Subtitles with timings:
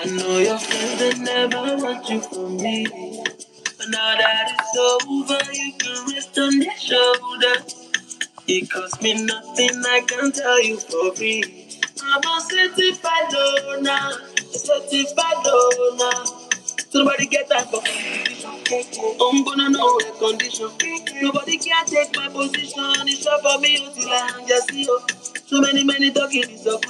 [0.00, 2.86] I know your friends that never want you for me.
[3.76, 7.66] But now that it's over, you can rest on their shoulder.
[8.46, 11.68] It cost me nothing, I can tell you for free.
[12.02, 16.24] I'm a certified loner, a certified loner.
[16.88, 20.70] Somebody get that for I'm gonna know the condition.
[21.20, 23.04] Nobody can take my position.
[23.04, 24.86] It's up for me until I just see.
[25.50, 26.80] So many, many a good stuff.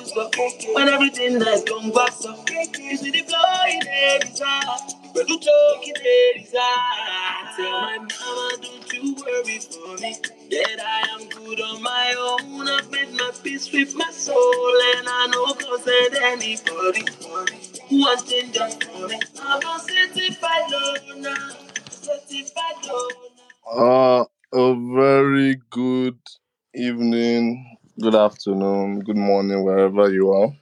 [0.75, 4.77] When everything nice come back, so you see the flow in the desire.
[5.17, 7.57] You choke in the desire.
[7.57, 10.15] Tell my mama, don't you worry for me.
[10.51, 12.69] That I am good on my own.
[12.69, 17.05] I've made my peace with my soul, and I know concern anybody.
[17.89, 19.21] One thing just for me.
[19.41, 20.71] I'm a certified.
[21.91, 22.91] Certified.
[23.75, 26.19] Uh, a very good
[26.75, 30.53] evening, good afternoon, good morning, wherever you are.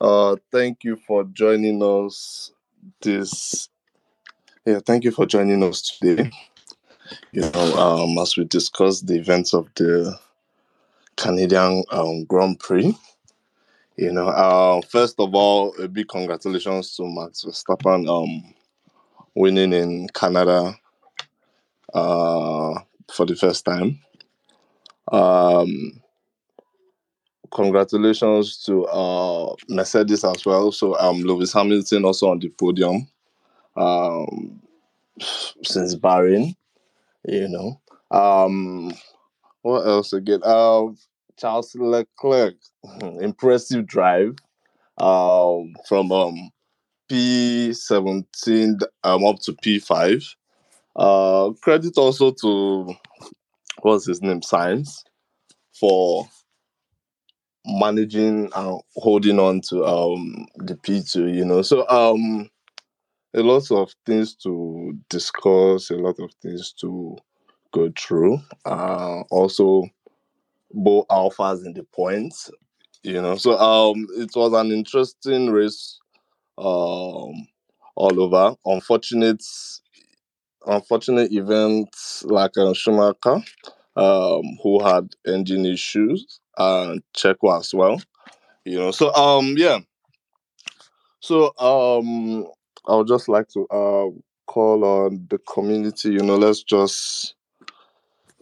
[0.00, 2.52] Uh, thank you for joining us
[3.00, 3.68] this.
[4.64, 6.30] Yeah, thank you for joining us today.
[7.32, 10.18] You know, um, as we discuss the events of the
[11.16, 12.94] Canadian um, Grand Prix.
[13.96, 18.54] You know, uh, first of all, a big congratulations to Max Verstappen um,
[19.34, 20.74] winning in Canada
[21.92, 22.74] uh,
[23.12, 24.00] for the first time.
[25.12, 26.00] Um,
[27.54, 30.72] congratulations to uh, Mercedes as well.
[30.72, 33.06] So um, Lewis Hamilton also on the podium
[33.76, 34.60] um,
[35.62, 36.54] since Bahrain.
[37.26, 38.92] You know, um,
[39.62, 40.40] what else again?
[40.42, 40.88] Uh,
[41.38, 42.56] Charles Leclerc,
[43.20, 44.36] impressive drive
[44.98, 46.50] um, from um,
[47.10, 50.34] P17 um, up to P5.
[50.96, 52.94] Uh, credit also to
[53.82, 55.02] what's his name, Sainz,
[55.72, 56.28] for
[57.66, 61.62] managing and holding on to um the P2, you know.
[61.62, 62.48] So um
[63.34, 67.16] a lot of things to discuss, a lot of things to
[67.72, 68.38] go through.
[68.64, 69.84] Uh also
[70.72, 72.50] both alphas in the points,
[73.02, 73.36] you know.
[73.36, 75.98] So um it was an interesting race
[76.58, 77.48] um
[77.96, 78.56] all over.
[78.66, 79.42] Unfortunate
[80.66, 83.42] unfortunate events like uh, Schumacher,
[83.96, 88.00] um, who had engine issues, and Checo as well.
[88.64, 89.80] You know, so um, yeah.
[91.20, 92.46] So um,
[92.86, 94.10] I would just like to uh
[94.46, 96.10] call on the community.
[96.10, 97.34] You know, let's just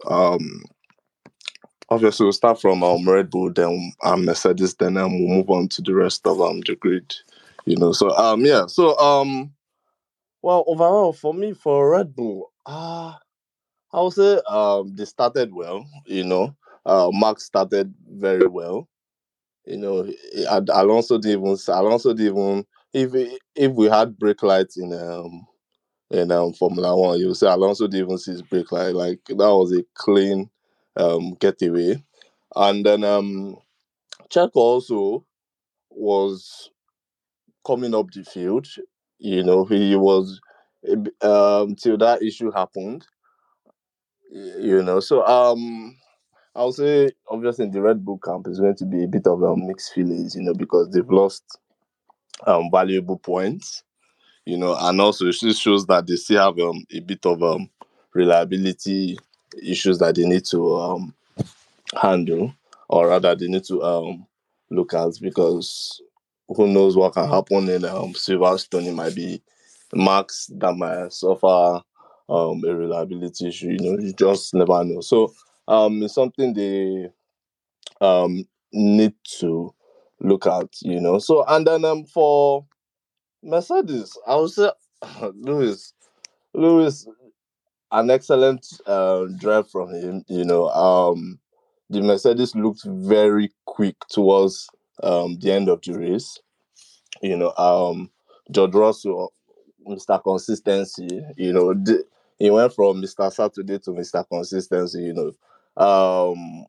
[0.07, 0.63] um.
[1.89, 5.67] Obviously, we'll start from um, Red Bull, then um, Mercedes, then um, we'll move on
[5.67, 7.13] to the rest of um, the grid.
[7.65, 9.51] You know, so um, yeah, so um,
[10.41, 13.19] well, overall for me for Red Bull, ah,
[13.91, 15.85] I would say um they started well.
[16.05, 18.87] You know, uh, Max started very well.
[19.65, 20.11] You know,
[20.73, 25.47] Alonso didn't even Alonso didn't even if if we had brake lights in um
[26.11, 28.95] in um Formula One, you say Alonso didn't even see his brake light.
[28.95, 30.49] Like that was a clean
[30.97, 32.03] um getaway.
[32.55, 33.57] And then um
[34.29, 35.25] Checo also
[35.89, 36.71] was
[37.65, 38.67] coming up the field.
[39.19, 40.39] You know, he was
[41.21, 43.05] um till that issue happened.
[44.31, 45.95] You know, so um
[46.55, 49.25] I would say obviously in the Red Bull camp is going to be a bit
[49.27, 51.43] of a mixed feelings, you know, because they've lost
[52.45, 53.83] um valuable points,
[54.45, 57.41] you know, and also it just shows that they still have um a bit of
[57.41, 57.69] um
[58.13, 59.17] reliability
[59.61, 61.13] issues that they need to um
[62.01, 62.53] handle,
[62.89, 64.25] or rather they need to um
[64.69, 66.01] look at because
[66.49, 68.87] who knows what can happen in um Silverstone.
[68.87, 69.41] It might be
[69.95, 71.81] Max that might suffer
[72.29, 75.01] um a reliability issue, you know, you just never know.
[75.01, 75.33] So
[75.67, 77.09] um it's something they
[78.01, 79.73] um need to
[80.21, 81.19] look at, you know.
[81.19, 82.65] So and then um for
[83.43, 84.69] Mercedes, I would say
[85.35, 85.93] Lewis
[86.53, 87.07] Lewis
[87.91, 90.69] an excellent uh, drive from him, you know.
[90.69, 91.39] Um
[91.89, 94.69] the Mercedes looked very quick towards
[95.03, 96.39] um the end of the race.
[97.21, 98.09] You know, um
[98.51, 99.33] George Russell,
[99.87, 100.19] Mr.
[100.19, 102.03] Consistency, you know, the,
[102.39, 103.29] he went from Mr.
[103.29, 104.23] Saturday to Mr.
[104.23, 105.31] Consistency, you know.
[105.77, 106.65] Um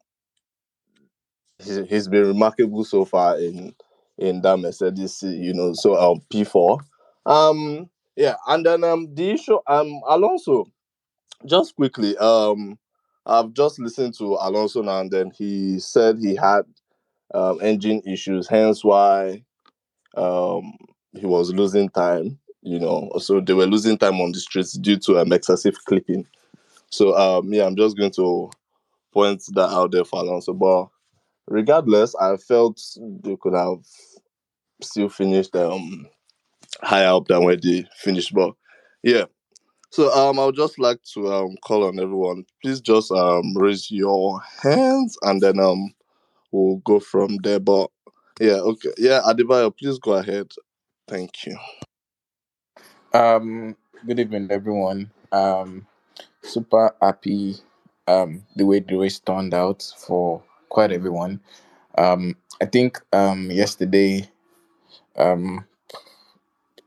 [1.62, 3.74] he's, he's been remarkable so far in
[4.18, 5.72] in that Mercedes, you know.
[5.74, 6.78] So um P4.
[7.26, 10.66] Um yeah, and then um the issue um Alonso,
[11.46, 12.78] just quickly, um
[13.26, 16.62] I've just listened to Alonso now and then he said he had
[17.34, 19.44] um engine issues, hence why
[20.16, 20.74] um
[21.12, 23.10] he was losing time, you know.
[23.18, 26.26] So they were losing time on the streets due to um excessive clipping.
[26.90, 28.50] So um yeah, I'm just going to
[29.14, 30.52] point that out there for Alonso.
[30.52, 30.88] But
[31.48, 32.82] regardless, I felt
[33.22, 33.78] they could have
[34.82, 36.06] still finished um
[36.82, 38.34] higher up than where they finished.
[38.34, 38.54] But
[39.02, 39.24] yeah.
[39.90, 42.44] So um I would just like to um call on everyone.
[42.60, 45.94] Please just um raise your hands and then um
[46.52, 47.60] we'll go from there.
[47.60, 47.90] But
[48.40, 48.90] yeah, okay.
[48.98, 50.50] Yeah, Adebayo, please go ahead.
[51.08, 51.56] Thank you.
[53.12, 55.10] Um, good evening, everyone.
[55.30, 55.86] Um,
[56.42, 57.56] super happy
[58.08, 61.40] um the way the race turned out for quite everyone.
[61.96, 64.28] Um, I think um yesterday
[65.16, 65.64] um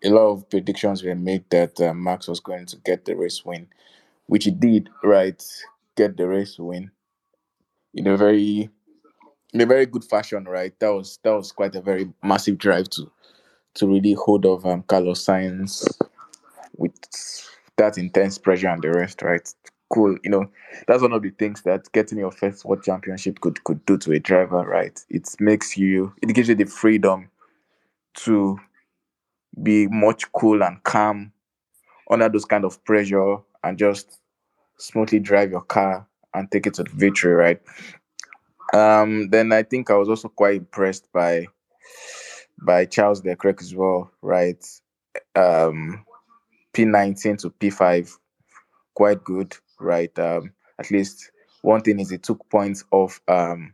[0.04, 3.44] a lot of predictions were made that uh, Max was going to get the race
[3.44, 3.68] win,
[4.28, 4.90] which he did.
[5.04, 5.44] Right,
[5.96, 6.92] get the race win
[7.94, 8.70] in a very
[9.54, 10.46] in a very good fashion.
[10.46, 13.12] Right, that was that was quite a very massive drive to
[13.76, 15.88] to really hold off um, Carlos Sainz
[16.78, 16.94] with
[17.78, 19.54] that intense pressure and the rest, right?
[19.90, 20.18] Cool.
[20.24, 20.52] You know,
[20.86, 24.12] that's one of the things that getting your first world championship could could do to
[24.14, 25.00] a driver, right?
[25.10, 27.30] It makes you it gives you the freedom
[28.16, 28.60] to
[29.62, 31.32] be much cool and calm
[32.12, 34.20] under those kind of pressure and just
[34.80, 37.62] smoothly drive your car and take it to the victory, right?
[38.74, 41.48] Um, then I think I was also quite impressed by
[42.62, 44.64] by Charles Leclerc as well, right?
[45.36, 46.06] Um,
[46.74, 48.18] P19 to P5,
[48.94, 50.18] quite good, right?
[50.20, 51.32] Um, at least
[51.62, 53.74] one thing is he took points off um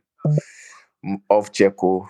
[1.30, 2.08] off Checo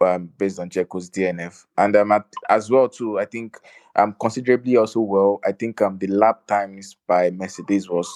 [0.00, 3.18] um, based on Checo's DNF, and um, at, as well too.
[3.18, 3.58] I think
[3.96, 5.40] um considerably also well.
[5.46, 8.10] I think um the lap times by Mercedes was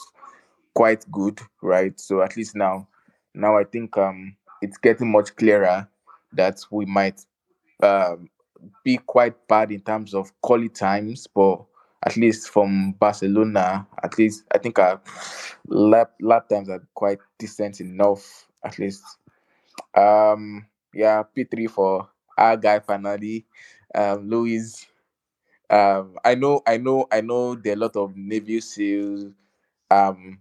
[0.75, 1.99] quite good, right?
[2.01, 2.89] So at least now,
[3.35, 5.89] now I think um it's getting much clearer
[6.33, 7.25] that we might
[7.83, 8.29] um,
[8.85, 11.65] be quite bad in terms of quality times, but
[12.05, 15.01] at least from Barcelona, at least I think our
[15.69, 18.47] lap lap times are quite decent enough.
[18.65, 19.03] At least,
[19.95, 23.45] um, yeah, P three for our guy Fanadi,
[23.95, 24.87] um, Louis.
[25.69, 27.57] Um, I know, I know, I know.
[27.57, 29.33] There are a lot of Navy SEALs,
[29.91, 30.41] um,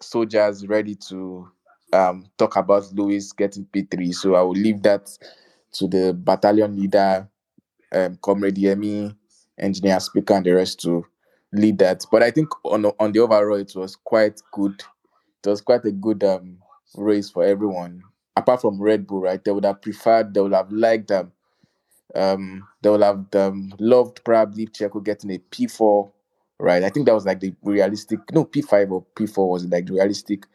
[0.00, 1.48] soldiers ready to
[1.92, 4.12] um talk about Louis getting P three.
[4.12, 5.10] So I will leave that
[5.72, 7.28] to the battalion leader,
[7.92, 9.16] um, Comrade Yemi,
[9.60, 11.06] engineer, speaker, and the rest to
[11.52, 12.04] lead that.
[12.10, 14.82] But I think on on the overall, it was quite good.
[15.44, 16.58] It was quite a good um,
[16.96, 18.02] race for everyone.
[18.36, 19.42] Apart from Red Bull, right?
[19.42, 21.32] They would have preferred, they would have liked them.
[22.14, 26.10] Um, they would have um, loved probably Checo getting a P4,
[26.58, 26.82] right?
[26.82, 30.46] I think that was like the realistic, no P5 or P4 was like the realistic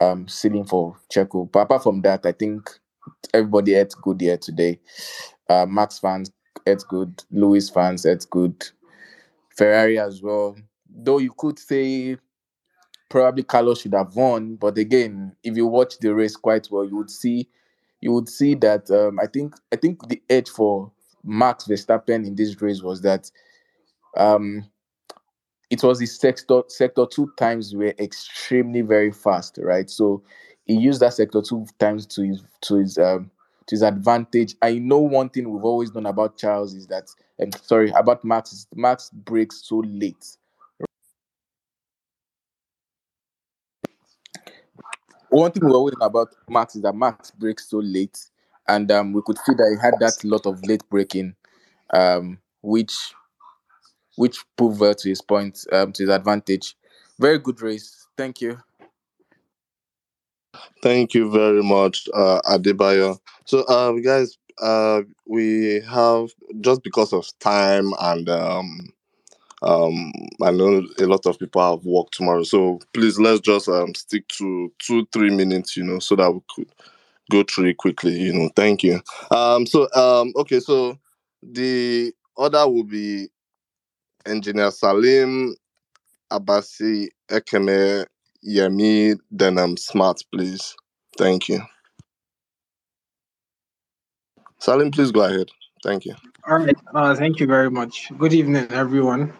[0.00, 1.50] um ceiling for Checo.
[1.50, 2.70] But apart from that, I think
[3.32, 4.80] everybody ate good here today.
[5.48, 6.30] Uh, Max fans
[6.66, 7.22] ate good.
[7.30, 8.64] Lewis fans it's good.
[9.56, 10.56] Ferrari as well.
[10.88, 12.16] Though you could say
[13.08, 16.96] probably Carlos should have won, but again, if you watch the race quite well, you
[16.96, 17.48] would see
[18.00, 20.90] you would see that um, I think I think the edge for
[21.24, 23.30] Max Verstappen in this race was that
[24.16, 24.66] um,
[25.70, 29.88] it was his sector sector two times were extremely very fast, right?
[29.88, 30.22] So
[30.66, 33.30] he used that sector two times to his to his um
[33.66, 34.54] to his advantage.
[34.62, 37.08] I know one thing we've always known about Charles is that
[37.42, 40.36] um, sorry about Max Max brakes so late.
[45.30, 48.18] One thing we always know about Max is that Max brakes so late,
[48.68, 51.34] and um, we could see that he had that lot of late braking,
[51.94, 53.14] um, which
[54.16, 56.76] which proved to his point, um, to his advantage.
[57.18, 58.06] Very good race.
[58.16, 58.58] Thank you.
[60.82, 63.18] Thank you very much, uh, Adebayo.
[63.44, 66.30] So, um, guys, uh, we have
[66.60, 68.92] just because of time and um,
[69.62, 73.94] um, I know a lot of people have work tomorrow, so please let's just um
[73.94, 76.68] stick to two three minutes, you know, so that we could
[77.30, 78.50] go through it quickly, you know.
[78.56, 79.00] Thank you.
[79.30, 80.98] Um, so um, okay, so
[81.42, 83.28] the order will be
[84.26, 85.54] Engineer Salim,
[86.32, 88.06] Abasi, Ekeme,
[88.46, 90.74] Yemi, then um, Smart, please.
[91.16, 91.60] Thank you.
[94.58, 95.48] Salim, please go ahead.
[95.82, 96.14] Thank you.
[96.48, 96.76] All right.
[96.94, 98.10] Uh, thank you very much.
[98.18, 99.32] Good evening, everyone.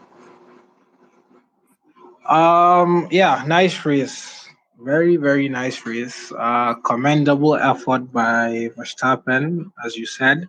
[2.29, 4.49] Um, yeah, nice race.
[4.81, 6.33] Very, very nice race.
[6.37, 10.49] Uh, commendable effort by Verstappen, as you said.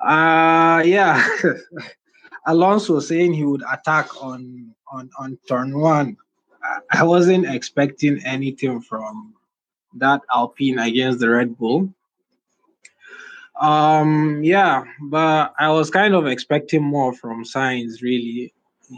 [0.00, 1.26] Uh, yeah.
[2.46, 6.16] Alonso was saying he would attack on on on turn one.
[6.92, 9.34] I wasn't expecting anything from
[9.94, 11.92] that Alpine against the Red Bull.
[13.60, 18.02] Um, yeah, but I was kind of expecting more from Sainz.
[18.02, 18.52] Really,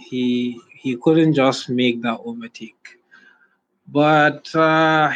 [0.09, 2.99] he he couldn't just make that overtake.
[3.88, 5.12] But uh,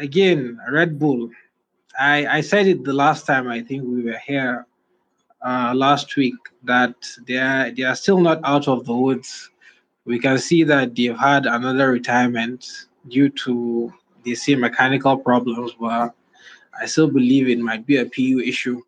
[0.00, 1.30] again, Red Bull.
[1.98, 4.66] I I said it the last time I think we were here.
[5.44, 6.34] uh, last week
[6.64, 6.94] that
[7.26, 9.50] they are they are still not out of the woods.
[10.06, 12.64] We can see that they've had another retirement
[13.08, 13.92] due to
[14.24, 16.14] they see mechanical problems, but
[16.80, 18.82] I still believe it might be a PU issue.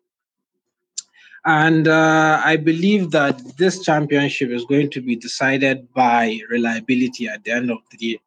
[1.45, 7.43] And uh, I believe that this championship is going to be decided by reliability at
[7.43, 8.19] the end of the day,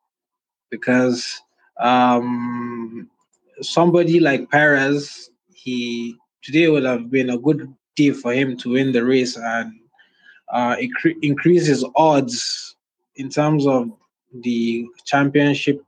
[0.71, 1.43] because
[1.79, 3.11] um,
[3.61, 8.93] somebody like Perez, he today would have been a good day for him to win
[8.93, 9.73] the race and
[10.51, 12.72] uh, incre- increase his odds
[13.23, 13.91] in terms of
[14.43, 15.81] the championship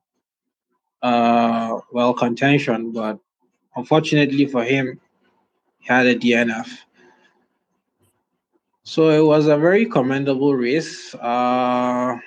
[1.03, 2.93] uh, well contention.
[2.93, 3.19] But
[3.75, 5.01] unfortunately for him,
[5.81, 6.69] he had a DNF.
[8.85, 11.15] So it was a very commendable race.
[11.15, 12.19] Uh,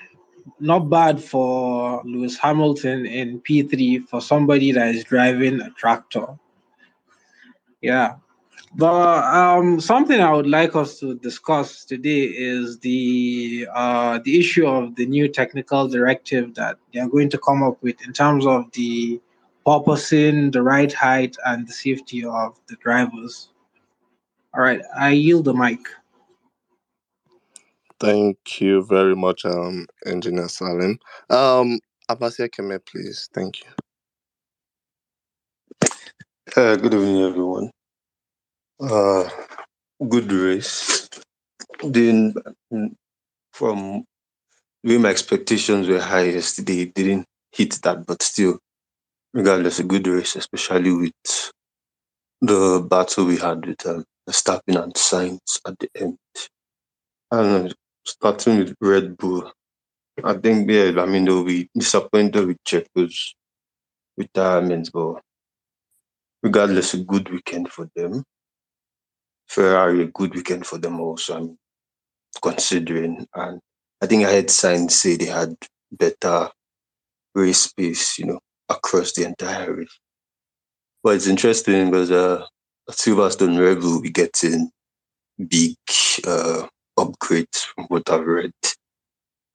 [0.60, 6.26] not bad for Lewis Hamilton in P3 for somebody that is driving a tractor.
[7.80, 8.16] Yeah.
[8.74, 14.66] But um, something I would like us to discuss today is the uh, the issue
[14.66, 18.46] of the new technical directive that they are going to come up with in terms
[18.46, 19.20] of the
[19.66, 23.48] porpoising, the ride height, and the safety of the drivers.
[24.54, 25.80] All right, I yield the mic.
[28.00, 30.98] Thank you very much, um, Engineer Salim.
[31.30, 33.28] Um, Abasi Ekeme, please.
[33.34, 33.70] Thank you.
[36.56, 37.70] Uh, good evening, everyone.
[38.80, 39.28] Uh,
[40.08, 41.08] good race.
[41.80, 42.36] Didn't
[43.52, 44.04] from
[44.82, 48.58] where my expectations were high yesterday, didn't hit that, but still,
[49.34, 51.52] regardless, a good race, especially with
[52.40, 56.18] the battle we had with um, and Sainz at the end.
[57.30, 57.74] And
[58.06, 59.52] starting with Red Bull,
[60.24, 63.34] I think yeah, I mean they'll be disappointed with Checo's
[64.16, 65.20] retirement, but
[66.42, 68.24] regardless, a good weekend for them.
[69.48, 71.36] Ferrari, a good weekend for them also.
[71.36, 71.58] I'm
[72.42, 73.60] considering, and
[74.00, 75.54] I think I had Sainz say they had
[75.90, 76.50] better
[77.34, 79.98] race pace, you know, across the entire race.
[81.02, 82.44] But it's interesting because uh,
[82.90, 84.70] Silverstone Red will be getting
[85.48, 85.76] big
[86.26, 86.66] uh,
[86.98, 88.52] upgrades from what I've read.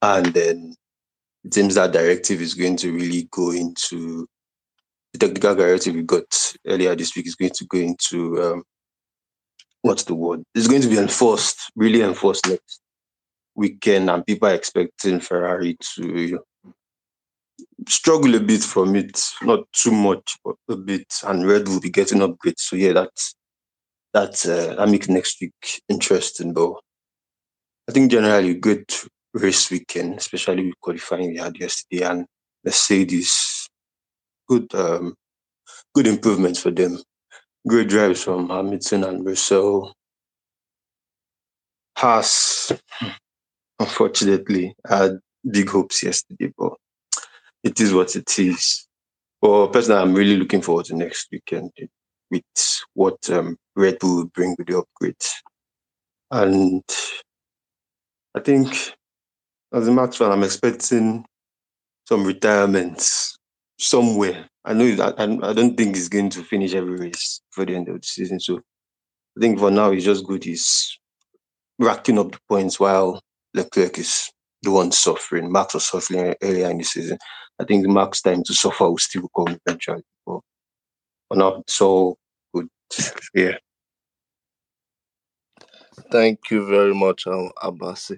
[0.01, 0.75] And then
[1.43, 4.27] it seems that directive is going to really go into
[5.13, 8.63] the technical directive we got earlier this week is going to go into um,
[9.83, 10.43] what's the word?
[10.55, 12.81] It's going to be enforced, really enforced next
[13.55, 16.39] weekend, and people are expecting Ferrari to
[17.87, 21.89] struggle a bit from it, not too much, but a bit, and Red will be
[21.91, 22.59] getting upgrades.
[22.59, 23.35] So yeah, that's
[24.13, 26.53] that's uh, that makes next week interesting.
[26.53, 26.73] But
[27.87, 28.89] I think generally good
[29.33, 32.25] race weekend, especially with qualifying we had yesterday, and
[32.63, 33.69] Mercedes,
[34.47, 35.15] good um,
[35.93, 36.99] good improvements for them.
[37.65, 39.93] Great drives from Hamilton and Russell.
[41.97, 42.73] Haas,
[43.79, 46.73] unfortunately, had big hopes yesterday, but
[47.63, 48.85] it is what it is.
[49.41, 51.71] But personally, I'm really looking forward to next weekend
[52.29, 52.43] with
[52.93, 55.29] what um, Red Bull will bring with the upgrades.
[56.31, 56.83] And
[58.35, 58.93] I think,
[59.71, 61.25] as a Max fan, I'm expecting
[62.09, 63.37] some retirements
[63.79, 64.47] somewhere.
[64.65, 67.75] I know that I, I don't think he's going to finish every race for the
[67.75, 68.39] end of the season.
[68.39, 70.43] So I think for now, he's just good.
[70.43, 70.97] He's
[71.79, 73.19] racking up the points while
[73.53, 74.29] Leclerc is
[74.61, 75.51] the one suffering.
[75.51, 77.17] Max was suffering earlier in the season.
[77.59, 80.03] I think the Max time to suffer will still come eventually.
[80.25, 80.39] But
[81.27, 82.17] for now, it's all
[82.53, 82.67] good.
[83.33, 83.57] Yeah.
[86.11, 88.17] Thank you very much, um, Abasi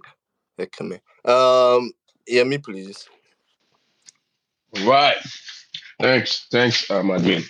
[0.59, 0.99] Ekeme.
[1.25, 1.91] Um,
[2.29, 3.07] Yemi, please.
[4.85, 5.17] Right.
[5.99, 6.47] Thanks.
[6.51, 7.43] Thanks, um, admin.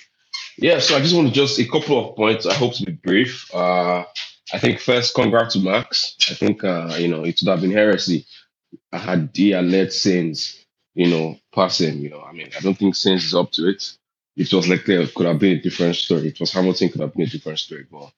[0.58, 2.46] Yeah, so I just want to just a couple of points.
[2.46, 3.54] I hope to be brief.
[3.54, 4.06] Uh,
[4.54, 6.16] I think first, congrats to Max.
[6.30, 8.26] I think uh, you know it would have been heresy.
[8.92, 12.00] I had the let Sainz, you know, pass him.
[12.00, 13.98] You know, I mean, I don't think Sainz is up to it.
[14.38, 16.28] It was like it could have been a different story.
[16.28, 18.12] It was Hamilton could have been a different story, but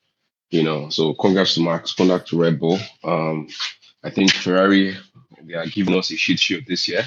[0.51, 2.79] you know, so congrats to Max, congrats to Red Bull.
[3.03, 3.47] Um,
[4.03, 4.95] I think Ferrari
[5.43, 7.03] they are giving us a shit show this year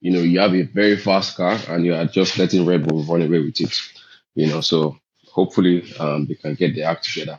[0.00, 3.02] you know, you have a very fast car and you are just letting Red Bull
[3.04, 3.80] run away with it.
[4.34, 7.38] You know, so hopefully um, they can get their act together.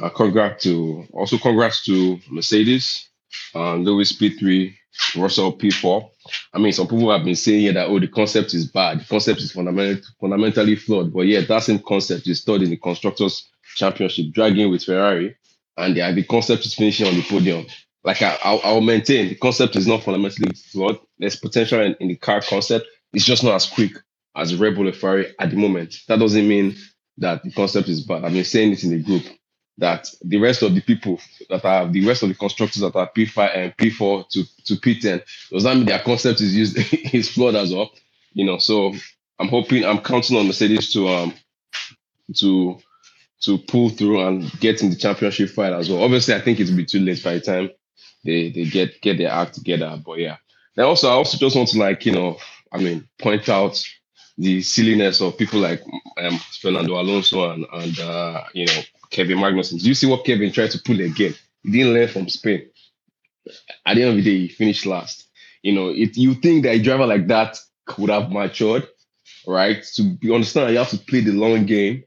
[0.00, 3.08] Uh, congrats to also congrats to Mercedes,
[3.54, 4.74] uh, Lewis P3,
[5.16, 6.08] Russell P4.
[6.54, 9.00] I mean, some people have been saying here that oh, the concept is bad.
[9.00, 11.12] The concept is fundamental, fundamentally flawed.
[11.12, 15.36] But yeah, that same concept is stored in the constructors' championship, dragging with Ferrari,
[15.76, 17.66] and yeah, the concept is finishing on the podium
[18.04, 20.98] like I, I'll, I'll, maintain the concept is not fundamentally flawed.
[21.18, 22.86] There's potential in, in, the car concept.
[23.12, 23.92] It's just not as quick
[24.34, 25.96] as Red Bull and Ferrari at the moment.
[26.08, 26.76] That doesn't mean
[27.18, 28.24] that the concept is bad.
[28.24, 29.24] I've been saying this in the group.
[29.78, 33.10] that the rest of the people that are the rest of the constructors that are
[33.16, 36.76] P5 and P4 to, to P10, does that mean their concept is used
[37.14, 37.90] is flawed as well?
[38.32, 38.94] You know, so
[39.38, 41.34] I'm hoping I'm counting on Mercedes to um
[42.36, 42.78] to
[43.42, 46.02] to pull through and get in the championship fight as well.
[46.02, 47.70] Obviously, I think it's be too late by the time
[48.24, 50.00] they they get get their act together.
[50.04, 50.36] But yeah.
[50.76, 52.38] Then also I also just want to like, you know,
[52.72, 53.82] I mean, point out
[54.38, 55.82] the silliness of people like
[56.18, 59.80] um, Fernando Alonso and, and uh, you know Kevin Magnussen.
[59.80, 61.34] Do you see what Kevin tried to pull again?
[61.62, 62.68] He didn't learn from Spain.
[63.84, 65.28] At the end of the day, he finished last.
[65.62, 67.58] You know, if you think that a driver like that
[67.98, 68.88] would have matured,
[69.46, 69.82] right?
[69.94, 72.04] To be understand, you have to play the long game.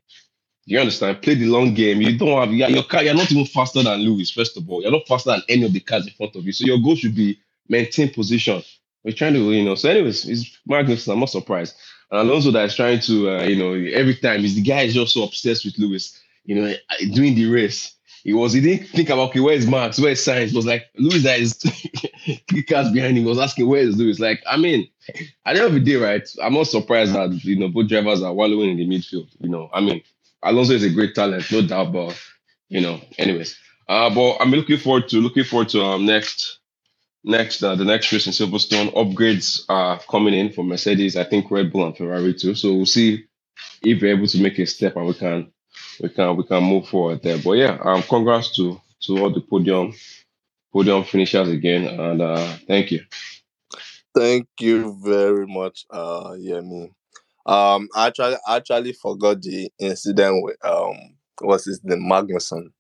[0.66, 1.22] You understand?
[1.22, 2.02] Play the long game.
[2.02, 3.04] You don't have your car.
[3.04, 4.32] You're not even faster than Lewis.
[4.32, 6.52] First of all, you're not faster than any of the cars in front of you.
[6.52, 8.64] So your goal should be maintain position.
[9.04, 9.76] We're trying to, you know.
[9.76, 11.14] So, anyways, it's Magnussen.
[11.14, 11.76] I'm not surprised.
[12.10, 14.96] And Alonso that is trying to, uh, you know, every time is the guy is
[14.96, 16.74] just so obsessed with Lewis, you know,
[17.14, 17.94] doing the race.
[18.24, 20.00] He was, he didn't think about, okay, where's Max?
[20.00, 20.56] Where's Sainz?
[20.56, 21.54] Was like, Lewis that is
[22.50, 24.20] three cars behind him was asking, where's Lewis?
[24.20, 24.90] Like, I mean,
[25.46, 28.24] at the end of the day, right, I'm not surprised that, you know, both drivers
[28.24, 29.30] are wallowing in the midfield.
[29.40, 30.02] You know, I mean,
[30.46, 32.20] Alonso is a great talent, no doubt, but,
[32.70, 33.58] you know, anyways.
[33.90, 36.52] Uh, but I'm looking forward to, looking forward to um, next,
[37.24, 41.18] Next, uh, the next race in Silverstone, upgrades are coming in for Mercedes.
[41.18, 42.56] I think Red Bull and Ferrari too.
[42.56, 43.26] So we'll see
[43.84, 45.52] if we're able to make a step and we can,
[46.02, 47.40] we can, we can move forward there.
[47.40, 49.94] But yeah, um, congrats to to all the podium,
[50.74, 53.02] podium finishers again, and uh, thank you.
[54.16, 56.92] Thank you very much, uh, Yemi.
[57.46, 60.96] Um, I actually actually forgot the incident with um,
[61.42, 62.72] what's name, Magnussen.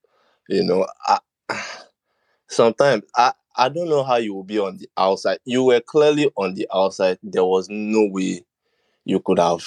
[0.50, 1.20] You know, I,
[2.50, 5.40] sometimes I I don't know how you will be on the outside.
[5.46, 7.20] You were clearly on the outside.
[7.24, 8.44] There was no way
[9.06, 9.64] you could have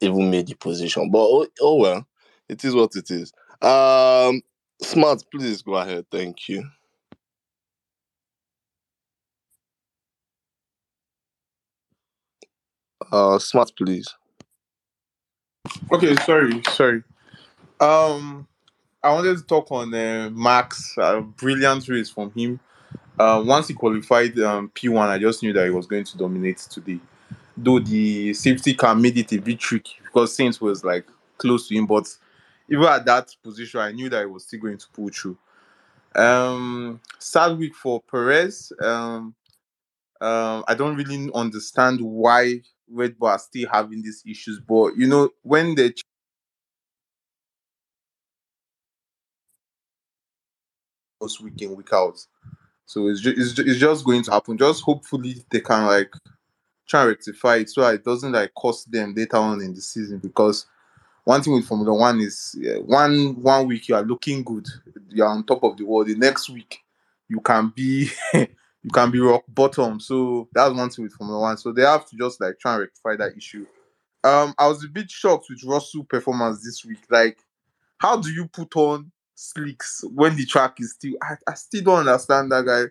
[0.00, 1.10] even made the position.
[1.10, 2.06] But oh, oh well,
[2.48, 3.32] it is what it is.
[3.62, 4.42] Um,
[4.82, 6.06] Smart, please go ahead.
[6.12, 6.64] Thank you.
[13.12, 14.08] Uh, Smart, please.
[15.92, 17.02] Okay, sorry, sorry.
[17.80, 18.46] Um,
[19.02, 20.94] I wanted to talk on uh, Max.
[20.98, 22.60] A brilliant race from him.
[23.18, 26.58] Uh, once he qualified um, P1, I just knew that he was going to dominate
[26.58, 27.00] today.
[27.56, 31.06] Though the safety car made it a bit tricky because Sainz was like
[31.36, 32.08] close to him, but
[32.68, 35.36] even at that position, I knew that he was still going to pull through.
[36.14, 38.72] Um, sad week for Perez.
[38.80, 39.34] Um,
[40.20, 45.06] um, I don't really understand why Red Bull are still having these issues, but you
[45.06, 45.92] know when they
[51.42, 52.18] week in week out.
[52.86, 54.58] So it's just, it's, it's just going to happen.
[54.58, 56.12] Just hopefully they can like
[56.88, 60.18] try and rectify it so it doesn't like cost them later on in the season.
[60.18, 60.66] Because
[61.24, 64.66] one thing with Formula One is one one week you are looking good,
[65.10, 66.08] you are on top of the world.
[66.08, 66.80] The next week
[67.28, 68.10] you can be
[68.82, 70.00] you can be rock bottom.
[70.00, 71.58] So that's one thing with Formula One.
[71.58, 73.66] So they have to just like try and rectify that issue.
[74.22, 77.00] Um, I was a bit shocked with Russell performance this week.
[77.10, 77.38] Like,
[77.98, 82.00] how do you put on slicks when the track is still I, I still don't
[82.00, 82.84] understand that guy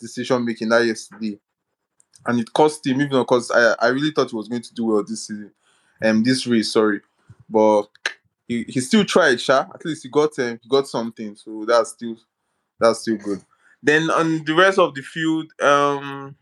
[0.00, 1.38] decision making that yesterday.
[2.26, 4.86] And it cost him even because I, I really thought he was going to do
[4.86, 5.52] well this season.
[6.04, 7.00] Um this race, sorry.
[7.48, 7.84] But
[8.48, 9.66] he, he still tried, Sha.
[9.72, 11.36] At least he got um, he got something.
[11.36, 12.16] So that's still
[12.80, 13.42] that's still good.
[13.86, 16.34] Then on the rest of the field, um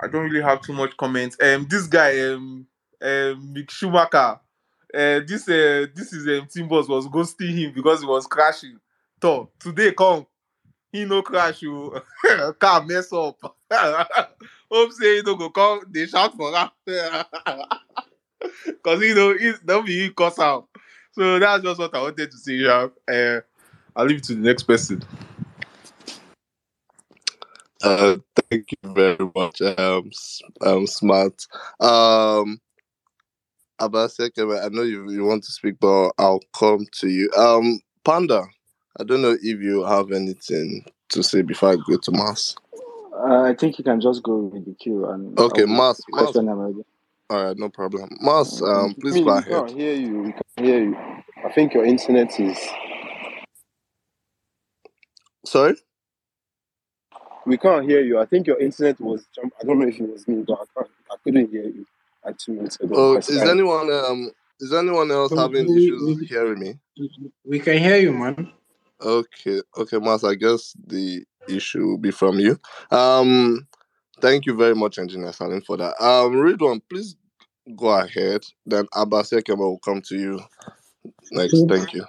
[0.00, 1.36] I don't really have too much comments.
[1.42, 2.66] Um this guy, um,
[3.02, 4.40] um Mick Schumacher,
[4.94, 8.78] uh, this uh, this is um, Team Boss was ghosting him because he was crashing.
[9.20, 10.26] So today come,
[10.90, 11.94] he no crash you,
[12.58, 13.38] car mess up.
[14.70, 16.72] Hope say he no go come, they shout for that.
[18.82, 20.66] Cause you know it don't be cause out.
[21.12, 22.54] So that's just what I wanted to say.
[22.54, 22.88] Yeah.
[23.06, 23.40] Uh,
[23.94, 25.02] I'll leave it to the next person.
[27.82, 28.16] Uh,
[28.48, 30.10] thank you very much, um,
[30.60, 31.46] um, smart.
[31.80, 32.60] Um,
[33.80, 37.30] Abaseke, I know you, you want to speak, but I'll come to you.
[37.36, 38.44] Um, Panda,
[39.00, 42.54] I don't know if you have anything to say before I go to Mass.
[43.14, 46.00] Uh, I think you can just go with the queue and okay, Mass.
[46.10, 46.36] Mass.
[46.36, 48.10] All right, no problem.
[48.20, 49.46] Mass, um, please go ahead.
[49.46, 50.18] We can't hear you.
[50.18, 50.96] We can't hear you.
[51.44, 52.58] I think your internet is.
[55.44, 55.74] Sorry.
[57.46, 58.18] We can't hear you.
[58.20, 59.24] I think your internet was.
[59.60, 60.90] I don't know if it was me, but I can't.
[61.10, 61.86] I couldn't hear you
[62.24, 62.94] like two minutes ago.
[62.96, 66.78] Oh, is anyone um is anyone else having issues hearing me?
[67.44, 68.52] We can hear you, man.
[69.00, 70.22] Okay, okay, Mas.
[70.24, 72.58] I guess the issue will be from you.
[72.90, 73.66] Um,
[74.20, 76.00] thank you very much, Engineer Salim, for that.
[76.00, 77.16] Um, Ridwan, please
[77.76, 78.42] go ahead.
[78.64, 80.40] Then Abasi Ekeme will come to you
[81.32, 81.64] next.
[81.68, 82.04] Thank you.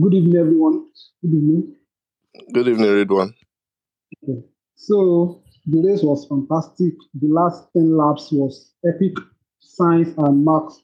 [0.00, 0.86] Good evening, everyone.
[1.22, 1.76] Good evening.
[2.52, 3.34] Good evening, Ridwan.
[4.16, 4.42] Okay.
[4.74, 6.94] So the race was fantastic.
[7.14, 9.14] The last 10 laps was epic.
[9.60, 10.80] Sainz and Max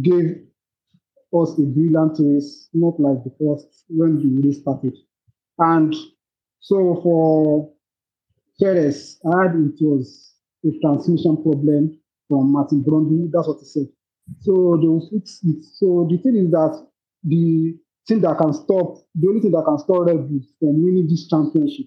[0.00, 0.46] gave
[1.32, 4.96] us a brilliant race, not like the first when the race started.
[5.58, 5.94] And
[6.60, 7.72] so for
[8.60, 13.30] Perez, I had it was a transmission problem from Martin Brundle.
[13.32, 13.88] That's what he said.
[14.40, 15.64] So they fix it.
[15.74, 16.86] So the thing is that
[17.24, 21.08] the thing that can stop, the only thing that can stop Red Bull from winning
[21.08, 21.86] this championship,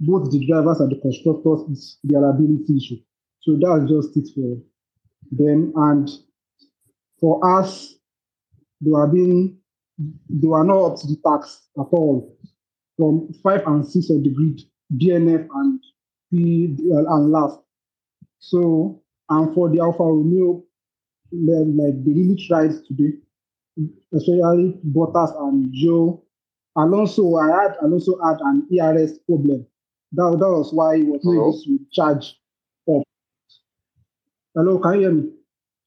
[0.00, 2.98] both the drivers and the constructors, is their ability issue.
[3.40, 4.58] So that's just it for
[5.32, 5.72] them.
[5.76, 6.08] And
[7.20, 7.94] for Haas,
[8.80, 9.58] they were being
[9.98, 12.36] they were not up to the tax at all.
[12.96, 14.60] From five and six of the grid,
[14.96, 15.80] DNF and
[16.30, 17.58] P and last.
[18.38, 20.62] So and for the Alfa Romeo,
[21.32, 23.18] like they really tried today,
[24.14, 26.22] especially Bottas and Zhou.
[26.76, 29.66] Alonso, I had Alonso had an ERS problem.
[30.12, 31.48] That, that was why he was Hello?
[31.48, 32.38] able to charge
[32.88, 33.02] up.
[34.54, 35.30] Hello, can you hear me?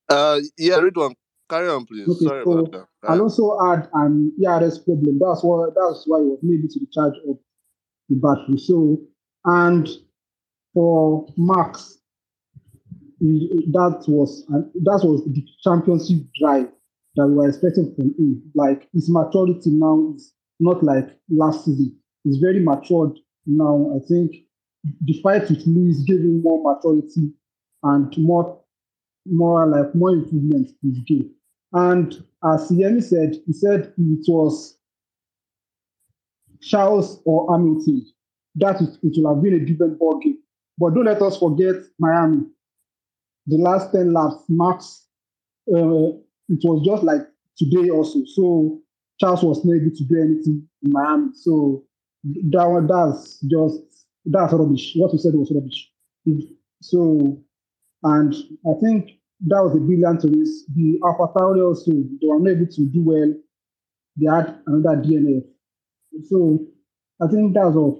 [0.09, 1.15] Uh, yeah, Ridwan,
[1.49, 2.07] carry on, please.
[2.07, 3.09] Okay, Sorry so about that.
[3.09, 5.19] Uh, Alonso had an ERS problem.
[5.19, 7.37] That's why that's why he was able to charge up
[8.09, 8.57] the battery.
[8.57, 8.99] So
[9.45, 9.89] and
[10.73, 11.97] for Max,
[13.19, 16.69] that was that was the championship drive
[17.15, 18.41] that we were expecting from him.
[18.53, 21.97] Like his maturity now is not like last season.
[22.23, 23.93] He's very matured now.
[23.95, 24.35] I think
[25.01, 25.65] the fight with
[26.07, 27.31] gave him more maturity
[27.83, 28.59] and more
[29.25, 31.31] more like more improvement in his game.
[31.73, 34.77] And as Yemi said, he said it was
[36.61, 38.05] Charles or Hamilton.
[38.55, 40.39] That it, it will have been a different ball game.
[40.77, 42.43] But don't let us forget Miami.
[43.47, 45.05] The last 10 laps, Max,
[45.73, 46.09] uh,
[46.49, 47.21] it was just like
[47.57, 48.19] today also.
[48.25, 48.81] So
[49.19, 51.29] Charles was not able to do anything in Miami.
[51.35, 51.85] So
[52.23, 54.93] that that's just, that's rubbish.
[54.95, 55.89] What you said was rubbish.
[56.81, 57.41] So,
[58.03, 58.33] and
[58.65, 59.11] I think
[59.47, 60.65] that was a brilliant race.
[60.75, 63.33] The Alpha Tauri also, they were not able to do well.
[64.17, 65.43] They had another DNF.
[66.27, 66.59] So
[67.21, 67.97] I think that's all.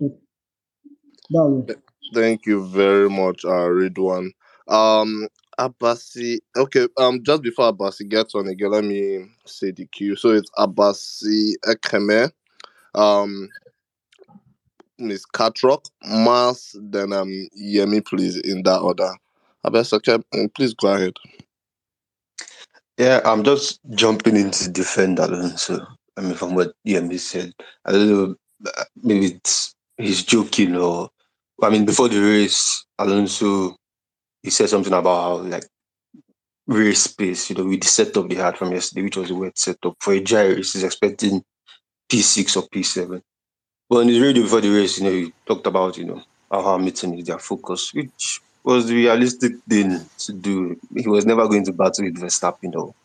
[1.30, 1.76] That was.
[2.14, 4.32] Thank you very much, uh, Ridwan.
[4.68, 5.28] Um,
[5.60, 6.40] Abasi.
[6.58, 6.88] Okay.
[6.98, 10.16] Um, just before Abasi gets on again, let me say the queue.
[10.16, 12.32] So it's Abasi Ekeme,
[12.96, 13.50] um,
[15.02, 19.12] Miss Katrok, Mars, then um Yemi, please, in that order.
[19.66, 21.14] Okay, um, please go ahead.
[22.98, 25.86] Yeah, I'm just jumping into defend Alonso.
[26.18, 27.54] I mean, from what Yemi said,
[27.86, 28.36] I don't know,
[28.66, 31.10] uh, maybe it's he's joking or,
[31.62, 33.76] I mean, before the race, Alonso,
[34.44, 35.66] he said something about how, like,
[36.68, 39.58] race pace, you know, with the setup they had from yesterday, which was a wet
[39.58, 39.96] setup.
[40.00, 41.44] For a dry he's expecting
[42.12, 43.22] P6 or P7.
[43.92, 46.64] But in his radio before the race, you know, he talked about, you know, how
[46.64, 50.80] Hamilton is their focus, which was the realistic thing to do.
[50.96, 52.96] He was never going to battle with Verstappen or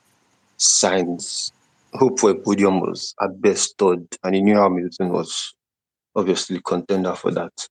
[0.56, 1.50] Sainz.
[1.92, 5.54] Hope for a podium was at best third, and he knew how Hamilton was
[6.14, 7.68] obviously contender for that.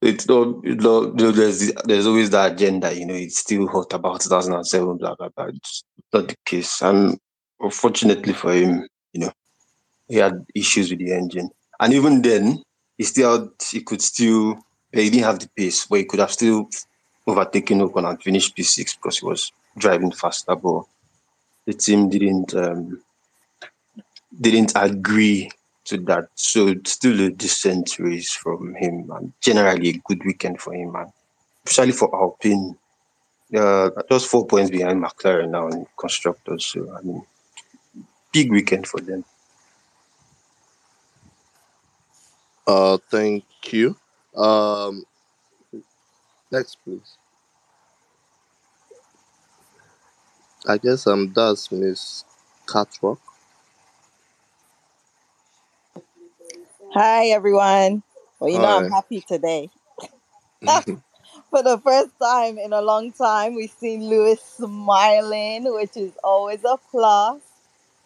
[0.00, 4.22] It's not you know, there's there's always that agenda, you know, it's still hot about
[4.22, 5.48] 2007, blah blah blah.
[5.48, 6.80] It's not the case.
[6.80, 7.18] And
[7.60, 9.32] unfortunately for him, you know,
[10.08, 11.50] he had issues with the engine.
[11.80, 12.62] And even then,
[12.96, 14.58] he still he could still
[14.92, 16.68] he didn't have the pace, but he could have still
[17.26, 20.54] overtaken Ocon and finished P6 because he was driving faster.
[20.54, 20.84] But
[21.66, 23.02] the team didn't um,
[24.40, 25.50] didn't agree
[25.86, 26.28] to that.
[26.34, 31.10] So still a decent race from him and generally a good weekend for him, and
[31.66, 32.76] especially for Alpine.
[33.54, 36.66] Uh, just four points behind McLaren now in constructors.
[36.66, 37.22] So I mean,
[38.32, 39.24] big weekend for them.
[42.66, 43.96] Uh, thank you.
[44.36, 45.04] Um,
[46.50, 47.16] next, please.
[50.66, 52.24] I guess um, that's Miss
[52.66, 53.20] Catwalk.
[56.94, 58.02] Hi, everyone.
[58.40, 59.70] Well, you know, I'm happy today.
[61.50, 66.64] For the first time in a long time, we've seen Lewis smiling, which is always
[66.64, 67.40] a plus.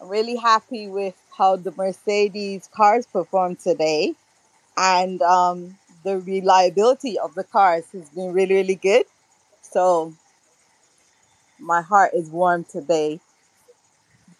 [0.01, 4.14] I'm really happy with how the Mercedes cars performed today.
[4.79, 9.07] And um, the reliability of the cars has been really, really good.
[9.62, 10.14] So
[11.59, 13.21] my heart is warm today.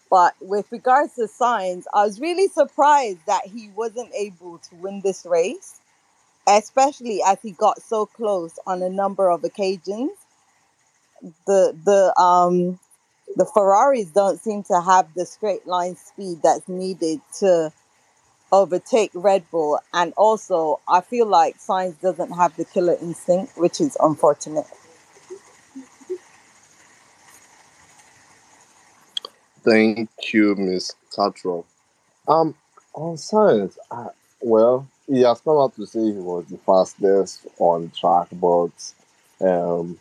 [0.09, 5.01] But with regards to Sainz, I was really surprised that he wasn't able to win
[5.01, 5.81] this race,
[6.47, 10.11] especially as he got so close on a number of occasions.
[11.47, 12.79] The the um
[13.35, 17.71] the Ferraris don't seem to have the straight line speed that's needed to
[18.51, 19.79] overtake Red Bull.
[19.93, 24.67] And also, I feel like Sainz doesn't have the killer instinct, which is unfortunate.
[29.63, 31.65] Thank you, Miss Catra.
[32.27, 32.55] Um,
[32.93, 34.09] on Sainz, uh,
[34.41, 38.71] well, he has come out to say he was the fastest on track, but
[39.41, 39.99] um,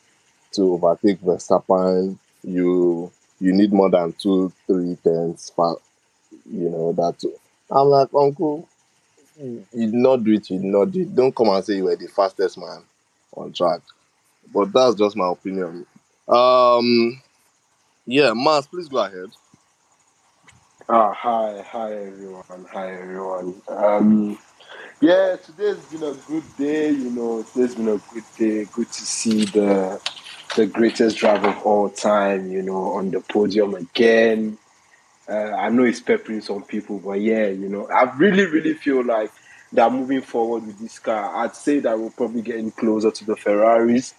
[0.53, 5.53] to overtake Verstappen, you you need more than two, three tenths.
[6.51, 7.25] You know that.
[7.71, 8.69] I'm like, Uncle,
[9.39, 10.51] you did not do it.
[10.51, 11.15] You did not do it.
[11.15, 12.83] Don't come and say you were the fastest man
[13.37, 13.81] on track.
[14.53, 15.87] But that's just my opinion.
[16.29, 17.23] Um,
[18.07, 19.31] yeah, Mars, please go ahead.
[20.89, 23.61] Ah, hi, hi everyone, hi everyone.
[23.69, 24.39] Um,
[25.01, 26.91] yeah, today's been a good day.
[26.91, 28.65] You know, today's been a good day.
[28.73, 30.01] Good to see the
[30.57, 32.51] the greatest driver of all time.
[32.51, 34.59] You know, on the podium again.
[35.29, 39.05] Uh, I know it's peppering some people, but yeah, you know, I really, really feel
[39.05, 39.31] like
[39.73, 43.37] that moving forward with this car, I'd say that we're probably getting closer to the
[43.37, 44.15] Ferraris.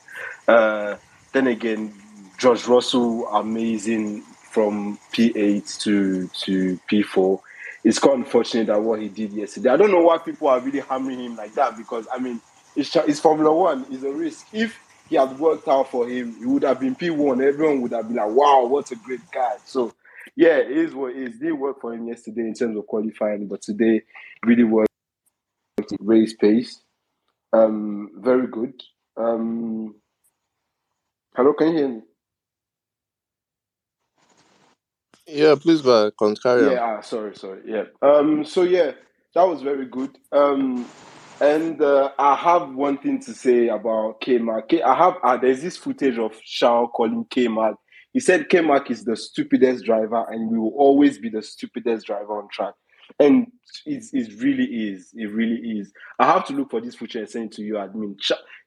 [0.48, 0.98] Uh,
[1.34, 1.94] then again,
[2.38, 7.42] George Russell, amazing from P8 to to P4.
[7.84, 9.70] It's quite unfortunate that what he did yesterday.
[9.70, 12.42] I don't know why people are really hammering him like that because I mean,
[12.76, 13.86] it's, it's Formula One.
[13.90, 14.48] It's a risk.
[14.54, 14.78] If
[15.10, 17.44] he had worked out for him, he would have been P1.
[17.44, 19.94] Everyone would have been like, "Wow, what a great guy!" So
[20.36, 21.40] yeah, it is what it is.
[21.40, 24.02] Did work for him yesterday in terms of qualifying, but today
[24.46, 24.90] really worked
[26.00, 26.82] race pace.
[27.54, 28.74] Um, very good.
[29.18, 29.96] Um,
[31.36, 32.02] hello, can you hear me?
[35.28, 36.14] Yeah, please go ahead.
[36.42, 36.72] Carry on.
[36.72, 37.62] Yeah, ah, sorry, sorry.
[37.66, 37.84] Yeah.
[38.02, 38.92] Um, so yeah,
[39.36, 40.18] that was very good.
[40.32, 40.86] Um,
[41.40, 44.82] and uh, I have one thing to say about K-Mag.
[44.84, 47.76] I have uh, there's this footage of Charles calling K-Mag.
[48.14, 52.40] He said K-Mag is the stupidest driver, and we will always be the stupidest driver
[52.40, 52.74] on track.
[53.20, 53.48] And
[53.86, 55.12] it, it really is.
[55.16, 55.92] It really is.
[56.20, 58.16] I have to look for this footage and send it to you, admin.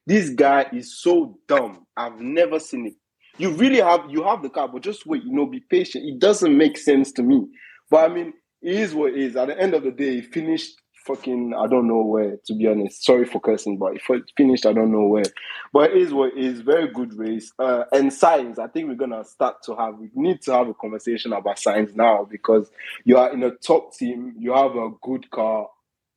[0.07, 1.87] This guy is so dumb.
[1.97, 2.95] I've never seen it.
[3.39, 5.25] You really have you have the car, but just wait.
[5.25, 6.05] You know, be patient.
[6.05, 7.47] It doesn't make sense to me.
[7.91, 9.37] But I mean, it is what it is.
[9.37, 12.39] At the end of the day, he finished fucking I don't know where.
[12.47, 15.25] To be honest, sorry for cursing, but he finished I don't know where.
[15.73, 16.61] But it is what it is.
[16.61, 17.53] Very good race.
[17.59, 18.59] Uh, and Sainz.
[18.59, 19.99] I think we're gonna start to have.
[19.99, 22.71] We need to have a conversation about Sainz now because
[23.05, 24.35] you are in a top team.
[24.39, 25.69] You have a good car.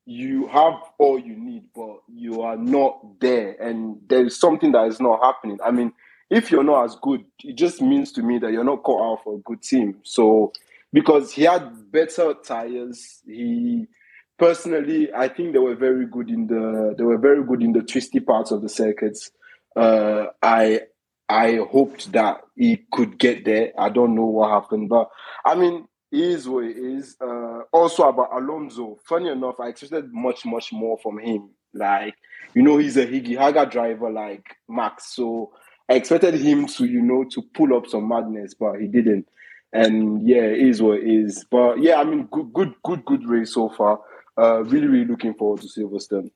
[0.05, 4.87] You have all you need, but you are not there, and there is something that
[4.87, 5.57] is not happening.
[5.65, 5.93] I mean,
[6.29, 9.23] if you're not as good, it just means to me that you're not caught out
[9.23, 9.97] for a good team.
[10.03, 10.53] So
[10.93, 13.87] because he had better tires, he
[14.37, 17.81] personally I think they were very good in the they were very good in the
[17.81, 19.31] twisty parts of the circuits.
[19.75, 20.81] Uh, I
[21.27, 23.71] I hoped that he could get there.
[23.77, 25.09] I don't know what happened, but
[25.45, 27.15] I mean, is what it is.
[27.19, 31.49] Uh, also about Alonso, funny enough, I expected much much more from him.
[31.73, 32.15] Like
[32.53, 35.51] you know, he's a Higgy Haga driver like Max, so
[35.89, 39.27] I expected him to, you know, to pull up some madness, but he didn't.
[39.73, 41.45] And yeah, it is what it is.
[41.51, 43.99] But yeah, I mean, good, good, good, good race so far.
[44.37, 46.29] Uh, really, really looking forward to Silverstone.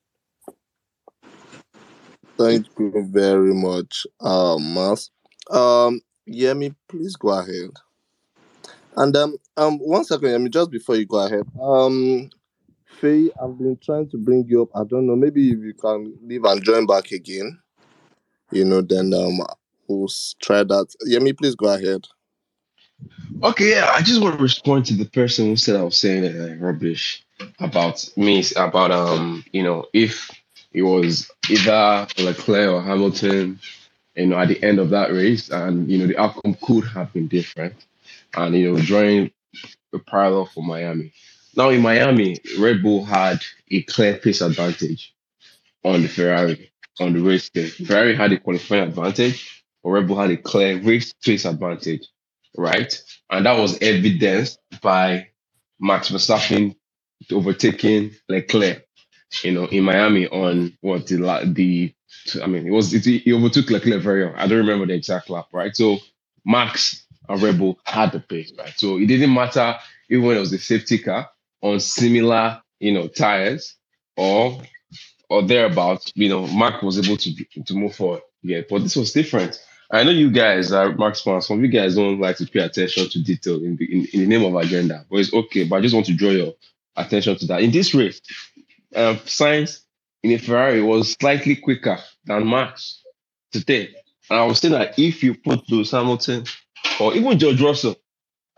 [2.38, 5.09] Thank you very much, um, Mas.
[5.51, 7.71] Um, Yemi, please go ahead.
[8.95, 12.29] And um, um, one second, Yemi, just before you go ahead, um,
[13.01, 14.69] Faye, I've been trying to bring you up.
[14.75, 17.59] I don't know, maybe if you can leave and join back again,
[18.51, 19.39] you know, then um,
[19.88, 20.88] we'll s- try that.
[21.07, 22.07] Yemi, please go ahead.
[23.43, 26.25] Okay, yeah, I just want to respond to the person who said I was saying
[26.25, 27.25] uh, rubbish
[27.60, 30.30] about me, about um, you know, if
[30.71, 33.60] it was either Leclerc or Hamilton,
[34.15, 37.12] you know, at the end of that race, and you know, the outcome could have
[37.13, 37.75] been different,
[38.36, 39.32] and you know, drawing
[39.93, 41.13] a parallel for Miami.
[41.56, 43.39] Now in Miami, Red Bull had
[43.71, 45.13] a clear pace advantage
[45.84, 47.67] on the Ferrari on the race day.
[47.67, 52.08] Ferrari had a qualifying advantage, but Red Bull had a clear race pace advantage,
[52.58, 53.02] right?
[53.30, 55.30] And that was evidenced by
[55.80, 56.75] Max Verstappen
[57.37, 58.85] overtaking Leclerc,
[59.43, 61.17] you know, in Miami on what the
[61.53, 61.93] the
[62.43, 64.35] I mean, it was it, he overtook Leclerc very well.
[64.37, 65.75] I don't remember the exact lap, right?
[65.75, 65.99] So
[66.45, 68.73] Max and Red Bull had the pace, right?
[68.77, 69.77] So it didn't matter
[70.09, 71.29] even when it was a safety car
[71.61, 73.75] on similar, you know, tires
[74.17, 74.61] or
[75.29, 78.21] or thereabouts, you know, Max was able to to move forward.
[78.43, 79.61] Yeah, but this was different.
[79.91, 81.47] I know you guys are Mark's fans.
[81.47, 84.19] Some of you guys don't like to pay attention to detail in the, in, in
[84.21, 85.65] the name of agenda, but it's okay.
[85.65, 86.53] But I just want to draw your
[86.99, 87.62] attention to that.
[87.62, 88.21] In this race,
[88.95, 89.81] uh, Sainz
[90.23, 93.01] in a Ferrari was slightly quicker than Max
[93.51, 93.89] today.
[94.29, 96.45] And I was saying that if you put Lewis Hamilton
[96.99, 97.95] or even George Russell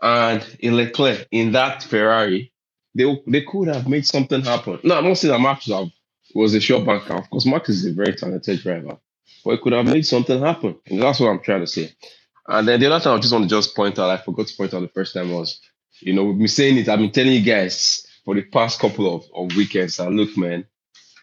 [0.00, 2.52] and in Leclerc in that Ferrari,
[2.94, 4.78] they they could have made something happen.
[4.82, 5.68] No, I'm not saying that Max
[6.34, 7.14] was, a short banker.
[7.14, 8.98] Of course, Max is a very talented driver,
[9.44, 10.76] but it could have made something happen.
[10.86, 11.92] And that's what I'm trying to say.
[12.48, 14.56] And then the other thing I just want to just point out, I forgot to
[14.56, 15.60] point out the first time was,
[16.00, 19.14] you know, we've been saying it, I've been telling you guys for the past couple
[19.14, 20.66] of, of weekends that look, man,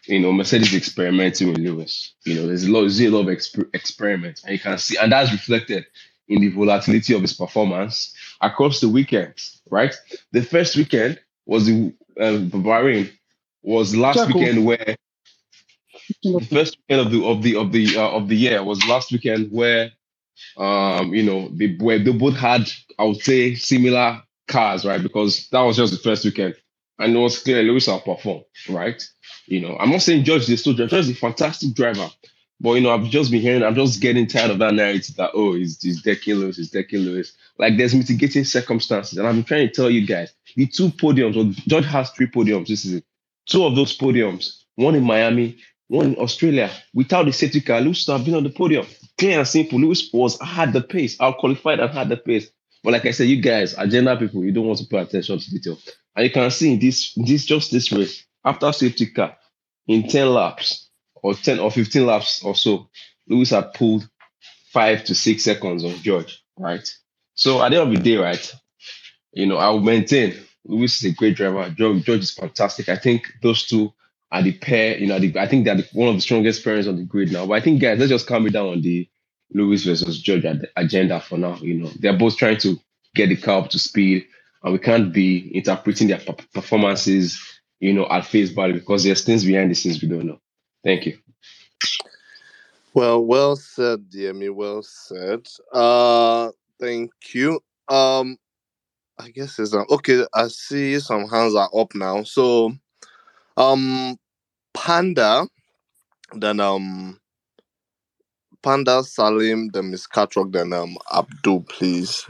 [0.06, 2.14] you know, Mercedes experimenting with Lewis.
[2.24, 4.96] You know, there's a lot, there's a lot of exper- experiments, and you can see,
[4.98, 5.86] and that's reflected
[6.28, 9.94] in the volatility of his performance across the weekends, right?
[10.32, 13.10] The first weekend was the uh, Bahrain
[13.62, 14.28] was last Checo.
[14.28, 14.96] weekend where
[16.38, 19.12] the first weekend of the of the of the uh, of the year was last
[19.12, 19.92] weekend where
[20.58, 25.02] um you know they where they both had I would say similar cars, right?
[25.02, 26.56] Because that was just the first weekend.
[27.00, 29.02] And it was clear Lewis outperformed, right?
[29.46, 32.08] You know, I'm not saying George is still George is a fantastic driver.
[32.60, 35.30] But you know, I've just been hearing, I'm just getting tired of that narrative that
[35.32, 37.32] oh, he's, he's decking Lewis, he's decking Lewis.
[37.58, 39.18] Like there's mitigating circumstances.
[39.18, 42.68] And been trying to tell you guys, the two podiums, well, George has three podiums
[42.68, 43.02] this season.
[43.46, 45.56] Two of those podiums, one in Miami,
[45.88, 48.86] one in Australia, without the safety car, Lewis would have been on the podium.
[49.18, 49.80] Clear and simple.
[49.80, 52.50] Lewis was had the pace, out qualified and had the pace.
[52.84, 55.50] But like I said, you guys, agenda people, you don't want to pay attention to
[55.50, 55.78] detail.
[56.16, 59.36] And you can see in this, this just this race, after safety car,
[59.86, 62.88] in 10 laps or 10 or 15 laps or so,
[63.28, 64.08] Lewis had pulled
[64.72, 66.88] five to six seconds on George, right?
[67.34, 68.54] So at the end of the day, right,
[69.32, 71.70] you know, I will maintain Lewis is a great driver.
[71.70, 72.88] George, George is fantastic.
[72.88, 73.92] I think those two
[74.32, 76.86] are the pair, you know, the, I think they're the, one of the strongest pairs
[76.86, 77.46] on the grid now.
[77.46, 79.08] But I think, guys, let's just calm it down on the
[79.52, 80.44] Lewis versus George
[80.76, 81.56] agenda for now.
[81.56, 82.78] You know, they're both trying to
[83.14, 84.26] get the car up to speed,
[84.62, 86.20] and we can't be interpreting their
[86.52, 87.40] performances,
[87.80, 90.38] you know, at face value because there's things behind the scenes we don't know.
[90.84, 91.18] Thank you.
[92.92, 94.52] Well, well said, Yemi.
[94.52, 95.46] Well said.
[95.72, 97.60] Uh, thank you.
[97.88, 98.36] Um,
[99.18, 100.24] I guess it's um, okay.
[100.34, 102.22] I see some hands are up now.
[102.24, 102.72] So,
[103.56, 104.18] um,
[104.74, 105.46] Panda,
[106.34, 107.20] then um,
[108.62, 112.26] Panda Salim, then Miss Katrok, then um, Abdul, please.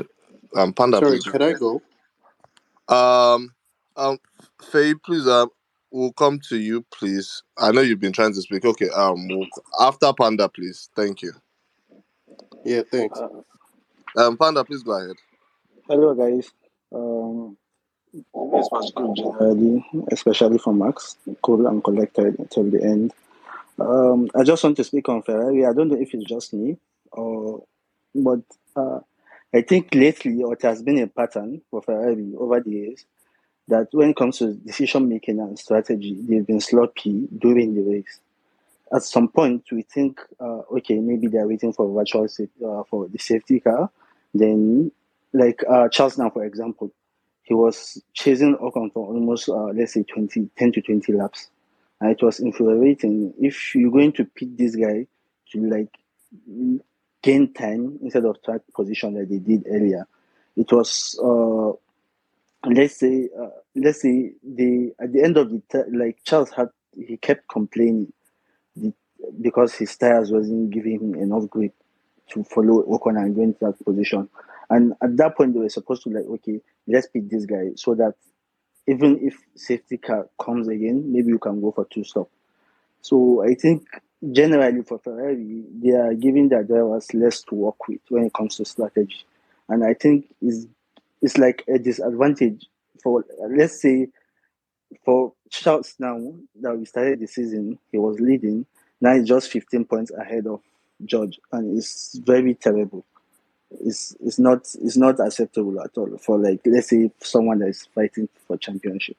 [0.55, 1.25] Um, Panda, Sorry, please.
[1.25, 1.81] can I go?
[2.91, 3.55] Um,
[3.97, 4.19] um,
[4.73, 5.27] Faye, please.
[5.29, 5.51] Um,
[5.93, 7.43] we'll come to you, please.
[7.59, 8.65] I know you've been trying to speak.
[8.65, 8.91] Okay.
[8.91, 9.47] Um, we'll,
[9.81, 10.91] after Panda, please.
[10.97, 11.33] Thank you.
[12.65, 13.19] Yeah, thanks.
[13.19, 13.29] Uh,
[14.17, 15.17] Um, Panda, please go ahead.
[15.89, 16.51] hello, guys.
[16.93, 17.57] Um,
[18.13, 21.17] this was good generally, especially for Max.
[21.43, 23.13] Cool and collected until the end.
[23.79, 25.65] Um, I just want to speak on Ferrari.
[25.65, 26.77] I don't know if it's just me,
[27.13, 27.65] or
[28.15, 28.41] but
[28.77, 29.01] uh,
[29.53, 33.05] I think lately it has been a pattern for Ferrari over the years
[33.69, 38.21] that when it comes to decision making and strategy, they've been sloppy during the race.
[38.93, 43.19] At some point, we think, uh, okay, maybe they're waiting for virtual uh, for the
[43.19, 43.91] safety car.
[44.35, 44.91] Then,
[45.33, 46.93] like uh, Charles now, for example,
[47.43, 51.51] he was chasing Ocon for almost, uh, let's say, 20, 10 to 20 laps.
[52.01, 53.33] And it was infuriating.
[53.41, 55.07] If you're going to pick this guy
[55.53, 55.89] to like
[57.23, 60.07] gain time instead of track position like they did earlier,
[60.57, 61.73] it was uh,
[62.69, 67.17] let's say uh, let's say the at the end of the like Charles had he
[67.17, 68.13] kept complaining
[69.41, 71.75] because his tires wasn't giving him enough grip
[72.31, 74.29] to follow Ocon and go into that position.
[74.69, 77.95] And at that point, they were supposed to like, okay, let's pick this guy so
[77.97, 78.15] that
[78.87, 82.31] even if safety car comes again, maybe you can go for two stop.
[83.03, 83.87] So I think
[84.33, 88.57] generally for Ferrari, they are giving their drivers less to work with when it comes
[88.57, 89.25] to strategy,
[89.69, 90.67] and I think is
[91.23, 92.67] it's like a disadvantage
[93.03, 94.09] for let's say
[95.05, 96.19] for Charles now
[96.61, 98.67] that we started the season, he was leading.
[99.01, 100.61] Now he's just 15 points ahead of
[101.05, 103.05] George, and it's very terrible.
[103.71, 107.89] It's it's not it's not acceptable at all for like let's say someone that is
[107.95, 109.17] fighting for championship.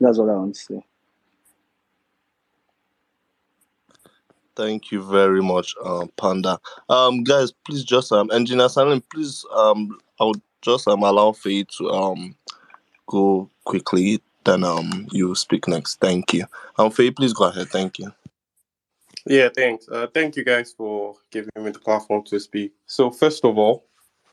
[0.00, 0.84] That's what I want to say.
[4.56, 6.58] Thank you very much, um, Panda.
[6.88, 11.90] Um, guys, please just um, Engineer Salim, please um, I'll just um allow Faye to
[11.90, 12.36] um
[13.06, 14.20] go quickly.
[14.44, 16.00] Then um, you speak next.
[16.00, 16.44] Thank you.
[16.78, 17.68] Um, Faye, please go ahead.
[17.68, 18.12] Thank you.
[19.26, 19.88] Yeah, thanks.
[19.88, 22.72] Uh, thank you guys for giving me the platform to speak.
[22.86, 23.86] So first of all,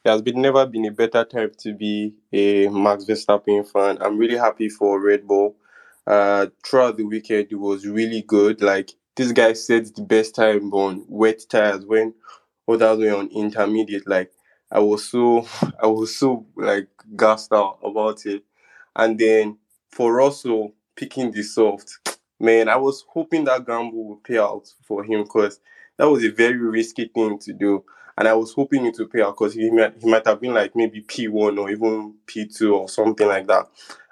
[0.03, 3.97] it has been never been a better time to be a Max Verstappen fan.
[4.01, 5.55] I'm really happy for Red Bull.
[6.07, 8.61] Uh, throughout the weekend, it was really good.
[8.61, 8.91] Like
[9.22, 12.13] this guy said the best time on wet tires when
[12.67, 14.07] others were on intermediate.
[14.07, 14.32] Like
[14.72, 15.47] I was so,
[15.84, 18.43] I was so like gassed out about it.
[18.95, 19.57] And then
[19.91, 21.99] for Russell picking the soft,
[22.39, 25.59] man, I was hoping that gamble would pay out for him because
[25.97, 27.84] that was a very risky thing to do.
[28.17, 30.53] And I was hoping it would pay out because he might, he might have been
[30.53, 33.67] like maybe P1 or even P2 or something like that.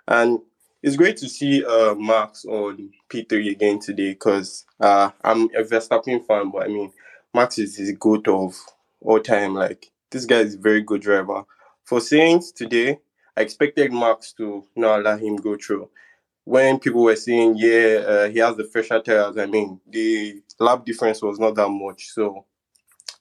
[0.07, 0.39] And
[0.81, 6.25] it's great to see uh, Max on P3 again today because uh, I'm a Verstappen
[6.25, 6.91] fan, but I mean,
[7.33, 8.55] Max is the goat of
[9.01, 9.55] all time.
[9.55, 11.43] Like, this guy is a very good driver.
[11.83, 12.99] For Sainz today,
[13.35, 15.89] I expected Max to not allow him go through.
[16.45, 20.85] When people were saying, yeah, uh, he has the fresher tires, I mean, the lap
[20.85, 22.09] difference was not that much.
[22.09, 22.45] So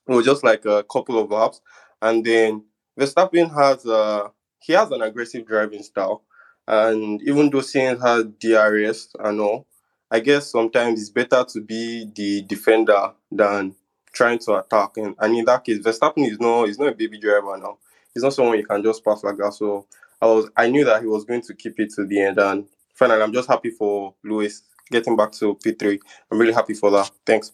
[0.07, 1.61] it was just like a couple of laps.
[2.01, 2.65] And then
[2.99, 4.29] Verstappen has uh,
[4.61, 6.23] he has an aggressive driving style.
[6.69, 9.67] And even though Sainz has DRS and all,
[10.11, 13.75] I guess sometimes it's better to be the defender than
[14.13, 14.99] trying to attack.
[14.99, 17.79] And, and in that case, Verstappen is no he's not a baby driver now.
[18.13, 19.55] He's not someone you can just pass like that.
[19.55, 19.87] So
[20.21, 22.39] I was I knew that he was going to keep it to the end.
[22.39, 25.99] And finally, I'm just happy for Lewis getting back to P3.
[26.31, 27.11] I'm really happy for that.
[27.25, 27.53] Thanks.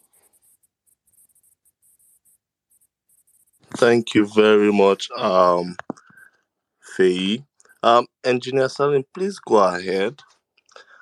[3.76, 5.76] Thank you very much, um,
[6.96, 7.44] Faye.
[7.84, 10.18] Um, Engineer Salim, please go ahead.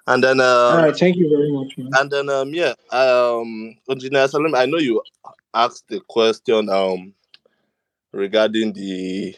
[0.09, 1.91] And then, All um, right, thank you very much, man.
[1.95, 5.01] and then, um, yeah, um, Engineer Salim, I know you
[5.55, 7.15] asked the question, um,
[8.11, 9.37] regarding the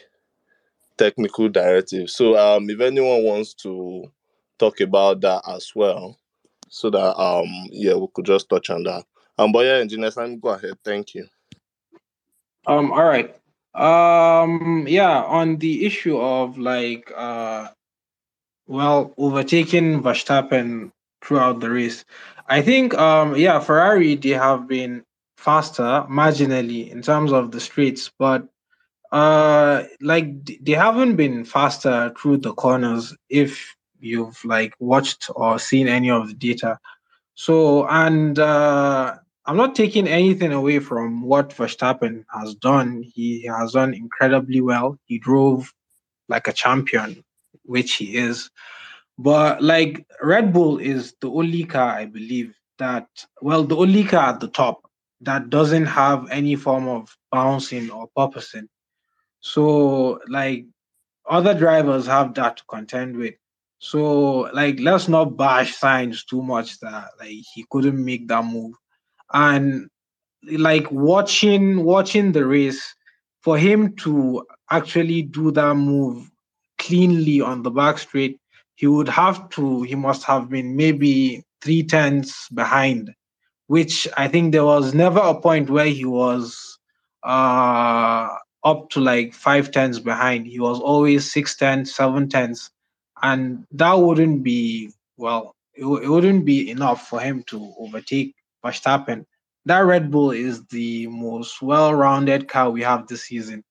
[0.97, 2.09] technical directive.
[2.09, 4.11] So, um, if anyone wants to
[4.57, 6.17] talk about that as well,
[6.67, 9.05] so that, um, yeah, we could just touch on that.
[9.37, 10.79] Um, but yeah, Engineer Salim, go ahead.
[10.83, 11.27] Thank you.
[12.65, 13.39] Um, all right.
[13.75, 17.67] Um, yeah, on the issue of like uh
[18.67, 20.91] well overtaking Verstappen
[21.23, 22.05] throughout the race.
[22.47, 25.03] I think um yeah, Ferrari they have been
[25.37, 28.47] faster marginally in terms of the streets, but
[29.11, 35.87] uh like they haven't been faster through the corners if you've like watched or seen
[35.87, 36.79] any of the data.
[37.35, 39.15] So and uh
[39.47, 43.03] I'm not taking anything away from what Verstappen has done.
[43.03, 44.97] He has done incredibly well.
[45.05, 45.71] He drove
[46.27, 47.23] like a champion,
[47.63, 48.49] which he is.
[49.17, 53.07] But like Red Bull is the only car I believe that
[53.41, 54.81] well, the only car at the top
[55.21, 58.67] that doesn't have any form of bouncing or porpoising.
[59.41, 60.65] So like
[61.29, 63.35] other drivers have that to contend with.
[63.77, 68.73] So like let's not bash Sainz too much that like he couldn't make that move.
[69.35, 69.89] And
[70.51, 72.95] like watching watching the race
[73.41, 76.29] for him to actually do that move
[76.77, 78.39] cleanly on the back straight
[78.75, 83.11] he would have to he must have been maybe three tenths behind
[83.67, 86.77] which i think there was never a point where he was
[87.23, 88.29] uh
[88.63, 90.47] up to like five tenths behind.
[90.47, 92.71] He was always six tenths seven tenths
[93.21, 98.35] and that wouldn't be well it, wou- it wouldn't be enough for him to overtake
[98.65, 99.25] Verstappen
[99.65, 103.63] that Red Bull is the most well-rounded car we have this season.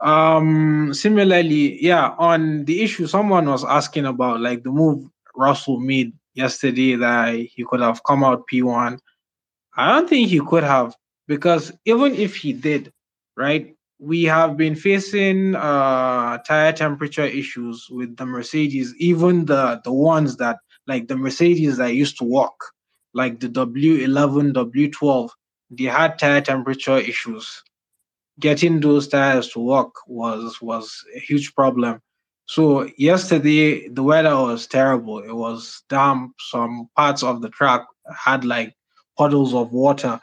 [0.00, 6.12] Um, similarly, yeah, on the issue someone was asking about like the move Russell made
[6.34, 8.98] yesterday that he could have come out P1.
[9.76, 10.94] I don't think he could have
[11.28, 12.92] because even if he did,
[13.36, 19.92] right, we have been facing uh tire temperature issues with the Mercedes, even the the
[19.92, 22.56] ones that like the Mercedes that used to walk,
[23.14, 25.30] like the W11, W12,
[25.70, 27.62] they had tire temperature issues.
[28.40, 32.00] Getting those tires to work was was a huge problem.
[32.46, 35.18] So yesterday the weather was terrible.
[35.18, 36.34] It was damp.
[36.40, 37.82] Some parts of the track
[38.16, 38.74] had like
[39.16, 40.20] puddles of water.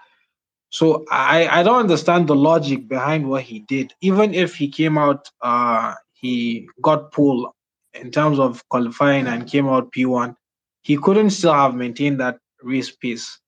[0.72, 3.94] So I, I don't understand the logic behind what he did.
[4.02, 7.52] Even if he came out, uh, he got pulled
[7.94, 10.36] in terms of qualifying and came out P1,
[10.82, 13.40] he couldn't still have maintained that race pace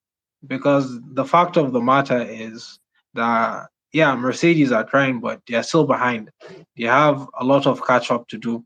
[0.47, 2.79] because the fact of the matter is
[3.13, 6.31] that yeah, Mercedes are trying, but they are still behind.
[6.77, 8.63] They have a lot of catch up to do.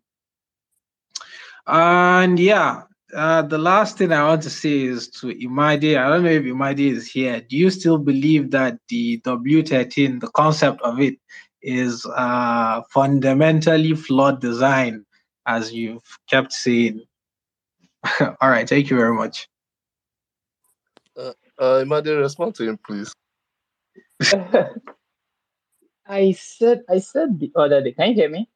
[1.67, 2.83] And yeah,
[3.13, 5.97] uh, the last thing I want to say is to Imade.
[5.97, 7.41] I don't know if Imade is here.
[7.41, 11.15] Do you still believe that the W13, the concept of it,
[11.61, 15.05] is uh, fundamentally flawed design,
[15.47, 17.01] as you've kept saying?
[18.19, 19.47] All right, thank you very much.
[21.57, 23.13] Uh, Imade, respond to him, please.
[26.07, 27.93] I said I said the other day.
[27.93, 28.49] Can you hear me?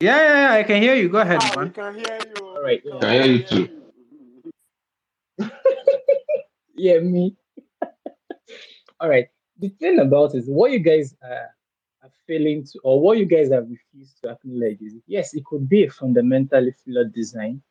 [0.00, 1.08] Yeah, yeah, yeah I can hear you.
[1.08, 1.70] Go ahead, Ah, we man.
[1.70, 2.42] can hear you.
[2.44, 2.80] All right.
[2.84, 3.68] We Yeah, I can hear you hear too.
[5.38, 5.46] you.
[6.76, 7.36] yeah me.
[9.00, 9.28] All right.
[9.58, 11.46] The thing about is what you guys uh,
[12.02, 15.68] are failing to, or what you guys have refused to acknowledge is yes, it could
[15.68, 17.62] be a fundamentally flawed design,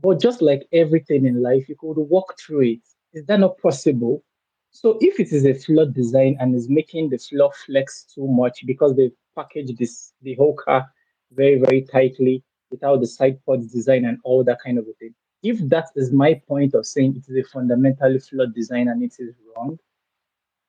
[0.00, 2.80] but just like everything in life, you could walk through it.
[3.14, 4.22] Is that not possible?
[4.70, 8.66] So if it is a flawed design and is making the floor flex too much
[8.66, 10.86] because they've packaged this the whole car
[11.32, 15.14] very very tightly, without the side pod design and all that kind of a thing.
[15.44, 19.14] If that is my point of saying it is a fundamentally flawed design and it
[19.18, 19.78] is wrong,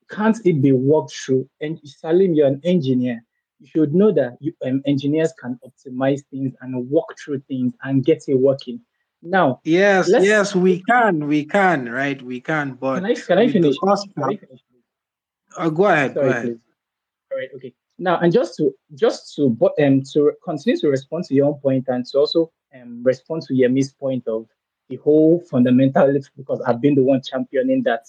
[0.09, 1.49] can't it be worked through?
[1.61, 3.23] And Salim, you're an engineer.
[3.59, 8.05] You should know that you, um, engineers can optimize things and work through things and
[8.05, 8.81] get it working.
[9.21, 12.21] Now, yes, yes, we can, we can, right?
[12.21, 12.73] We can.
[12.73, 13.75] But can I can I finish?
[13.77, 14.59] Can I finish?
[15.57, 16.13] Uh, go ahead.
[16.13, 16.45] Sorry, go ahead.
[16.45, 16.59] Please.
[17.31, 17.49] All right.
[17.55, 17.73] Okay.
[17.97, 21.85] Now, and just to just to um to continue to respond to your own point
[21.87, 24.47] and to also um respond to Yemi's point of
[24.89, 28.05] the whole fundamental because I've been the one championing that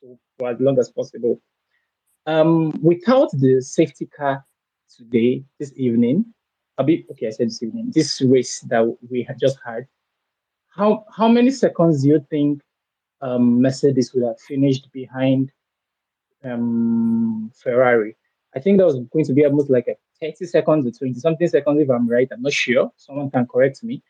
[0.00, 1.40] so for as long as possible.
[2.26, 4.44] Um, without the safety car
[4.94, 6.26] today, this evening,
[6.76, 9.86] a bit okay, I said this evening, this race that we had just had,
[10.78, 12.62] how how many seconds do you think
[13.20, 15.50] um, Mercedes would have finished behind
[16.44, 18.16] um, Ferrari?
[18.54, 21.48] I think that was going to be almost like a 30 seconds or 20 something
[21.48, 22.28] seconds, if I'm right.
[22.32, 22.90] I'm not sure.
[22.96, 24.02] Someone can correct me.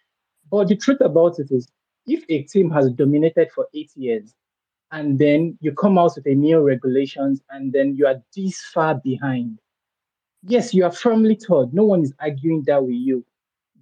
[0.51, 1.69] But the truth about it is,
[2.07, 4.35] if a team has dominated for eight years
[4.93, 8.95] and then you come out with a new regulations and then you are this far
[8.95, 9.59] behind,
[10.43, 11.75] yes, you are firmly told.
[11.75, 13.25] No one is arguing that with you.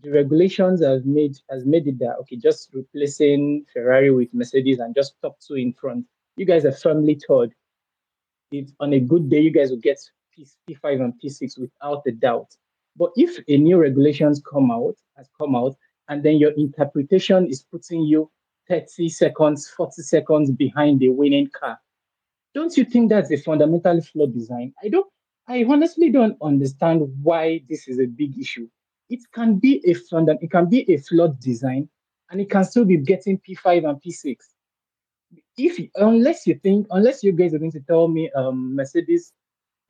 [0.07, 4.95] The regulations have made has made it that okay, just replacing Ferrari with Mercedes and
[4.95, 6.07] just top two in front.
[6.37, 7.53] You guys are firmly told.
[8.53, 9.99] It's on a good day, you guys will get
[10.33, 12.55] P, P5 and P6 without a doubt.
[12.95, 15.75] But if a new regulations come out, has come out,
[16.09, 18.31] and then your interpretation is putting you
[18.69, 21.81] 30 seconds, 40 seconds behind the winning car,
[22.55, 24.73] don't you think that's a fundamental flaw design?
[24.85, 25.11] I don't
[25.49, 28.69] I honestly don't understand why this is a big issue.
[29.09, 31.89] It can be a funda- it can be a flawed design
[32.31, 34.37] and it can still be getting P5 and P6.
[35.57, 39.33] If unless you think, unless you guys are going to tell me um, Mercedes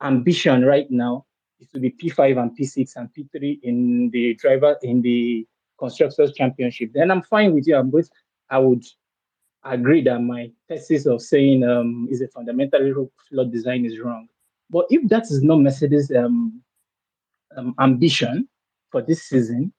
[0.01, 1.25] ambition right now
[1.59, 5.45] is to be P5 and P6 and P3 in the driver in the
[5.79, 7.75] constructors championship, then I'm fine with you.
[7.75, 8.09] I'm with
[8.49, 8.85] I would
[9.63, 12.93] agree that my thesis of saying um, is a fundamentally
[13.29, 14.27] flawed design is wrong.
[14.69, 16.61] But if that is not Mercedes' um,
[17.55, 18.47] um, ambition
[18.91, 19.73] for this season,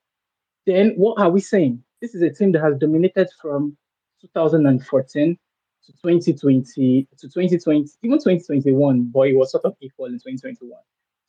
[0.67, 1.83] then what are we saying?
[2.01, 3.77] This is a team that has dominated from
[4.21, 5.39] 2014
[5.87, 10.79] to 2020 to 2020, even 2021, but it was sort of equal in 2021.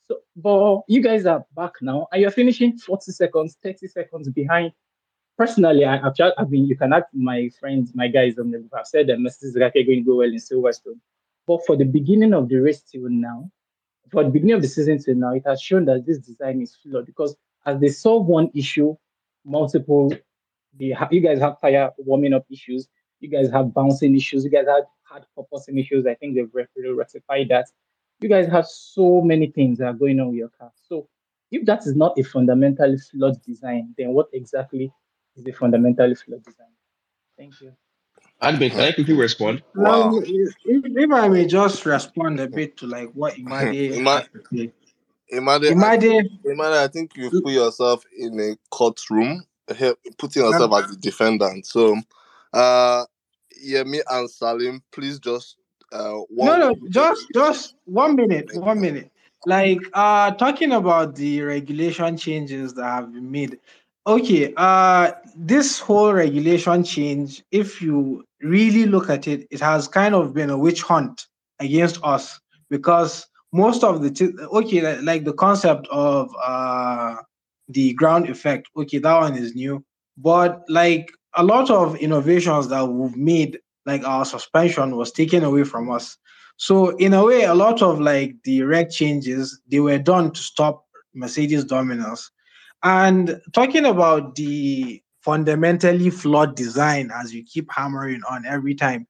[0.08, 4.72] So, but you guys are back now, and you're finishing 40 seconds, 30 seconds behind.
[5.38, 8.74] Personally, I, have mean, you can ask my friends, my guys um, on the group.
[8.76, 11.00] I've said that Mercedes is going to go well in Silverstone.
[11.46, 13.50] But for the beginning of the race till now,
[14.10, 16.76] for the beginning of the season till now, it has shown that this design is
[16.76, 18.96] flawed because as they solve one issue,
[19.44, 20.12] multiple,
[20.78, 22.88] they ha- you guys have tire warming up issues,
[23.20, 26.06] you guys have bouncing issues, you guys have hard porpoising issues.
[26.06, 27.66] I think they've really rectified that.
[28.20, 30.70] You guys have so many things that are going on with your car.
[30.88, 31.08] So
[31.50, 34.92] if that is not a fundamentally flawed design, then what exactly
[35.36, 36.68] is a fundamentally flawed design?
[37.36, 37.72] Thank you.
[38.42, 39.62] Admin, can I quickly respond?
[39.74, 40.12] Wow.
[40.14, 44.26] If, if, I may just respond a bit to like what Imade hmm, Ima-
[45.32, 49.44] Imade, Imade, Imade, I think you put yourself in a courtroom,
[49.76, 51.66] here, putting yourself as the defendant.
[51.66, 51.96] So,
[52.52, 53.04] uh,
[53.64, 55.56] Yemi and Salim, please just
[55.92, 59.10] uh, one no, no, just just one minute, one minute.
[59.46, 63.58] Like uh, talking about the regulation changes that have been made.
[64.06, 70.14] Okay, uh, this whole regulation change, if you really look at it, it has kind
[70.14, 71.26] of been a witch hunt
[71.58, 77.16] against us because most of the t- okay, like the concept of uh
[77.68, 78.68] the ground effect.
[78.76, 79.84] Okay, that one is new,
[80.16, 85.64] but like a lot of innovations that we've made, like our suspension, was taken away
[85.64, 86.16] from us.
[86.56, 90.84] So in a way, a lot of like reg changes they were done to stop
[91.14, 92.30] Mercedes dominance.
[92.82, 99.06] And talking about the fundamentally flawed design, as you keep hammering on every time,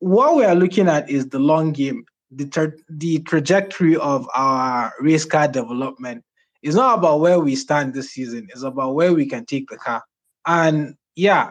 [0.00, 4.92] what we are looking at is the long game, the tra- the trajectory of our
[5.00, 6.24] race car development.
[6.62, 9.76] is not about where we stand this season; it's about where we can take the
[9.76, 10.02] car.
[10.46, 11.50] And yeah,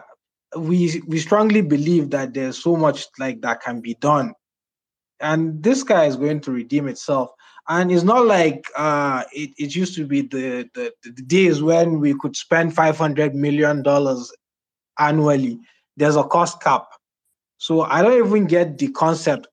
[0.56, 4.32] we we strongly believe that there's so much like that can be done,
[5.20, 7.30] and this car is going to redeem itself.
[7.68, 12.00] And it's not like uh, it, it used to be the, the, the days when
[12.00, 14.32] we could spend 500 million dollars
[14.98, 15.60] annually.
[15.96, 16.86] There's a cost cap.
[17.58, 19.46] So i don't even get the concept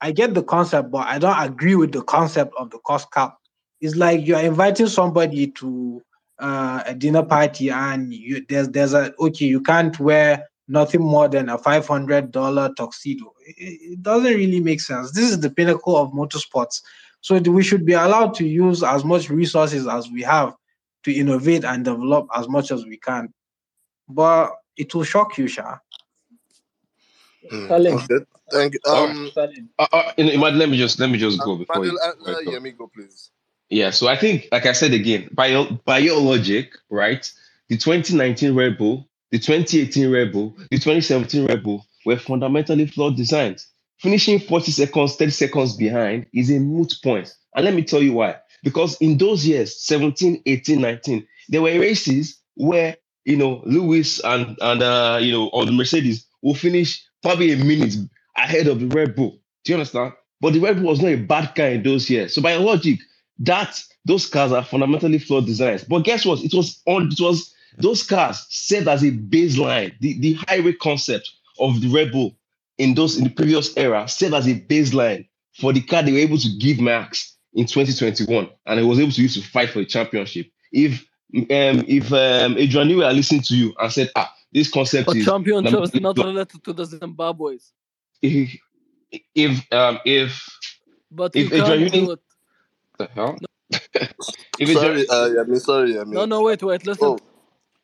[0.00, 3.36] i get the concept but i don't agree with the concept of the cost cap
[3.80, 6.02] it's like you're inviting somebody to
[6.38, 11.28] uh, a dinner party and you, there's there's a okay you can't wear nothing more
[11.28, 16.12] than a $500 tuxedo it, it doesn't really make sense this is the pinnacle of
[16.12, 16.80] motorsports
[17.22, 20.54] so we should be allowed to use as much resources as we have.
[21.02, 23.32] to innovate and develop as much as we can.
[24.06, 25.78] But it will shock you, Sha.
[27.68, 27.98] Salim.
[28.52, 28.80] Okay, thank you.
[28.92, 29.70] Um, Salim.
[29.78, 31.98] Uh, uh, you know, Imad, let me just let me just go before you.
[31.98, 33.30] Uh, uh, yeah, me go, please.
[33.68, 37.30] Yeah, so I think, like I said again, by your by your logic, right?
[37.68, 43.16] The 2019 Red Bull, the 2018 Red Bull, the 2017 Red Bull were fundamentally flawed
[43.16, 43.68] designs.
[43.98, 47.32] Finishing 40 seconds, 30 seconds behind is a moot point.
[47.54, 48.36] And let me tell you why.
[48.64, 54.56] Because in those years, 17, 18, 19, there were races where you know Lewis and
[54.60, 57.94] and uh, you know or the Mercedes will finish probably a minute
[58.44, 59.38] ahead of the Red Bull.
[59.64, 60.12] Do you understand?
[60.40, 62.34] But the Red Bull was not a bad car in those years.
[62.34, 63.00] So by logic,
[63.40, 65.84] that those cars are fundamentally flawed designs.
[65.84, 66.42] But guess what?
[66.42, 69.94] It was on it was those cars served as a baseline.
[70.00, 72.36] The, the high rake concept of the Red Bull
[72.78, 76.18] in those in the previous era served as a baseline for the car they were
[76.18, 79.80] able to give Max in 2021, and it was able to use to fight for
[79.80, 80.46] the championship.
[80.72, 85.16] If um if um Adrian Newey listened to you and said, ah, this concept But
[85.16, 87.72] is championship is not flawed," related to the Zimbabweans.
[88.22, 88.56] If
[89.34, 90.48] if um if
[91.10, 92.20] But if you Adrian can't do it.
[92.98, 93.38] the hell
[94.58, 96.14] if Adrian Sorry, uh, yeah, me sorry, I mean.
[96.14, 97.16] No, no, wait, wait, listen.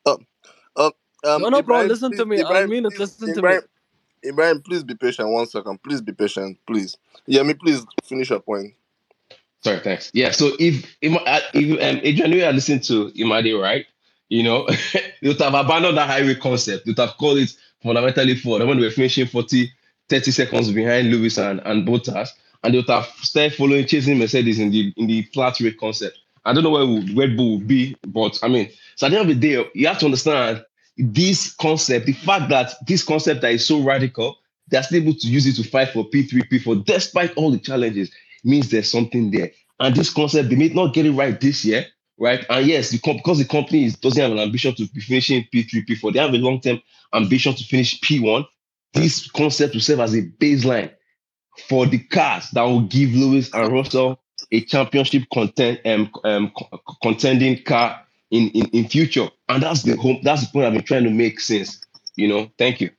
[0.05, 0.19] Oh,
[0.75, 0.91] um,
[1.23, 2.41] um, no, no, bro, Ibrahim, listen to please, me.
[2.41, 2.95] I Ibrahim, mean it.
[2.95, 3.55] please, Listen to me.
[3.55, 3.61] Ibrahim,
[4.25, 5.29] Ibrahim, please be patient.
[5.29, 6.97] One second, please be patient, please.
[7.27, 8.75] Yeah, me, please finish your point.
[9.63, 10.11] Sorry, thanks.
[10.13, 13.85] Yeah, so if if, uh, if um, Adrian Newey had listened to Imade, right,
[14.29, 16.85] you know, they would have abandoned that high rake concept.
[16.85, 17.51] They would have called it
[17.83, 18.65] fundamentally flawed.
[18.67, 19.71] When they were finishing 40,
[20.09, 22.29] 30 seconds behind Lewis and, and Bottas,
[22.63, 26.17] and they would have started following, chasing Mercedes in the in the flat rake concept.
[26.45, 29.29] I don't know where Red Bull would be, but I mean, so at the end
[29.29, 30.63] of the day, you have to understand
[30.97, 34.37] this concept, the fact that this concept that is so radical,
[34.69, 38.11] they're still able to use it to fight for P3, P4, despite all the challenges,
[38.43, 39.51] means there's something there.
[39.79, 41.85] And this concept, they may not get it right this year,
[42.17, 42.45] right?
[42.49, 46.13] And yes, because the company is, doesn't have an ambition to be finishing P3, P4,
[46.13, 46.81] they have a long-term
[47.13, 48.45] ambition to finish P1.
[48.97, 50.91] This concept will serve as a baseline
[51.69, 54.19] for the cars that will give Lewis and Russell
[54.51, 56.51] a championship content um, um
[57.03, 59.29] contending car in, in in future.
[59.49, 61.81] And that's the home that's the point I've been trying to make since.
[62.15, 62.91] You know, thank you.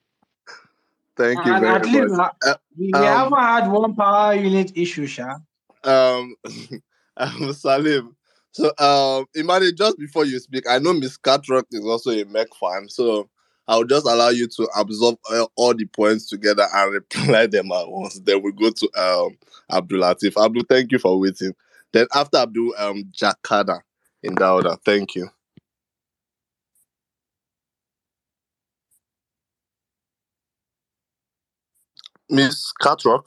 [1.17, 2.35] Thank you And very at least much.
[2.45, 5.37] uh, we, we um, haven't had one power unit issue, Sha.
[5.85, 6.35] um,
[7.17, 8.17] um, Salim.
[8.53, 12.55] So, um, Imani, just before you speak, I know Miss Catrock is also a Merc
[12.57, 13.29] fan, so
[13.69, 17.89] I'll just allow you to absorb all, all the points together and reply them at
[17.89, 18.19] once.
[18.21, 19.37] Then we go to um
[19.71, 20.43] Abdul Latif.
[20.43, 21.55] Abdul, thank you for waiting.
[21.93, 23.81] Then after Abdul, um, Jakada
[24.23, 24.77] in that order.
[24.85, 25.29] Thank you.
[32.31, 33.25] Miss Catrock.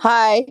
[0.00, 0.46] Hi.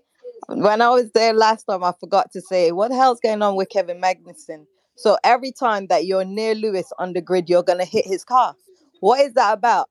[0.48, 3.56] When I was there last time, I forgot to say, what the hell's going on
[3.56, 4.66] with Kevin Magnussen?
[4.96, 8.24] So every time that you're near Lewis on the grid, you're going to hit his
[8.24, 8.56] car.
[9.02, 9.90] What is that about?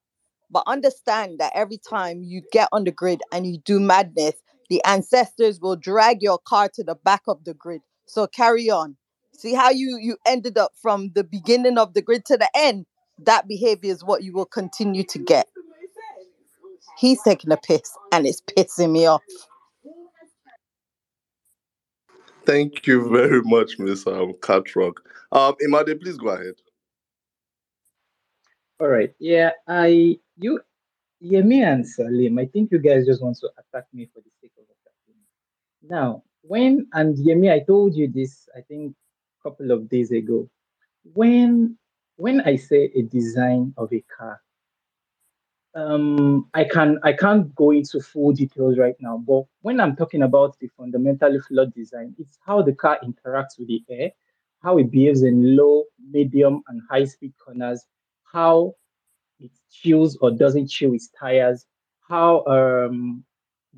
[0.50, 4.34] But understand that every time you get on the grid and you do madness,
[4.70, 7.82] the ancestors will drag your car to the back of the grid.
[8.06, 8.96] So carry on.
[9.32, 12.86] See how you you ended up from the beginning of the grid to the end?
[13.18, 15.48] That behavior is what you will continue to get.
[16.98, 19.22] He's taking a piss and it's pissing me off.
[22.46, 24.98] Thank you very much, Miss um, Catrock.
[25.32, 26.54] Um, Imade, please go ahead.
[28.80, 29.14] All right.
[29.18, 30.60] Yeah, I you
[31.24, 34.52] Yemi and Salim, I think you guys just want to attack me for the sake
[34.58, 35.88] of attacking me.
[35.88, 38.94] Now, when and Yemi, I told you this, I think
[39.40, 40.48] a couple of days ago.
[41.14, 41.78] When
[42.16, 44.40] when I say a design of a car,
[45.74, 50.22] um, I can I can't go into full details right now, but when I'm talking
[50.22, 54.10] about the fundamentally flawed design, it's how the car interacts with the air,
[54.62, 57.84] how it behaves in low, medium, and high speed corners,
[58.32, 58.74] how
[59.40, 61.66] it chills or doesn't chill its tires,
[62.08, 63.24] how um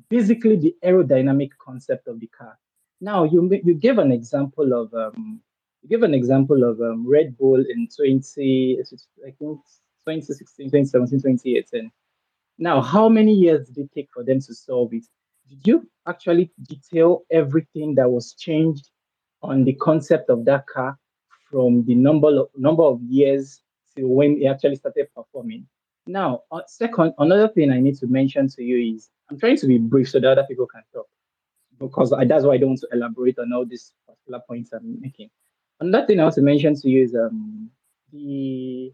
[0.09, 2.57] basically the aerodynamic concept of the car.
[3.01, 5.41] Now you you gave an example of um
[5.81, 8.79] you gave an example of um, Red Bull in 20
[9.25, 9.59] I think
[10.07, 11.91] 2016, 2017, 2018.
[12.57, 15.05] Now, how many years did it take for them to solve it?
[15.49, 18.89] Did you actually detail everything that was changed
[19.41, 20.97] on the concept of that car
[21.49, 23.61] from the number of number of years
[23.95, 25.67] to when it actually started performing?
[26.07, 29.67] Now, uh, second, another thing I need to mention to you is I'm trying to
[29.67, 31.07] be brief so that other people can talk
[31.79, 34.99] because I, that's why I don't want to elaborate on all these particular points I'm
[34.99, 35.29] making.
[35.79, 37.69] Another thing I want to mention to you is um,
[38.11, 38.93] the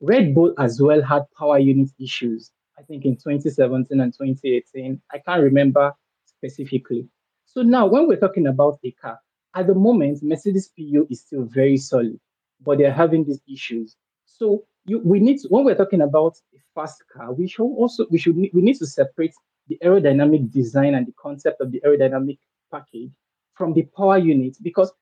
[0.00, 5.00] Red Bull as well had power unit issues, I think in 2017 and 2018.
[5.12, 5.92] I can't remember
[6.24, 7.08] specifically.
[7.46, 9.18] So now, when we're talking about a car,
[9.54, 12.20] at the moment, Mercedes PU is still very solid,
[12.60, 13.96] but they're having these issues.
[14.26, 18.06] So you, we need to, when we're talking about a fast car, we should also
[18.10, 19.34] we should we need to separate
[19.68, 22.38] the aerodynamic design and the concept of the aerodynamic
[22.70, 23.10] package
[23.54, 24.92] from the power unit because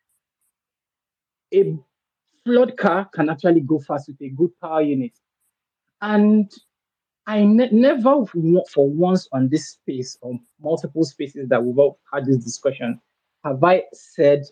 [1.52, 1.76] a
[2.46, 5.12] flood car can actually go fast with a good power unit.
[6.00, 6.50] And
[7.26, 12.24] I ne- never for once on this space or multiple spaces that we've all had
[12.24, 13.00] this discussion
[13.44, 14.44] have I said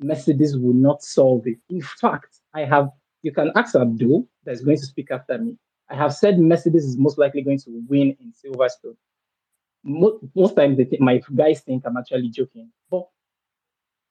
[0.00, 1.58] Mercedes will not solve it.
[1.68, 2.90] In fact, I have.
[3.22, 5.58] You can ask Abdul that's going to speak after me.
[5.90, 8.96] I have said Mercedes is most likely going to win in Silverstone.
[9.84, 12.70] Most, most times, my guys think I'm actually joking.
[12.90, 13.06] But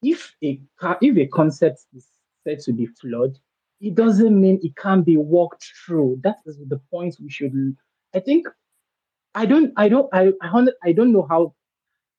[0.04, 2.08] if a car, if a concept is
[2.50, 3.38] said to be flawed,
[3.82, 6.20] it doesn't mean it can't be walked through.
[6.24, 7.54] That is the point we should.
[8.14, 8.48] I think.
[9.36, 9.72] I don't.
[9.78, 10.10] I don't.
[10.12, 10.34] I.
[10.84, 11.54] I, don't know how.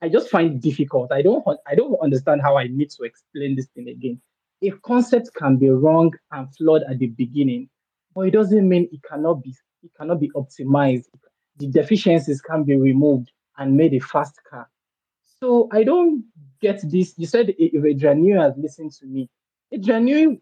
[0.01, 1.13] I just find it difficult.
[1.13, 1.45] I don't.
[1.67, 4.21] I don't understand how I need to explain this thing again.
[4.61, 7.69] If concept can be wrong and flawed at the beginning,
[8.15, 9.55] but it doesn't mean it cannot be.
[9.83, 11.07] It cannot be optimized.
[11.57, 14.69] The deficiencies can be removed and made a fast car.
[15.41, 16.25] So I don't
[16.61, 17.15] get this.
[17.19, 19.29] You said if Adrian Newey has listened to me,
[19.73, 20.41] Newey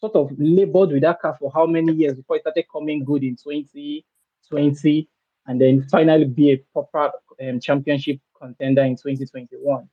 [0.00, 3.22] sort of labored with that car for how many years before it started coming good
[3.22, 5.08] in 2020
[5.46, 9.88] and then finally be a proper um, championship contender in 2021.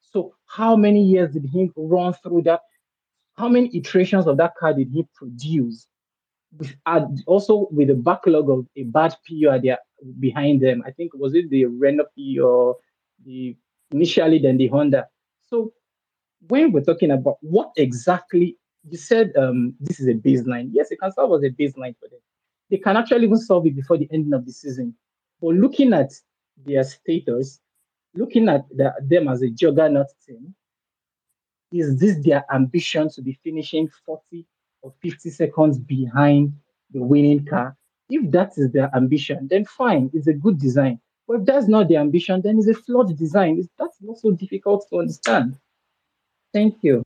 [0.00, 2.60] So how many years did he run through that?
[3.36, 5.86] How many iterations of that car did he produce?
[6.86, 9.78] Uh, also with the backlog of a bad PU there
[10.18, 10.82] behind them.
[10.86, 12.76] I think was it the Renault PU or
[13.24, 13.56] the
[13.90, 15.06] initially then the Honda.
[15.48, 15.72] So
[16.48, 18.56] when we're talking about what exactly
[18.88, 20.70] you said um, this is a baseline.
[20.72, 22.20] Yes, it can serve as a baseline for them.
[22.70, 24.94] They can actually even solve it before the ending of the season.
[25.40, 26.12] But looking at
[26.64, 27.60] their status,
[28.14, 30.54] looking at the, them as a juggernaut team,
[31.72, 34.46] is this their ambition to be finishing 40
[34.82, 36.52] or 50 seconds behind
[36.92, 37.76] the winning car?
[38.08, 41.00] If that is their ambition, then fine, it's a good design.
[41.26, 43.68] But if that's not the ambition, then it's a flawed design.
[43.78, 45.58] That's not so difficult to understand.
[46.56, 47.02] Thank you.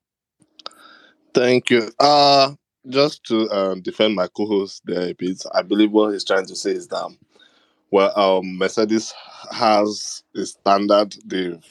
[1.35, 1.91] Thank you.
[1.99, 2.53] Uh
[2.89, 6.55] just to um, defend my co-host there a bit, I believe what he's trying to
[6.55, 7.11] say is that
[7.91, 9.13] well, um, Mercedes
[9.51, 11.65] has a standard they've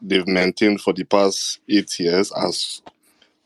[0.00, 2.80] they've maintained for the past eight years as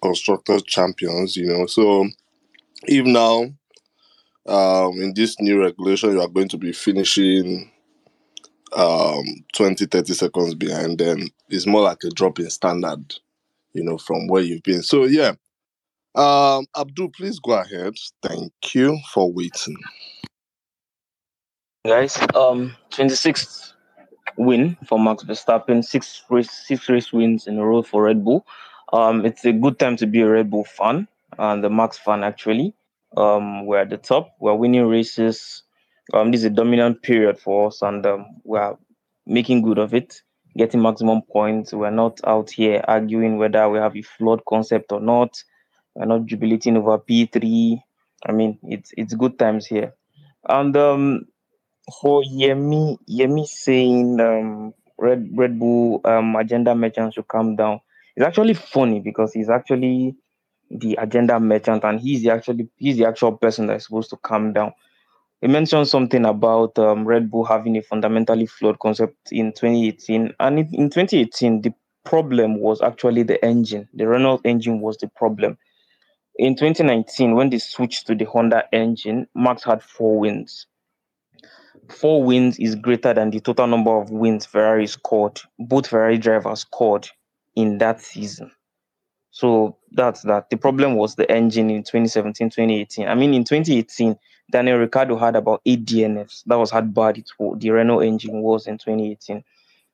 [0.02, 1.34] constructors champions.
[1.34, 2.06] You know, so
[2.82, 3.44] if now
[4.44, 7.71] um, in this new regulation you are going to be finishing
[8.76, 13.14] um 20 30 seconds behind then it's more like a drop in standard
[13.72, 15.32] you know from where you've been so yeah
[16.14, 19.76] um abdul please go ahead thank you for waiting
[21.84, 22.16] guys.
[22.36, 23.72] Um, 26th
[24.36, 28.46] win for Max Verstappen, six race, six race wins in a row for Red Bull.
[28.92, 31.08] Um, it's a good time to be a Red Bull fan
[31.38, 32.74] and the Max fan actually.
[33.16, 34.36] Um, we're at the top.
[34.38, 35.62] We're winning races.
[36.12, 38.76] Um, this is a dominant period for us, and um, we're
[39.26, 40.20] making good of it,
[40.56, 41.72] getting maximum points.
[41.72, 45.42] We're not out here arguing whether we have a flawed concept or not.
[45.94, 47.80] We're not jubilating over P3.
[48.26, 49.94] I mean, it's it's good times here.
[50.48, 51.26] And um,
[52.00, 57.80] for Yemi, Yemi saying um, Red Red Bull um, agenda merchant should calm down.
[58.16, 60.14] It's actually funny because he's actually
[60.70, 64.52] the agenda merchant and he's the actually he's the actual person that's supposed to calm
[64.52, 64.72] down.
[65.42, 70.58] He mentioned something about um, Red Bull having a fundamentally flawed concept in 2018, and
[70.58, 71.74] in, in 2018 the
[72.04, 73.88] problem was actually the engine.
[73.92, 75.58] The Renault engine was the problem.
[76.38, 80.66] In 2019, when they switched to the Honda engine, Max had four wins
[81.88, 86.60] four wins is greater than the total number of wins Ferrari scored, both Ferrari drivers
[86.60, 87.08] scored
[87.54, 88.50] in that season.
[89.30, 90.50] So that's that.
[90.50, 93.08] The problem was the engine in 2017, 2018.
[93.08, 94.16] I mean, in 2018,
[94.52, 96.44] Daniel Ricciardo had about eight DNFs.
[96.44, 99.42] That was how bad it was, the Renault engine was in 2018.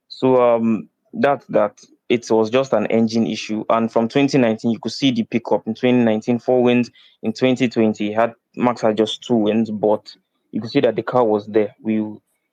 [0.08, 1.80] So um, that's that.
[2.08, 3.64] It was just an engine issue.
[3.70, 5.66] And from 2019, you could see the pickup.
[5.66, 6.90] In 2019, four wins.
[7.22, 10.14] In 2020, had Max had just two wins, but
[10.50, 11.74] you could see that the car was there.
[11.82, 12.02] We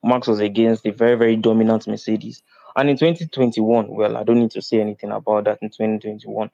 [0.03, 2.43] Max was against a very, very dominant Mercedes.
[2.75, 6.51] And in 2021, well, I don't need to say anything about that in 2021.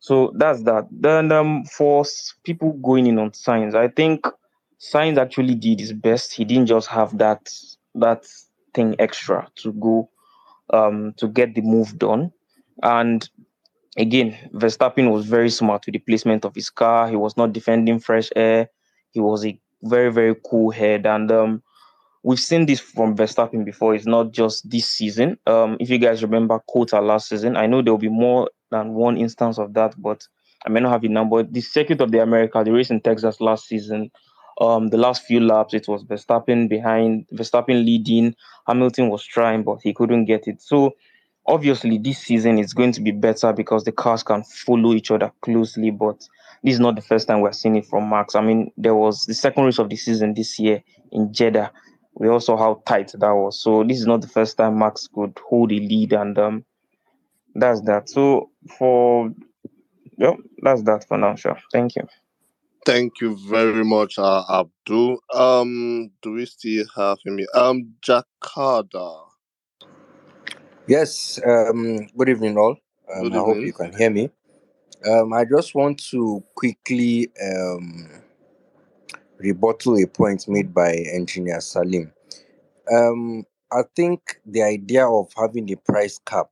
[0.00, 0.86] So that's that.
[0.90, 2.04] Then um, for
[2.44, 4.26] people going in on Sainz, I think
[4.80, 6.32] Sainz actually did his best.
[6.32, 7.52] He didn't just have that
[7.94, 8.26] that
[8.74, 10.08] thing extra to go
[10.72, 12.32] um, to get the move done.
[12.82, 13.28] And
[13.96, 17.08] again, Verstappen was very smart with the placement of his car.
[17.08, 18.68] He was not defending fresh air.
[19.10, 21.62] He was a very very cool head and um
[22.22, 23.94] we've seen this from Verstappen before.
[23.94, 25.38] It's not just this season.
[25.46, 29.16] Um, if you guys remember COTA last season, I know there'll be more than one
[29.16, 30.26] instance of that, but
[30.66, 31.24] I may not have it now.
[31.24, 34.10] But the circuit of the America, the race in Texas last season,
[34.60, 38.34] um, the last few laps, it was Verstappen behind, Verstappen leading.
[38.66, 40.60] Hamilton was trying, but he couldn't get it.
[40.60, 40.94] So
[41.46, 45.32] obviously, this season is going to be better because the cars can follow each other
[45.42, 45.90] closely.
[45.90, 46.26] But
[46.64, 48.34] this is not the first time we're seeing it from Max.
[48.34, 50.82] I mean, there was the second race of the season this year
[51.12, 51.70] in Jeddah.
[52.14, 53.60] We also how tight that was.
[53.60, 56.64] So this is not the first time Max could hold a lead, and um,
[57.54, 58.08] that's that.
[58.08, 59.30] So for
[60.16, 61.36] yeah, that's that for now.
[61.36, 61.56] Sure.
[61.72, 62.02] Thank you.
[62.88, 65.18] Thank you very much, uh, Abdul.
[65.34, 67.38] Um, do we still have him?
[67.52, 69.26] Um, Jakarta.
[70.86, 72.78] Yes, um, good evening, all.
[73.14, 74.30] Um, Good I hope you can hear me.
[75.06, 78.22] Um, I just want to quickly um,
[79.36, 82.10] rebuttal a point made by Engineer Salim.
[82.90, 86.48] Um, I think the idea of having a price cap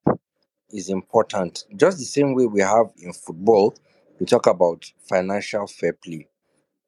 [0.68, 1.64] is important.
[1.76, 3.74] Just the same way we have in football,
[4.19, 6.29] we talk about financial fair play.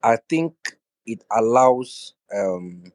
[0.03, 0.55] I think
[1.07, 2.93] it allows um,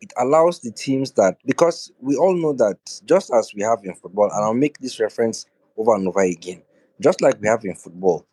[0.00, 3.94] it allows the teams that because we all know that just as we have in
[3.94, 5.46] football, and I'll make this reference
[5.76, 6.62] over and over again,
[7.00, 8.26] just like we have in football,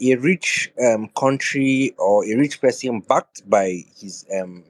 [0.00, 4.64] a rich um, country or a rich person backed by his um,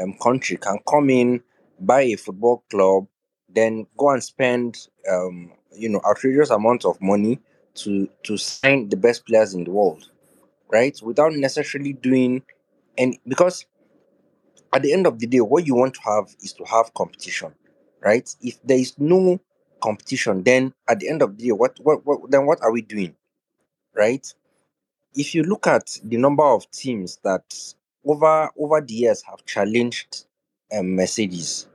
[0.00, 1.42] um, country can come in,
[1.80, 3.06] buy a football club,
[3.48, 7.38] then go and spend um, you know outrageous amount of money
[7.74, 10.10] to to sign the best players in the world,
[10.72, 10.98] right?
[11.02, 12.42] Without necessarily doing
[12.98, 13.66] and because
[14.72, 17.54] at the end of the day, what you want to have is to have competition,
[18.00, 18.34] right?
[18.40, 19.40] If there is no
[19.82, 22.82] competition, then at the end of the day, what what, what then what are we
[22.82, 23.14] doing,
[23.94, 24.26] right?
[25.14, 27.44] If you look at the number of teams that
[28.06, 30.26] over over the years have challenged
[30.76, 31.68] um, Mercedes,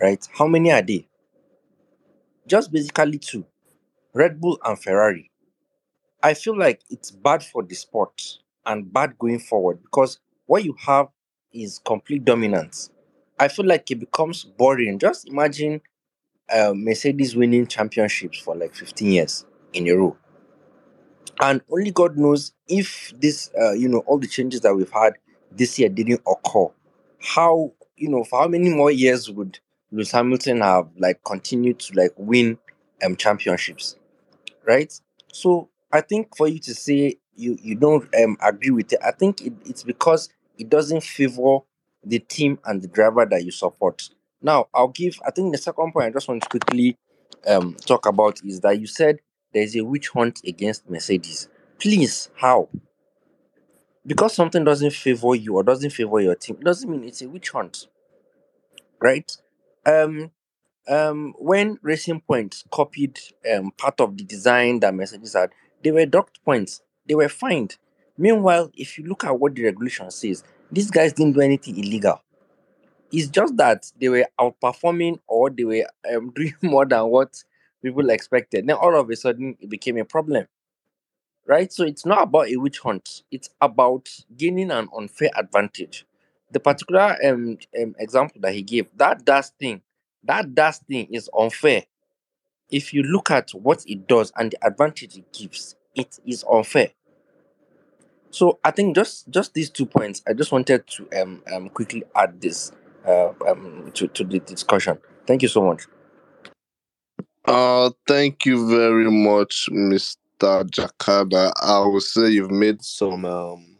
[0.00, 0.26] right?
[0.38, 1.06] How many are they?
[2.46, 3.44] Just basically two:
[4.16, 5.30] Red Bull and Ferrari.
[6.22, 10.74] I feel like it's bad for the sport and bad going forward because what you
[10.86, 11.08] have
[11.52, 12.90] is complete dominance.
[13.38, 14.98] I feel like it becomes boring.
[14.98, 15.82] Just imagine
[16.50, 19.44] uh, Mercedes winning championships for like 15 years
[19.74, 20.16] in a row.
[21.38, 25.12] And only God knows if this, uh, you know, all the changes that we've had
[25.52, 26.68] this year didn't occur.
[27.20, 29.58] How, you know, for how many more years would
[29.92, 32.56] Lewis Hamilton have like continued to like win
[33.04, 33.96] um championships?
[34.66, 34.92] Right?
[35.32, 39.12] So I think for you to say you you don't um, agree with it, I
[39.12, 41.58] think it, it's because it doesn't favor
[42.04, 44.08] the team and the driver that you support.
[44.42, 45.18] Now I'll give.
[45.26, 46.96] I think the second point I just want to quickly
[47.46, 49.18] um talk about is that you said
[49.52, 51.48] there's a witch hunt against Mercedes.
[51.78, 52.68] Please, how?
[54.06, 57.50] Because something doesn't favor you or doesn't favor your team, doesn't mean it's a witch
[57.50, 57.86] hunt,
[59.00, 59.30] right?
[59.84, 60.30] Um,
[60.88, 63.18] um when Racing Point copied
[63.54, 65.50] um part of the design that Mercedes had,
[65.82, 66.82] they were docked points.
[67.06, 67.76] They were fined.
[68.18, 72.22] Meanwhile, if you look at what the regulation says, these guys didn't do anything illegal.
[73.12, 77.42] It's just that they were outperforming or they were um, doing more than what
[77.82, 78.66] people expected.
[78.66, 80.46] Then all of a sudden it became a problem.
[81.46, 81.72] Right?
[81.72, 83.22] So it's not about a witch hunt.
[83.30, 86.04] It's about gaining an unfair advantage.
[86.50, 89.82] The particular um, um example that he gave, that DAS thing,
[90.26, 91.84] that DAS thing is unfair.
[92.70, 96.90] If you look at what it does and the advantage it gives, it is unfair.
[98.30, 102.04] So I think just just these two points, I just wanted to um, um quickly
[102.14, 102.72] add this
[103.06, 104.98] uh, um to, to the discussion.
[105.26, 105.86] Thank you so much.
[107.46, 110.64] Uh, thank you very much, Mr.
[110.68, 111.52] Jakarta.
[111.62, 113.76] I would say you've made some um,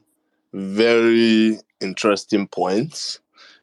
[0.52, 3.18] very interesting points,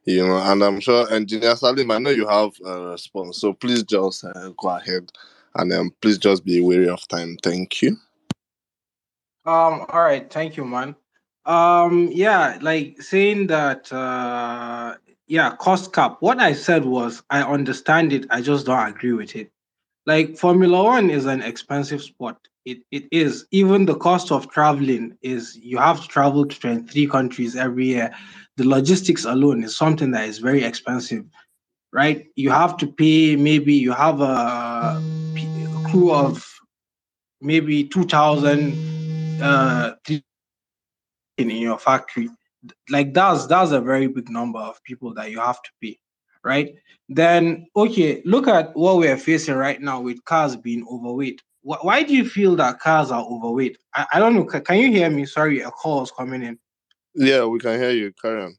[0.06, 3.84] you know, and I'm sure Engineer Salim, I know you have a response, so please
[3.84, 5.12] just uh, go ahead
[5.56, 7.38] and um, please just be wary of time.
[7.41, 7.97] Thank you.
[9.45, 10.95] Um, all right, thank you, man.
[11.45, 14.95] Um, yeah, like saying that uh
[15.28, 16.18] yeah, cost cap.
[16.20, 19.51] What I said was I understand it, I just don't agree with it.
[20.06, 22.38] Like Formula One is an expensive sport.
[22.66, 23.45] It it is.
[23.51, 28.14] Even the cost of traveling is you have to travel to 23 countries every year.
[28.55, 31.26] The logistics alone is something that is very expensive,
[31.91, 32.28] right?
[32.36, 35.01] You have to pay maybe you have a
[35.89, 36.45] crew of
[37.41, 39.91] maybe 2000 uh
[41.38, 42.30] in in your factory
[42.89, 45.97] like that's that's a very big number of people that you have to pay
[46.43, 46.76] right
[47.09, 52.03] then okay look at what we're facing right now with cars being overweight Wh- why
[52.03, 55.09] do you feel that cars are overweight i, I don't know ca- can you hear
[55.09, 56.57] me sorry a call is coming in
[57.16, 58.11] Yeah, we can hear you.
[58.22, 58.57] Carry on.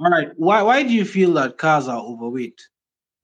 [0.00, 2.60] all right why why do you feel that cars are overweight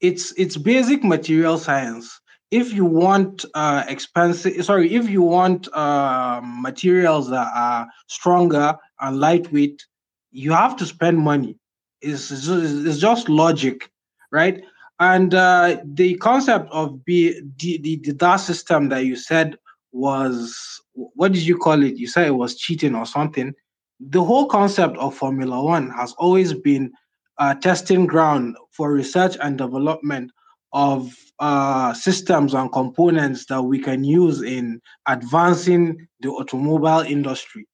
[0.01, 2.21] it's it's basic material science
[2.51, 9.19] if you want uh, expensive, sorry, if you want uh, materials that are stronger and
[9.19, 9.85] lightweight,
[10.31, 11.59] you have to spend money.
[12.01, 13.91] It's, it's just logic,
[14.31, 14.63] right?
[15.01, 19.57] And uh, the concept of be, the, the, the DAS system that you said
[19.93, 21.97] was, what did you call it?
[21.97, 23.53] You said it was cheating or something.
[24.01, 26.93] The whole concept of Formula One has always been
[27.39, 30.31] a testing ground for research and development
[30.73, 37.67] of uh, systems and components that we can use in advancing the automobile industry,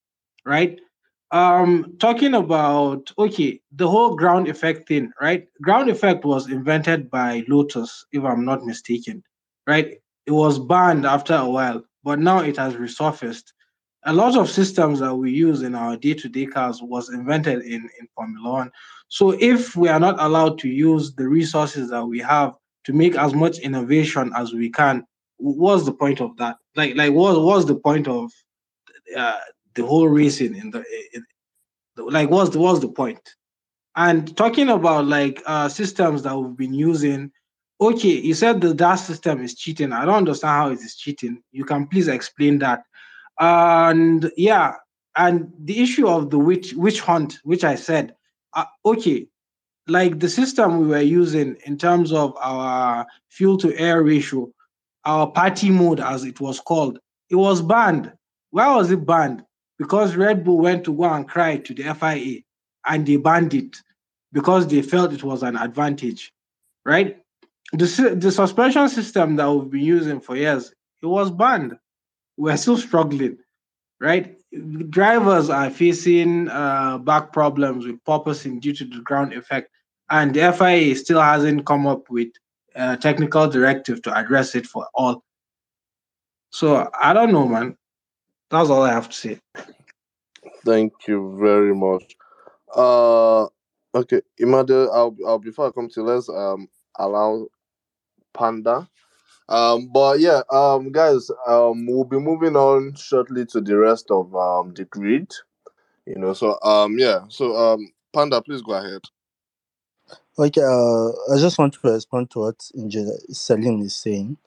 [0.44, 0.78] right?
[1.32, 5.46] Um, talking about okay, the whole ground effect thing, right?
[5.62, 9.22] Ground effect was invented by Lotus, if I'm not mistaken,
[9.66, 9.98] right?
[10.26, 13.52] It was banned after a while, but now it has resurfaced.
[14.04, 18.08] A lot of systems that we use in our day-to-day cars was invented in, in
[18.16, 18.72] Formula One.
[19.08, 22.54] So if we are not allowed to use the resources that we have
[22.84, 25.04] to make as much innovation as we can,
[25.36, 26.56] what's the point of that?
[26.76, 28.32] Like, like what was the point of
[29.16, 29.38] uh,
[29.74, 30.84] the whole racing in the
[31.96, 33.34] like what's the what's the point?
[33.96, 37.32] And talking about like uh, systems that we've been using,
[37.80, 39.92] okay, you said the DAS system is cheating.
[39.92, 41.42] I don't understand how it is cheating.
[41.52, 42.84] You can please explain that.
[43.38, 44.74] And yeah,
[45.16, 48.14] and the issue of the witch witch hunt, which I said,
[48.54, 49.26] uh, okay,
[49.88, 54.50] like the system we were using in terms of our fuel to air ratio,
[55.04, 56.98] our party mode as it was called,
[57.28, 58.12] it was banned.
[58.50, 59.44] Why was it banned?
[59.80, 62.42] Because Red Bull went to go and cry to the FIA
[62.86, 63.78] and they banned it
[64.30, 66.34] because they felt it was an advantage,
[66.84, 67.16] right?
[67.72, 70.70] The, the suspension system that we've been using for years,
[71.02, 71.78] it was banned.
[72.36, 73.38] We're still struggling,
[73.98, 74.36] right?
[74.90, 79.70] Drivers are facing uh, back problems with porpoising due to the ground effect
[80.10, 82.28] and the FIA still hasn't come up with
[82.74, 85.24] a technical directive to address it for all.
[86.50, 87.78] So I don't know, man.
[88.51, 89.40] That's all I have to say.
[90.64, 92.16] Thank you very much.
[92.74, 93.46] Uh,
[93.94, 97.46] okay, Imade, I'll, I'll before I come to let's um allow
[98.34, 98.88] Panda.
[99.48, 104.34] Um, but yeah, um, guys, um, we'll be moving on shortly to the rest of
[104.34, 105.32] um the grid.
[106.07, 109.03] You know, so um, yeah, so um, Panda, please go ahead.
[110.38, 114.38] Okay, uh, I just want to respond to what Engineer Salim is saying.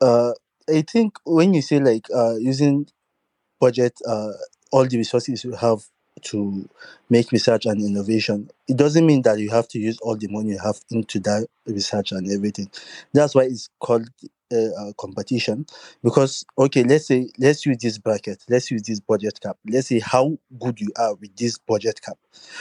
[0.00, 0.32] Uh,
[0.68, 2.88] I think when you say like uh, using
[3.60, 4.32] budget, uh,
[4.72, 5.80] all the resources you have
[6.22, 6.68] to
[7.10, 10.50] make research and innovation, it doesn't mean that you have to use all the money
[10.50, 12.70] you have into that research and everything.
[13.12, 14.08] That's why it's called
[14.52, 15.66] uh, uh, competition.
[16.02, 19.56] Because okay, let's say let's use this bracket, let's use this budget cap.
[19.68, 22.18] Let's say how good you are with this budget cap.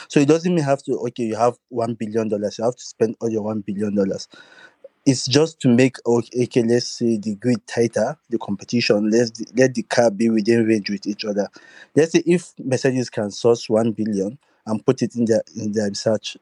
[0.08, 2.84] So it doesn't mean have to okay, you have one billion dollars, you have to
[2.86, 4.28] spend all your one billion dollars.
[5.08, 9.10] It's just to make okay, let's say the grid tighter, the competition.
[9.12, 11.50] Let's let the car be within range with each other.
[11.96, 14.38] Let's say if Mercedes can source one billion
[14.68, 16.38] and put it in their in their research,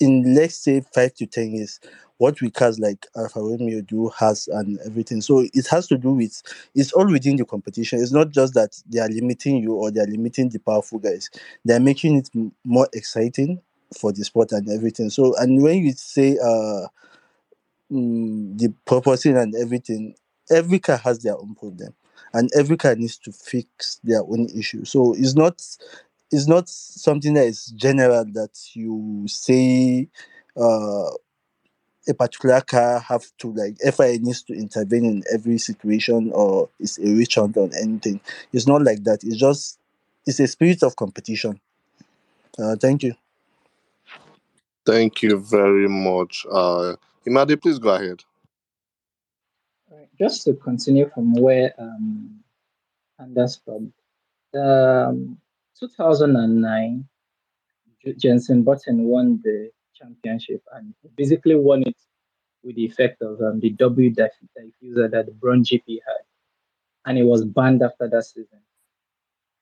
[0.00, 1.80] in let's say five to ten years,
[2.18, 5.20] what we cars like Alfa Romeo do has and everything.
[5.22, 6.42] So it has to do with
[6.74, 8.00] it's all within the competition.
[8.00, 11.30] It's not just that they are limiting you or they are limiting the powerful guys.
[11.64, 12.30] They are making it
[12.64, 13.60] more exciting
[14.00, 15.10] for the sport and everything.
[15.10, 16.88] So and when you say uh
[17.92, 20.14] mm, the porpoising and everything,
[20.50, 21.94] every car has their own problem,
[22.32, 24.84] and every car needs to fix their own issue.
[24.84, 25.60] So it's not
[26.30, 30.08] it's not something that is general that you say
[30.56, 31.10] uh
[32.08, 36.98] a particular car have to like FIA needs to intervene in every situation or it's
[36.98, 38.20] a hunt on anything.
[38.52, 39.22] It's not like that.
[39.22, 39.78] It's just
[40.26, 41.60] it's a spirit of competition.
[42.58, 43.14] Uh, thank you.
[44.84, 46.44] Thank you very much.
[46.50, 48.22] Uh, Imade, please go ahead.
[50.18, 52.40] Just to continue from where um,
[53.20, 53.92] Anders from,
[54.54, 55.38] um,
[55.78, 57.08] 2009,
[58.18, 61.96] Jensen Button won the championship and basically won it
[62.64, 66.24] with the effect of um, the double diffuser that the Brawn GP had.
[67.06, 68.60] And it was banned after that season.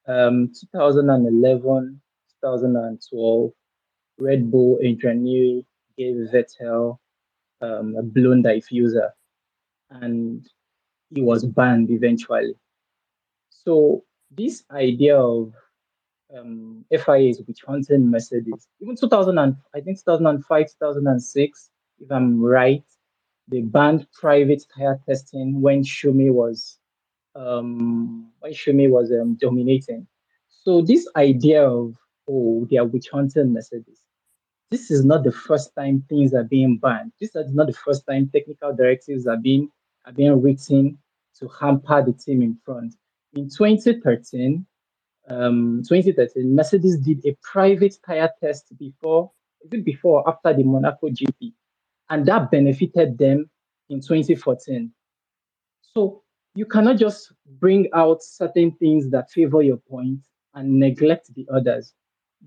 [0.06, 2.00] Um, 2011,
[2.42, 3.52] 2012,
[4.18, 5.64] Red Bull Newey
[5.96, 6.98] gave Vettel
[7.60, 9.10] um, a blown diffuser
[9.90, 10.48] and
[11.10, 12.54] he was banned eventually.
[13.50, 15.52] So this idea of
[16.36, 22.84] um, FIAs witch hunting Mercedes, even 2000 and I think 2005, 2006, if I'm right,
[23.48, 26.78] they banned private tire testing when Schumi was
[27.34, 30.06] um, when Schumi was um, dominating.
[30.48, 31.96] So this idea of
[32.28, 34.00] oh they are witch hunting Mercedes,
[34.70, 37.12] this is not the first time things are being banned.
[37.20, 39.70] This is not the first time technical directives are being
[40.06, 40.98] are being written
[41.38, 42.94] to hamper the team in front.
[43.34, 44.64] In 2013,
[45.28, 49.30] um, 2013, Mercedes did a private tire test before,
[49.70, 51.52] it before after the Monaco GP?
[52.08, 53.48] And that benefited them
[53.88, 54.90] in 2014.
[55.82, 56.22] So
[56.54, 60.20] you cannot just bring out certain things that favor your point
[60.54, 61.94] and neglect the others.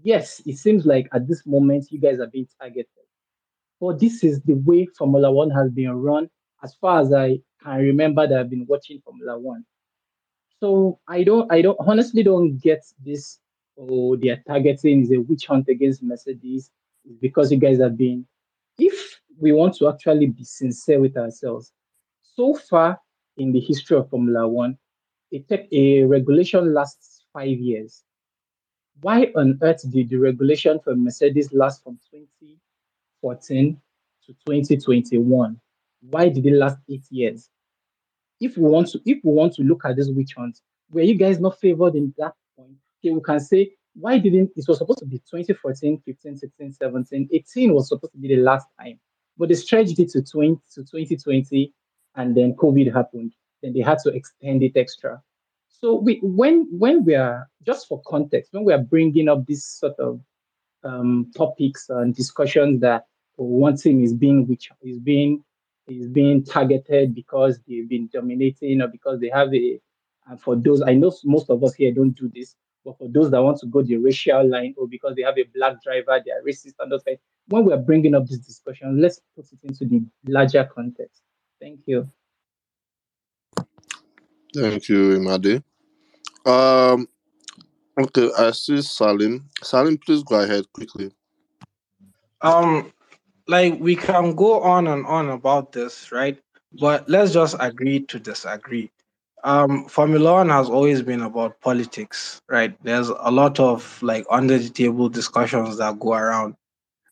[0.01, 2.87] Yes, it seems like at this moment you guys are being targeted.
[3.79, 6.29] But this is the way Formula One has been run
[6.63, 9.65] as far as I can remember that I've been watching Formula One.
[10.59, 13.39] So I don't I don't honestly don't get this
[13.77, 16.71] oh they are targeting is a witch hunt against Mercedes
[17.21, 18.25] because you guys have been
[18.77, 21.71] if we want to actually be sincere with ourselves,
[22.21, 22.99] so far
[23.37, 24.77] in the history of Formula One,
[25.31, 28.03] a, regulation lasts five years.
[29.01, 33.81] Why on earth did the regulation for Mercedes last from 2014
[34.25, 35.59] to 2021?
[36.09, 37.49] Why did it last eight years?
[38.39, 40.59] If we want to, if we want to look at this witch hunt,
[40.91, 42.75] were you guys not favored in that point?
[42.99, 47.29] Okay, we can say why didn't it was supposed to be 2014, 15, 16, 17,
[47.31, 48.99] 18 was supposed to be the last time,
[49.37, 51.73] but they stretched it to 20 to 2020
[52.15, 53.33] and then COVID happened.
[53.61, 55.21] Then they had to extend it extra.
[55.83, 59.65] So we, when when we are just for context, when we are bringing up this
[59.65, 60.21] sort of
[60.85, 63.05] um, topics and discussions that
[63.35, 65.43] one team is being which is being
[65.89, 69.77] is being targeted because they've been dominating or because they have a
[70.27, 72.55] and for those I know most of us here don't do this,
[72.85, 75.43] but for those that want to go the racial line or because they have a
[75.53, 77.19] black driver, they are racist and those things.
[77.49, 81.23] When we are bringing up this discussion, let's put it into the larger context.
[81.59, 82.09] Thank you.
[84.55, 85.61] Thank you, Imade.
[86.45, 87.07] Um,
[87.99, 89.49] okay, I see Salim.
[89.61, 91.11] Salim, please go ahead quickly.
[92.41, 92.91] Um,
[93.47, 96.37] like we can go on and on about this, right?
[96.79, 98.91] But let's just agree to disagree.
[99.43, 102.77] Um, Formula One has always been about politics, right?
[102.83, 106.55] There's a lot of like under the table discussions that go around,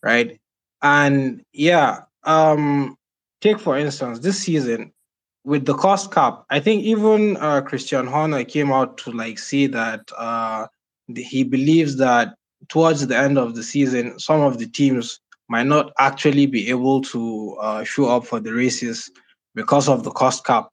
[0.02, 0.40] right?
[0.82, 2.98] And yeah, um,
[3.42, 4.94] take for instance this season
[5.44, 9.68] with the cost cap i think even uh, christian horner came out to like say
[9.68, 10.68] that uh,
[11.16, 12.36] he believes that
[12.68, 15.20] towards the end of the season some of the teams
[15.50, 19.10] might not actually be able to uh, show up for the races
[19.56, 20.70] because of the cost cap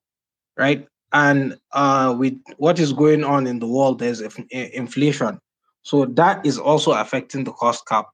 [0.59, 0.87] right?
[1.13, 5.39] And uh, with what is going on in the world there's inflation.
[5.83, 8.09] So that is also affecting the cost cap.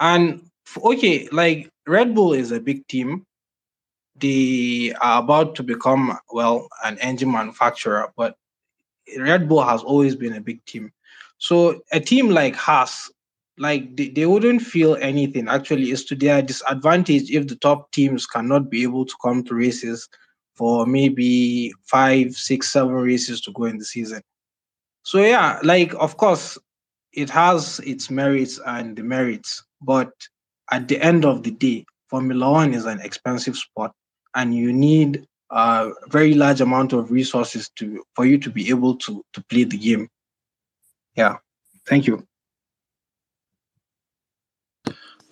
[0.00, 0.42] And
[0.84, 3.24] okay like red bull is a big team
[4.20, 8.36] they are about to become well an engine manufacturer, but
[9.18, 10.92] Red Bull has always been a big team.
[11.38, 13.10] So a team like Haas,
[13.58, 15.48] like they, they wouldn't feel anything.
[15.48, 19.54] Actually, it's to their disadvantage if the top teams cannot be able to come to
[19.54, 20.08] races
[20.54, 24.22] for maybe five, six, seven races to go in the season.
[25.02, 26.58] So yeah, like of course,
[27.12, 30.12] it has its merits and demerits, but
[30.70, 33.92] at the end of the day, Formula One is an expensive sport
[34.34, 38.96] and you need a very large amount of resources to for you to be able
[38.96, 40.08] to to play the game.
[41.16, 41.36] Yeah.
[41.86, 42.26] Thank you.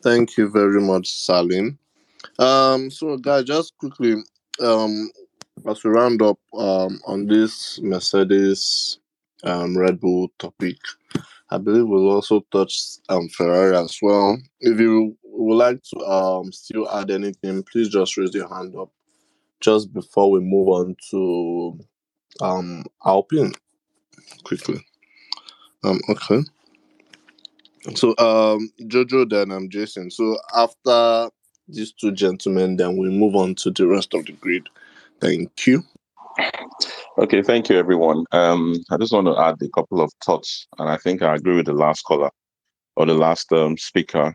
[0.03, 1.79] Thank you very much, Salim.
[2.39, 4.17] Um, so guys, just quickly,
[4.61, 5.11] um,
[5.69, 8.99] as we round up um on this Mercedes
[9.45, 10.79] um Red Bull topic,
[11.51, 14.39] I believe we'll also touch um Ferrari as well.
[14.61, 18.91] If you would like to um still add anything, please just raise your hand up
[19.61, 21.79] just before we move on to
[22.41, 23.53] um Alpine
[24.45, 24.85] quickly.
[25.85, 26.43] Um okay.
[27.95, 30.11] So um Jojo then I'm Jason.
[30.11, 31.31] So after
[31.69, 34.69] these two gentlemen, then we move on to the rest of the grid.
[35.21, 35.85] Thank you.
[37.19, 38.25] Okay, thank you, everyone.
[38.31, 41.57] Um, I just want to add a couple of thoughts, and I think I agree
[41.57, 42.31] with the last caller
[42.97, 44.35] or the last um, speaker.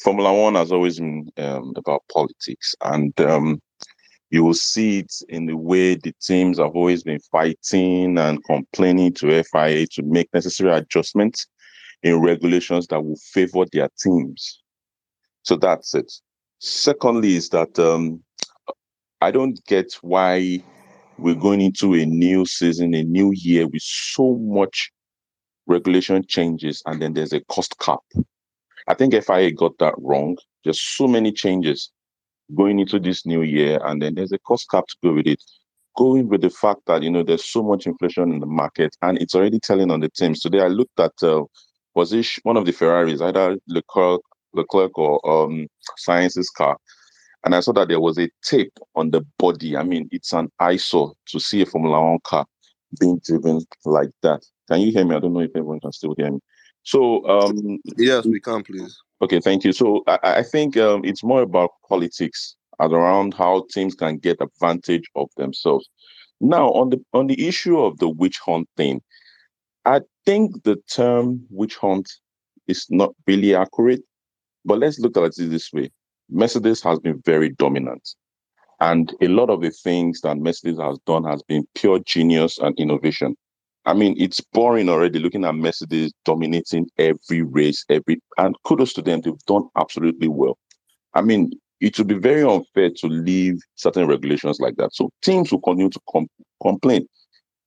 [0.00, 3.60] Formula One has always been um, about politics, and um,
[4.30, 9.12] you will see it in the way the teams have always been fighting and complaining
[9.14, 11.46] to FIA to make necessary adjustments
[12.02, 14.62] in regulations that will favor their teams.
[15.42, 16.10] So that's it.
[16.60, 18.22] Secondly, is that um,
[19.20, 20.62] I don't get why
[21.18, 24.90] we're going into a new season, a new year with so much
[25.66, 28.00] regulation changes, and then there's a cost cap.
[28.88, 30.36] I think FIA got that wrong.
[30.64, 31.90] There's so many changes
[32.54, 35.42] going into this new year, and then there's a cost cap to go with it.
[35.96, 39.18] Going with the fact that you know there's so much inflation in the market, and
[39.18, 40.40] it's already telling on the teams.
[40.40, 41.44] Today, I looked at uh,
[41.94, 44.22] was it one of the Ferraris, either Leclerc,
[44.54, 45.66] Leclerc or um,
[45.98, 46.78] Sainz's car,
[47.44, 49.76] and I saw that there was a tape on the body.
[49.76, 52.46] I mean, it's an eyesore to see a Formula One car
[52.98, 54.42] being driven like that.
[54.70, 55.14] Can you hear me?
[55.16, 56.38] I don't know if everyone can still hear me.
[56.82, 58.96] So, um, yes, we can, please.
[59.20, 59.72] Okay, thank you.
[59.72, 65.08] So, I, I think um, it's more about politics around how teams can get advantage
[65.14, 65.88] of themselves.
[66.40, 69.00] Now, on the on the issue of the witch hunt thing,
[69.84, 72.10] I think the term witch hunt
[72.66, 74.02] is not really accurate.
[74.64, 75.90] But let's look at it this way:
[76.28, 78.08] Mercedes has been very dominant.
[78.80, 82.76] And a lot of the things that Mercedes has done has been pure genius and
[82.80, 83.36] innovation.
[83.84, 89.02] I mean, it's boring already looking at Mercedes dominating every race, every and kudos to
[89.02, 90.56] them, they've done absolutely well.
[91.14, 91.50] I mean,
[91.80, 94.94] it would be very unfair to leave certain regulations like that.
[94.94, 96.28] So teams will continue to com-
[96.62, 97.08] complain.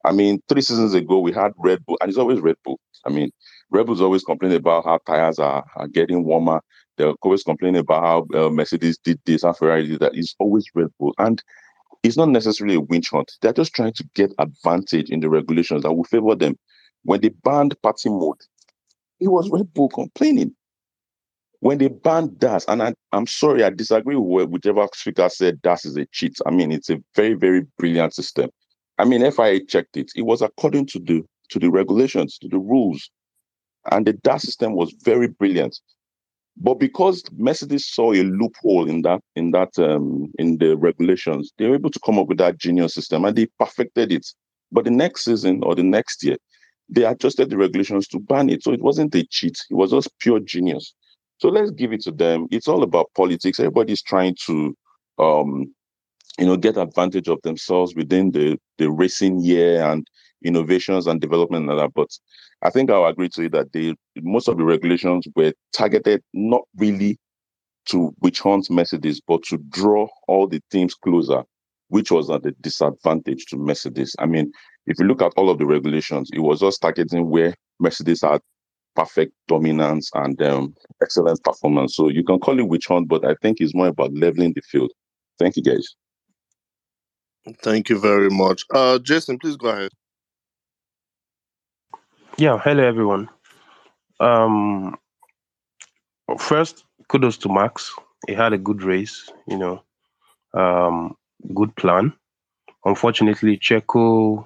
[0.06, 2.80] I mean, three seasons ago we had Red Bull, and it's always Red Bull.
[3.06, 3.32] I mean,
[3.72, 6.62] Red Bull's always complaining about how tires are, are getting warmer.
[6.98, 10.16] They're always complaining about how uh, Mercedes did this, and Ferrari did that.
[10.16, 11.44] It's always Red Bull, and
[12.06, 13.32] it's not necessarily a winch hunt.
[13.42, 16.58] They're just trying to get advantage in the regulations that will favor them.
[17.04, 18.42] When they banned party mode,
[19.20, 20.56] it was Red Bull complaining.
[21.62, 25.86] When they banned DAS, and I, am sorry, I disagree with whichever speaker said DAS
[25.86, 26.38] is a cheat.
[26.46, 28.52] I mean, it's a very, very brilliant system.
[28.98, 30.12] I mean, FIA checked it.
[30.16, 33.10] It was according to the to the regulations, to the rules.
[33.92, 35.80] And the DAS system was very brilliant.
[36.58, 41.68] But because Mercedes saw a loophole in that in that um, in the regulations, they
[41.68, 44.26] were able to come up with that genius system and they perfected it.
[44.72, 46.38] But the next season or the next year,
[46.88, 48.64] they adjusted the regulations to ban it.
[48.64, 50.94] So it wasn't a cheat; it was just pure genius.
[51.40, 52.48] So let's give it to them.
[52.52, 53.60] It's all about politics.
[53.60, 54.76] Everybody's trying to,
[55.20, 55.74] um,
[56.40, 60.08] you know, get advantage of themselves within the the racing year and
[60.44, 61.94] innovations and development and that.
[61.94, 62.10] But
[62.62, 66.62] I think I'll agree to it that they most of the regulations were targeted not
[66.78, 67.18] really
[67.88, 71.44] to witch hunt Mercedes, but to draw all the teams closer,
[71.90, 74.16] which was at a disadvantage to Mercedes.
[74.20, 74.52] I mean,
[74.88, 78.42] if you look at all of the regulations, it was just targeting where Mercedes had
[78.96, 81.96] perfect dominance and um, excellent performance.
[81.96, 84.62] So you can call it witch hunt, but I think it's more about leveling the
[84.62, 84.92] field.
[85.38, 85.96] Thank you, guys.
[87.62, 88.64] Thank you very much.
[88.74, 89.92] Uh, Jason, please go ahead.
[92.38, 93.30] Yeah, hello everyone.
[94.20, 94.98] Um,
[96.38, 97.94] first, kudos to Max.
[98.28, 99.82] He had a good race, you know,
[100.54, 101.16] um,
[101.54, 102.12] good plan.
[102.84, 104.46] Unfortunately, Checo,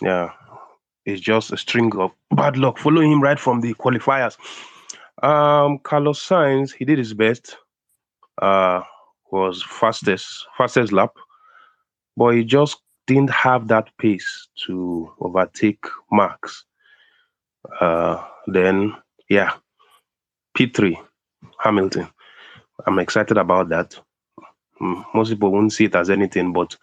[0.00, 0.30] yeah,
[1.06, 4.36] is just a string of bad luck following him right from the qualifiers.
[5.24, 7.56] Um, Carlos Sainz, he did his best.
[8.40, 8.82] Uh,
[9.32, 11.14] was fastest, fastest lap,
[12.16, 12.76] but he just
[13.14, 16.64] didn't have that pace to overtake Max.
[17.80, 18.94] Uh, then,
[19.28, 19.54] yeah,
[20.56, 20.96] P3,
[21.58, 22.08] Hamilton.
[22.86, 23.98] I'm excited about that.
[24.80, 26.76] Most people won't see it as anything, but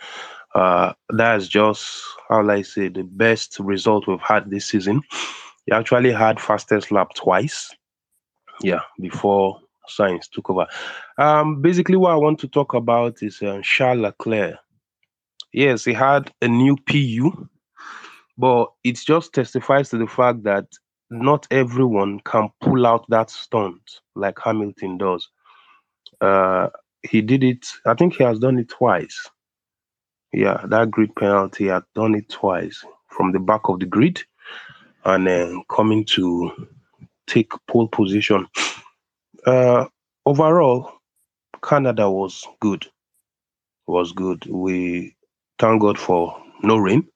[0.54, 5.02] uh, that's just, how I say, the best result we've had this season.
[5.66, 7.74] He actually had fastest lap twice.
[8.62, 10.68] Yeah, before Sainz took over.
[11.18, 14.58] Um, basically, what I want to talk about is uh, Charles Leclerc.
[15.54, 17.48] Yes, he had a new PU,
[18.38, 20.66] but it just testifies to the fact that
[21.10, 23.82] not everyone can pull out that stunt
[24.16, 25.30] like Hamilton does.
[26.22, 26.70] Uh,
[27.04, 29.30] he did it, I think he has done it twice.
[30.34, 34.22] Yeah, that grid penalty, he had done it twice from the back of the grid
[35.06, 36.68] and then coming to
[37.28, 38.48] take pole position.
[39.46, 39.86] Uh,
[40.26, 40.92] overall,
[41.64, 42.88] Canada was good.
[43.88, 44.46] Was good.
[44.48, 45.16] We
[45.60, 47.08] thank God for no rain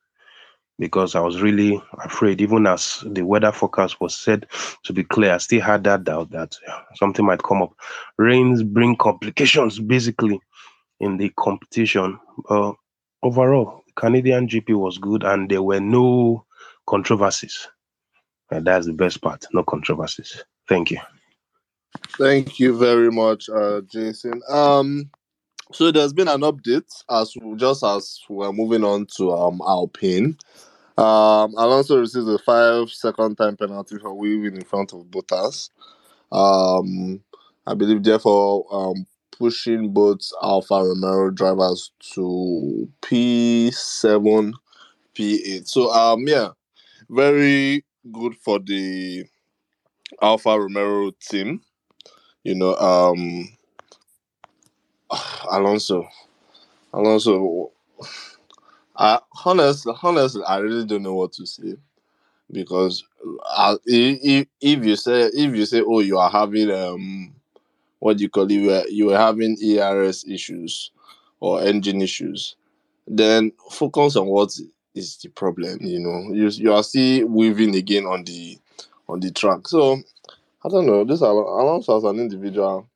[0.79, 2.41] because I was really afraid.
[2.41, 4.47] Even as the weather forecast was said
[4.83, 6.57] to be clear, I still had that doubt that
[6.95, 7.73] something might come up.
[8.17, 10.39] Rains bring complications basically
[10.99, 12.19] in the competition.
[12.49, 12.71] Uh,
[13.21, 16.45] overall, Canadian GP was good and there were no
[16.87, 17.67] controversies.
[18.49, 20.43] And that's the best part no controversies.
[20.67, 20.99] Thank you.
[22.17, 24.41] Thank you very much, uh, Jason.
[24.49, 25.09] Um,
[25.73, 30.37] so there's been an update as just as we're moving on to um Alpine.
[30.97, 35.69] Um, Alonso receives a five second time penalty for weaving in front of Bottas.
[36.31, 37.21] Um,
[37.65, 39.05] I believe therefore um
[39.37, 44.53] pushing both Alfa Romeo drivers to P seven,
[45.13, 45.67] P eight.
[45.67, 46.49] So um yeah,
[47.09, 49.25] very good for the
[50.21, 51.61] Alfa Romeo team.
[52.43, 53.49] You know, um
[55.51, 56.07] Alonso.
[56.93, 57.71] Alonso
[58.95, 61.75] I honestly honestly I really don't know what to say
[62.51, 63.03] because
[63.55, 67.33] uh, if, if you say if you say oh you are having um
[67.99, 68.51] what do you call it?
[68.51, 70.91] You were, you were having ERS issues
[71.39, 72.55] or engine issues,
[73.07, 74.57] then focus on what
[74.95, 75.79] is the problem.
[75.81, 78.57] You know, you you are still weaving again on the
[79.09, 79.67] on the track.
[79.67, 80.01] So
[80.65, 81.05] I don't know.
[81.05, 82.87] This Alonso as an individual.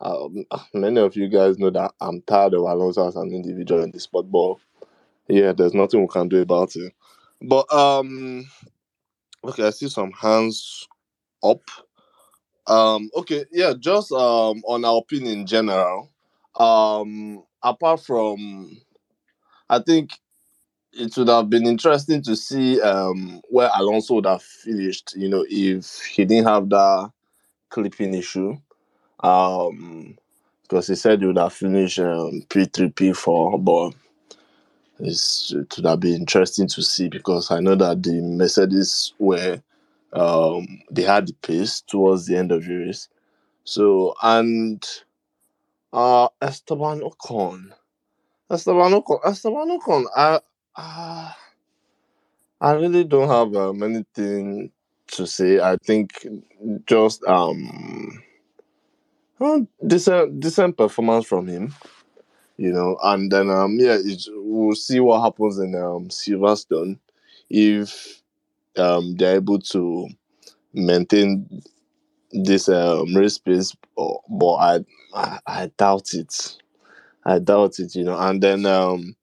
[0.00, 0.44] Um,
[0.74, 4.00] many of you guys know that I'm tired of Alonso as an individual in the
[4.00, 4.56] sport, but
[5.28, 6.92] yeah, there's nothing we can do about it.
[7.42, 8.46] But um,
[9.44, 10.88] okay, I see some hands
[11.42, 11.62] up.
[12.66, 16.10] Um, okay, yeah, just um on our opinion in general.
[16.56, 18.78] Um, apart from,
[19.70, 20.12] I think
[20.92, 25.14] it would have been interesting to see um where Alonso would have finished.
[25.16, 27.12] You know, if he didn't have that
[27.70, 28.56] clipping issue.
[29.22, 30.16] Um,
[30.62, 33.94] because he said he would have finished um, P3, P4, but
[35.00, 39.62] it's, it would have been interesting to see because I know that the Mercedes were
[40.12, 43.08] um, they had the pace towards the end of the race.
[43.64, 44.84] So and
[45.92, 47.72] uh Esteban Ocon.
[48.50, 50.40] Esteban Ocon Esteban Ocon, I
[50.76, 51.32] uh,
[52.60, 54.72] I really don't have um, anything
[55.08, 55.60] to say.
[55.60, 56.26] I think
[56.86, 58.22] just um
[59.40, 61.74] uh, decent decent performance from him
[62.56, 63.98] you know and then um yeah
[64.36, 66.98] we'll see what happens in um silverstone
[67.50, 68.22] if
[68.76, 70.08] um they're able to
[70.74, 71.62] maintain
[72.32, 73.74] this um race pace
[74.28, 74.80] but I,
[75.14, 76.56] I i doubt it.
[77.24, 79.16] I doubt it you know and then um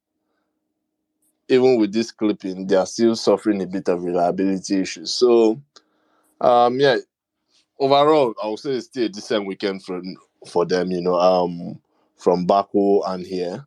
[1.49, 5.13] even with this clipping they are still suffering a bit of reliability issues.
[5.13, 5.61] So
[6.41, 6.97] um yeah
[7.79, 10.01] overall i would say it's still a decent weekend for
[10.47, 11.79] for them you know um
[12.17, 13.65] from Baku and here.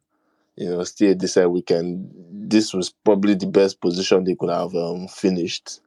[0.57, 2.13] You know, still this weekend.
[2.31, 5.81] This was probably the best position they could have um, finished.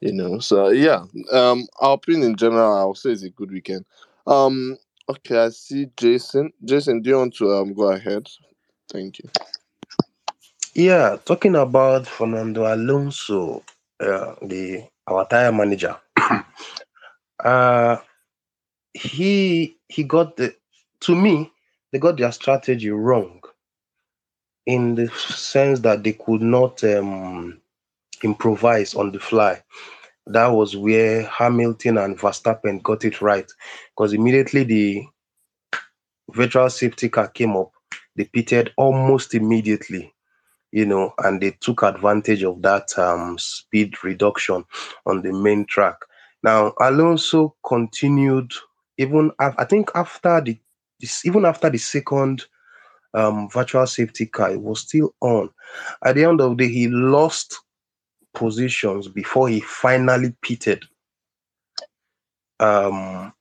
[0.00, 1.04] You know, so yeah.
[1.30, 3.84] Um, our opinion in general, I'll say it's a good weekend.
[4.26, 4.76] Um,
[5.08, 6.52] okay, I see Jason.
[6.64, 8.28] Jason, do you want to um go ahead?
[8.90, 9.30] Thank you.
[10.74, 13.62] Yeah, talking about Fernando Alonso,
[14.00, 15.96] uh, the our tire manager.
[17.44, 17.96] uh
[18.94, 20.54] he he got the
[21.00, 21.50] to me
[21.92, 23.40] they got their strategy wrong
[24.66, 27.58] in the sense that they could not um,
[28.22, 29.62] improvise on the fly.
[30.26, 33.50] That was where Hamilton and Verstappen got it right
[33.96, 35.04] because immediately the
[36.30, 37.72] virtual safety car came up,
[38.14, 40.12] they pitted almost immediately,
[40.70, 44.64] you know, and they took advantage of that um, speed reduction
[45.06, 45.96] on the main track.
[46.42, 48.52] Now, Alonso continued
[48.98, 50.58] even, I think, after the
[51.24, 52.44] even after the second
[53.14, 55.50] um, virtual safety car, it was still on.
[56.04, 57.60] At the end of the day, he lost
[58.34, 60.84] positions before he finally pitted.
[62.58, 63.32] Um,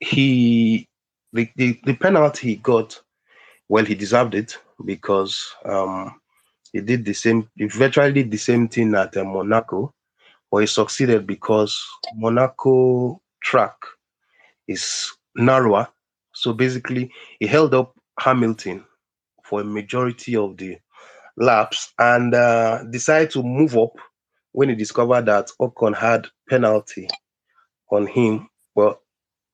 [0.00, 0.88] he
[1.32, 3.00] the, the, the penalty he got,
[3.68, 6.20] well, he deserved it because um,
[6.72, 9.94] he did the same, he virtually did the same thing at uh, Monaco,
[10.52, 11.82] but he succeeded because
[12.14, 13.74] Monaco track
[14.68, 15.88] is narrower
[16.34, 18.84] so basically, he held up Hamilton
[19.44, 20.78] for a majority of the
[21.36, 23.94] laps and uh, decided to move up
[24.52, 27.08] when he discovered that Ocon had penalty
[27.90, 28.48] on him.
[28.74, 29.00] Well,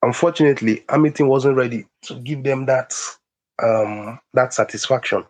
[0.01, 2.93] unfortunately, Hamilton wasn't ready to give them that
[3.61, 5.25] um, that satisfaction.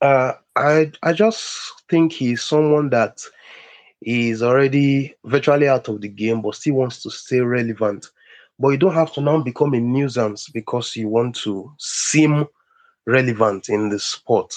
[0.00, 3.20] Uh, I I just think he's someone that
[4.02, 8.10] is already virtually out of the game, but still wants to stay relevant
[8.58, 12.46] but you don't have to now become a nuisance because you want to seem
[13.06, 14.54] relevant in the sport.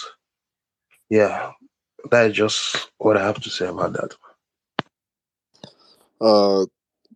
[1.10, 1.52] Yeah,
[2.12, 4.16] that is just what I have to say about that.
[6.22, 6.66] Uh,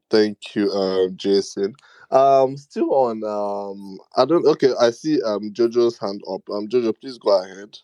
[0.09, 1.75] thank you, uh, Jason.
[2.11, 3.23] Um, still on.
[3.23, 4.45] Um, I don't.
[4.45, 5.21] Okay, I see.
[5.21, 6.41] Um, Jojo's hand up.
[6.49, 7.77] Um, Jojo, please go ahead.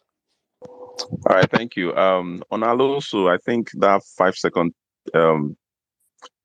[1.02, 1.96] All right, thank you.
[1.96, 4.74] Um, on Alonso, I think that five second
[5.14, 5.56] um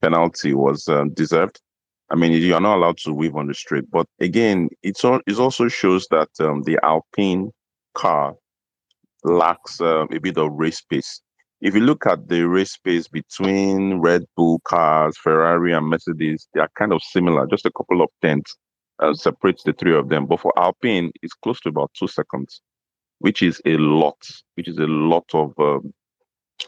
[0.01, 1.61] penalty was um, deserved.
[2.11, 3.91] I mean, you are not allowed to weave on the straight.
[3.91, 7.51] But again, it's all, it also shows that um, the Alpine
[7.95, 8.35] car
[9.25, 11.21] lacks um, a bit of race pace.
[11.61, 16.61] If you look at the race pace between Red Bull cars, Ferrari, and Mercedes, they
[16.61, 18.55] are kind of similar, just a couple of tenths
[18.99, 20.27] uh, separates the three of them.
[20.27, 22.61] But for Alpine, it's close to about two seconds,
[23.19, 24.17] which is a lot,
[24.55, 25.93] which is a lot of um,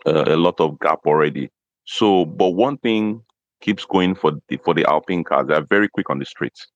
[0.06, 1.50] uh, a lot of gap already.
[1.84, 3.22] So, but one thing
[3.60, 5.46] keeps going for the for the Alpine cars.
[5.48, 6.66] They're very quick on the streets.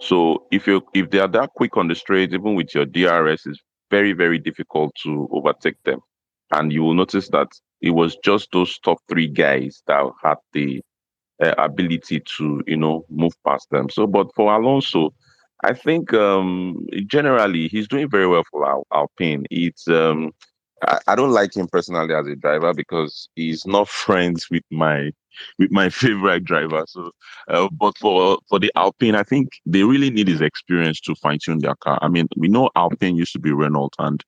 [0.00, 3.46] So if you if they are that quick on the streets, even with your DRS,
[3.46, 3.60] it's
[3.90, 6.00] very very difficult to overtake them.
[6.50, 7.48] And you will notice that
[7.80, 10.80] it was just those top three guys that had the
[11.42, 13.88] uh, ability to you know move past them.
[13.90, 15.14] So, but for Alonso,
[15.64, 19.44] I think um, generally he's doing very well for Al- Alpine.
[19.50, 20.32] It's um,
[20.86, 25.10] I, I don't like him personally as a driver because he's not friends with my
[25.58, 26.84] with my favorite driver.
[26.88, 27.10] So,
[27.48, 31.38] uh, but for for the Alpine, I think they really need his experience to fine
[31.42, 31.98] tune their car.
[32.02, 34.22] I mean, we know Alpine used to be Renault, and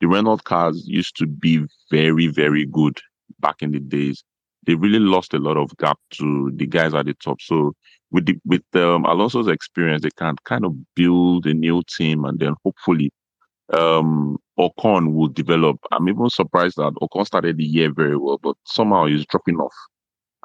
[0.00, 3.00] the Renault cars used to be very very good
[3.40, 4.24] back in the days.
[4.66, 7.40] They really lost a lot of gap to the guys at the top.
[7.40, 7.72] So
[8.10, 12.38] with the, with um, Alonso's experience, they can kind of build a new team, and
[12.38, 13.10] then hopefully
[13.72, 15.78] um Ocon will develop.
[15.92, 19.74] I'm even surprised that Ocon started the year very well, but somehow he's dropping off.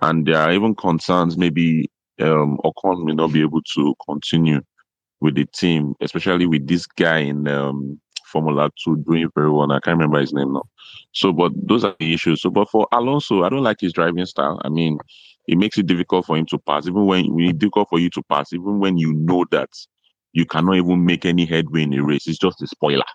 [0.01, 1.89] And there are even concerns maybe
[2.21, 4.61] um Ocon may not be able to continue
[5.21, 7.99] with the team, especially with this guy in um
[8.35, 9.71] Formula Two doing very well.
[9.71, 10.63] I can't remember his name now.
[11.13, 12.41] So, but those are the issues.
[12.41, 14.61] So, but for Alonso, I don't like his driving style.
[14.65, 14.97] I mean,
[15.47, 18.23] it makes it difficult for him to pass, even when it's difficult for you to
[18.23, 19.69] pass, even when you know that
[20.33, 22.27] you cannot even make any headway in a race.
[22.27, 23.05] It's just a spoiler.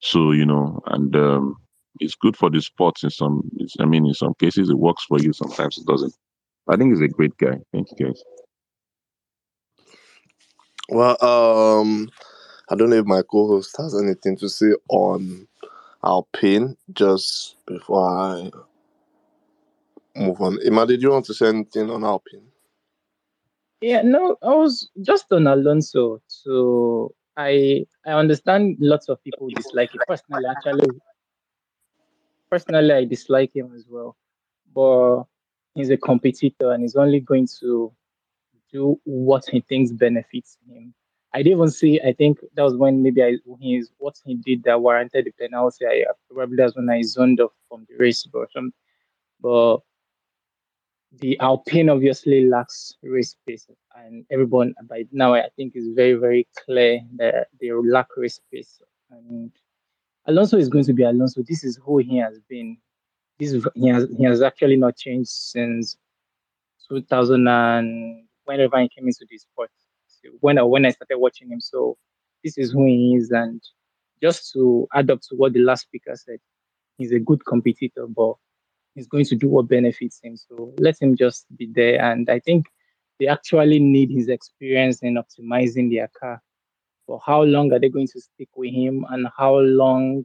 [0.00, 1.56] So you know, and um,
[2.00, 3.50] it's good for the sports in some.
[3.80, 5.32] I mean, in some cases it works for you.
[5.32, 6.14] Sometimes it doesn't.
[6.68, 7.58] I think he's a great guy.
[7.72, 8.22] Thank you, guys.
[10.88, 12.10] Well, um,
[12.70, 15.46] I don't know if my co-host has anything to say on
[16.04, 18.50] Alpine just before I
[20.16, 20.58] move on.
[20.62, 22.46] Ima, did you want to say anything on Alpine?
[23.80, 26.22] Yeah, no, I was just on Alonso.
[26.26, 30.00] So I I understand lots of people dislike it.
[30.08, 31.00] Personally, actually,
[32.50, 34.16] personally, I dislike him as well.
[34.74, 35.24] But
[35.74, 37.92] he's a competitor and he's only going to
[38.72, 40.94] do what he thinks benefits him.
[41.34, 42.00] I didn't even see.
[42.00, 45.84] I think that was when maybe I his what he did that warranted the penalty.
[45.84, 48.72] I probably that's when I zoned off from the race, but some,
[49.40, 49.78] but
[51.20, 53.66] the Alpine obviously lacks race pace,
[53.96, 58.80] and everyone by now I think is very very clear that they lack race pace.
[59.10, 59.50] And
[60.26, 61.42] Alonso is going to be Alonso.
[61.42, 62.78] This is who he has been.
[63.40, 65.96] This he has he has actually not changed since
[66.88, 69.70] 2000 and whenever he came into the sport.
[70.40, 71.96] When I, when I started watching him, so
[72.42, 73.62] this is who he is, and
[74.22, 76.38] just to add up to what the last speaker said,
[76.98, 78.34] he's a good competitor, but
[78.94, 80.36] he's going to do what benefits him.
[80.36, 82.00] So let him just be there.
[82.00, 82.66] And I think
[83.18, 86.42] they actually need his experience in optimizing their car.
[87.06, 90.24] For how long are they going to stick with him, and how long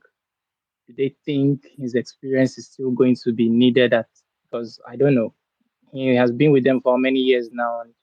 [0.88, 4.08] do they think his experience is still going to be needed at?
[4.44, 5.34] Because I don't know.
[5.92, 7.94] He has been with them for many years now, and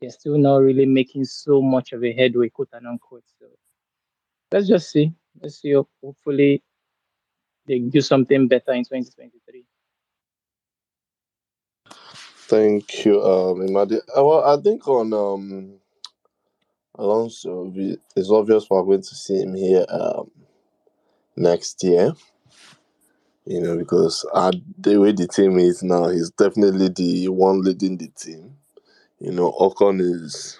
[0.00, 3.24] they're still not really making so much of a headway, quote and unquote.
[3.38, 3.46] So
[4.52, 5.12] let's just see.
[5.40, 5.74] Let's see.
[6.02, 6.62] Hopefully,
[7.66, 9.64] they do something better in 2023.
[12.48, 13.98] Thank you, um, Imadi.
[14.16, 15.74] Uh, Well, I think on um,
[16.96, 17.72] Alonso,
[18.16, 20.30] it's obvious we're going to see him here um,
[21.36, 22.12] next year.
[23.46, 27.96] You know, because uh, the way the team is now, he's definitely the one leading
[27.96, 28.57] the team.
[29.20, 30.58] You know, Ocon is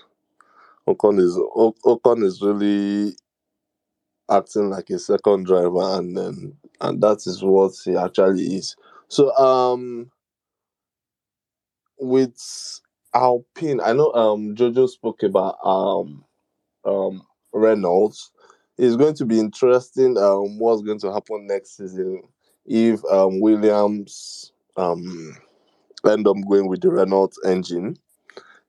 [0.88, 3.16] Ocon is O- Ocon is really
[4.30, 8.76] acting like a second driver, and then and that is what he actually is.
[9.08, 10.10] So, um,
[11.98, 12.80] with
[13.14, 16.24] Alpine, I know um Jojo spoke about um
[16.84, 17.22] um
[17.52, 18.30] Reynolds.
[18.78, 22.22] It's going to be interesting um what's going to happen next season
[22.66, 25.36] if um Williams um
[26.08, 27.96] end up going with the Reynolds engine,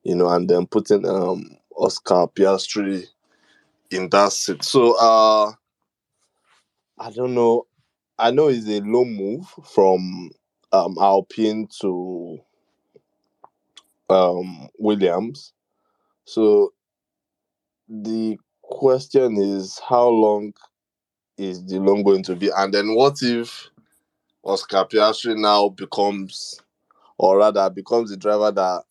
[0.04, 3.06] you know, and then putting um Oscar Piastri
[3.92, 4.64] in that seat.
[4.64, 5.54] So uh
[7.00, 7.66] I don't know.
[8.18, 10.32] I know it's a low move from
[10.72, 12.40] um Alpine to
[14.10, 15.54] um Williams.
[16.26, 16.74] So
[17.88, 20.54] the question is how long
[21.38, 22.50] is the loan going to be?
[22.56, 23.70] And then what if
[24.44, 26.62] Oscar Piastri now becomes
[27.18, 28.84] or rather becomes the driver that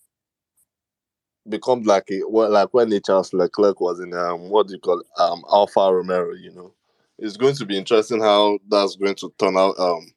[1.49, 5.01] becomes like a like when a Charles Leclerc was in um what do you call
[5.01, 5.07] it?
[5.19, 6.73] um Alfa Romeo, you know.
[7.19, 10.13] It's going to be interesting how that's going to turn out um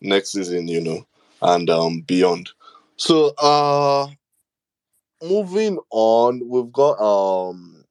[0.00, 1.06] next season, you know,
[1.42, 2.50] and um beyond.
[2.96, 4.08] So uh
[5.22, 7.84] moving on, we've got um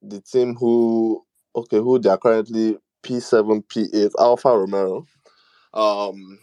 [0.00, 1.24] the team who
[1.54, 5.06] okay, who they are currently P7, P8, Alfa Romeo.
[5.74, 6.38] Um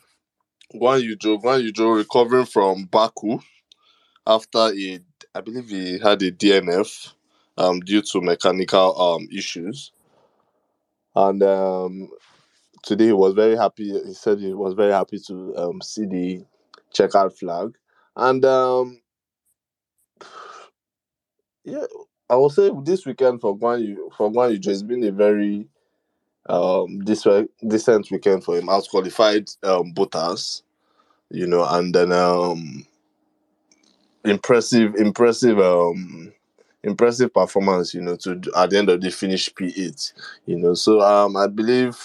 [0.75, 3.39] Guanyu Zhou, Guanyu Zhou recovering from Baku
[4.27, 4.99] after a
[5.35, 7.13] I believe he had a DNF
[7.57, 9.91] um due to mechanical um issues.
[11.15, 12.09] And um
[12.83, 13.91] today he was very happy.
[14.05, 16.45] He said he was very happy to um see the
[16.93, 17.75] checkered flag.
[18.15, 19.01] And um
[21.63, 21.85] yeah,
[22.29, 25.67] I will say this weekend for Guan for Guan has been a very
[26.47, 28.69] um decent weekend for him.
[28.69, 30.63] Out qualified um Bottas,
[31.29, 32.85] you know, and then um
[34.25, 36.33] impressive impressive um
[36.83, 40.13] impressive performance, you know, to at the end of the finish P8,
[40.45, 40.73] you know.
[40.73, 41.95] So um I believe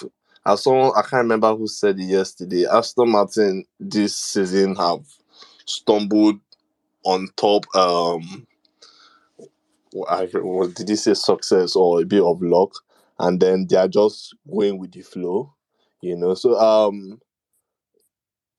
[0.46, 5.04] as someone I can't remember who said it yesterday, Aston Martin this season have
[5.66, 6.40] stumbled
[7.04, 8.46] on top um
[10.10, 12.72] I, did he say success or a bit of luck
[13.20, 15.52] and then they are just going with the flow
[16.00, 17.20] you know so um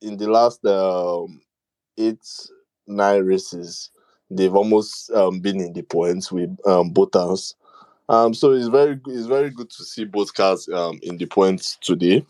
[0.02, 1.42] in the last um
[1.98, 2.24] eight
[2.88, 3.90] nine races
[4.30, 7.56] they've almost um been in the points with um Bottas
[8.10, 11.78] um so it's very it's very good to see both cars um in the points
[11.82, 12.26] today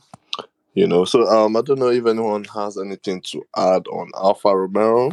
[0.73, 1.06] you know.
[1.06, 5.11] So um i don't know if anyone has anything to add on alpha romero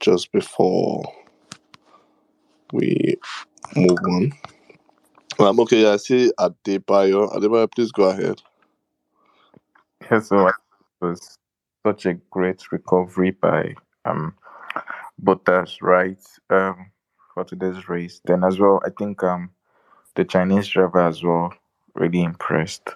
[0.00, 1.04] just before
[2.72, 3.16] we
[3.76, 4.32] move on.
[5.38, 7.32] Um okay i see adebayo.
[7.34, 8.40] Adebayo please go ahead.
[10.10, 10.54] Yeah, so it
[11.00, 11.38] was
[11.84, 14.34] such a great recovery by um
[15.22, 16.20] Bottas, right?
[16.50, 16.90] Um
[17.32, 18.20] for today's race.
[18.24, 19.50] Then as well, I think um
[20.14, 21.52] the Chinese driver as well
[21.94, 22.90] really impressed.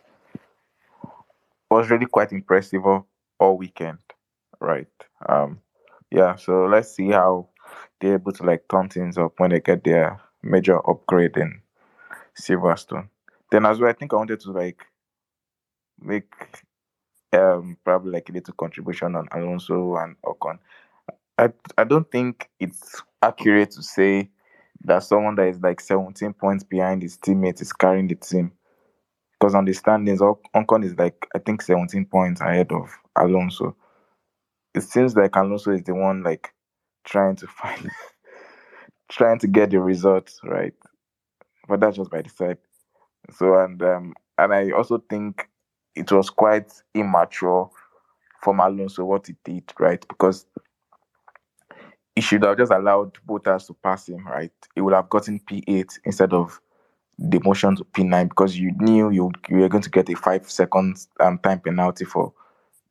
[1.71, 3.07] Was really quite impressive all,
[3.39, 3.99] all weekend,
[4.61, 4.87] right?
[5.29, 5.61] Um
[6.11, 7.49] yeah, so let's see how
[8.01, 11.61] they're able to like turn things up when they get their major upgrade in
[12.41, 13.09] Silverstone.
[13.51, 14.81] Then as well, I think I wanted to like
[16.01, 16.33] make
[17.33, 20.59] um probably like a little contribution on Alonso and Ocon.
[21.39, 24.31] I I don't think it's accurate to say
[24.85, 28.53] that someone that is like 17 points behind his teammate is carrying the team.
[29.39, 33.77] Because on the standings, Ocon is like I think 17 points ahead of Alonso.
[34.75, 36.53] It seems like Alonso is the one like
[37.05, 37.91] trying to find
[39.11, 40.75] trying to get the results right.
[41.69, 42.59] But that's just by the side.
[43.33, 45.49] So and um and I also think
[45.95, 47.71] it was quite immature
[48.43, 50.05] from Alonso what he did, right?
[50.09, 50.47] Because
[52.19, 54.51] he should have just allowed Bottas to pass him, right?
[54.75, 56.61] He would have gotten P8 instead of
[57.23, 60.97] demotion to P9 because you knew you, you were going to get a five second
[61.21, 62.33] um, time penalty for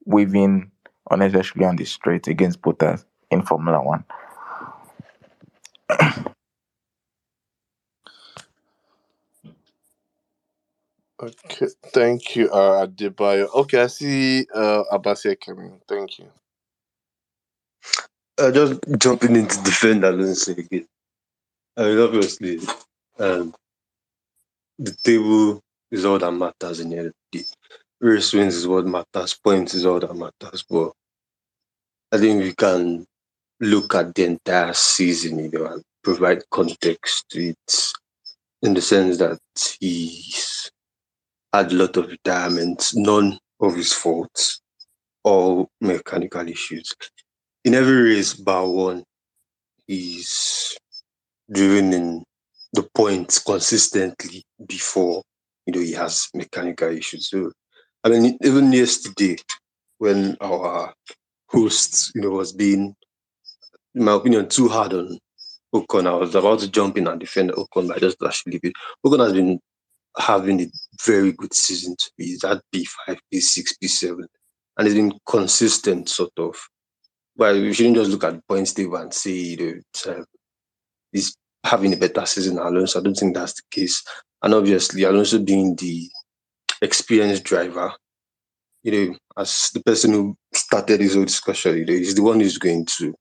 [0.06, 0.72] waving
[1.12, 4.06] unnecessarily on the straight against Bottas in Formula One.
[11.22, 16.28] okay thank you uh adebayo okay i see uh Abasi Ekeme thank you
[18.40, 20.86] Uh, just jumping into defend Alonso again.
[21.76, 22.60] I mean, obviously,
[23.18, 23.54] um,
[24.78, 25.62] the table
[25.92, 27.46] is all that matters in the end of the day.
[28.00, 29.34] Race wins is what matters.
[29.44, 30.64] Points is all that matters.
[30.70, 30.92] But
[32.12, 33.08] I think we can
[33.60, 37.84] look at the entire season, you know, and provide context to it
[38.62, 39.40] in the sense that
[39.80, 40.70] he's
[41.54, 44.62] had a lot of retirements, none of his faults,
[45.24, 46.94] all mechanical issues.
[47.64, 49.04] In every race bar one,
[49.88, 50.78] he's
[51.52, 52.24] driven in
[52.74, 55.24] the points consistently before
[55.66, 57.30] you know he has mechanical issues.
[57.30, 57.52] So
[58.04, 59.38] I mean even yesterday
[59.98, 60.94] when our
[61.50, 62.96] host, you know, was being
[63.96, 65.18] in my opinion too hard on
[65.74, 66.08] Ocon.
[66.08, 68.74] I was about to jump in and defend Ocon, but I just actually leave it.
[69.06, 69.60] Ocon has been
[70.18, 70.68] having a
[71.06, 72.26] very good season to be.
[72.26, 74.26] He's at P5, P6, P7,
[74.78, 76.56] and he's been consistent, sort of.
[77.38, 80.24] Well, we shouldn't just look at points table and say, you know, it's, uh,
[81.12, 83.00] he's having a better season Alonso.
[83.00, 84.04] I don't think that's the case.
[84.42, 86.10] And obviously, Alonso being the
[86.82, 87.94] experienced driver,
[88.82, 92.40] you know, as the person who started this whole discussion, you know, he's the one
[92.40, 93.14] who's going to,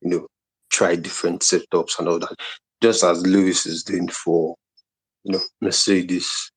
[0.00, 0.26] you know,
[0.72, 2.34] try different setups and all that.
[2.82, 4.54] Just as Lewis is doing for,
[5.24, 6.50] you know, Mercedes.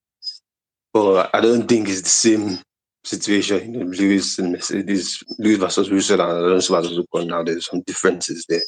[0.93, 2.59] But I don't think it's the same
[3.03, 3.73] situation.
[3.73, 7.28] You know, Lewis and Mercedes, Lewis versus Russell and Alonso versus Ocon.
[7.28, 8.61] Now there's some differences there.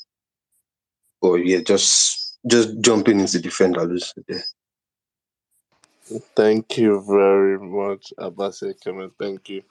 [1.21, 4.43] But yeah, just just jumping into defend Alonso there.
[6.35, 9.09] Thank you very much, Abasi Ekeme.
[9.17, 9.63] Thank you.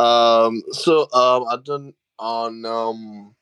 [0.00, 3.34] Um, so um, I don't on um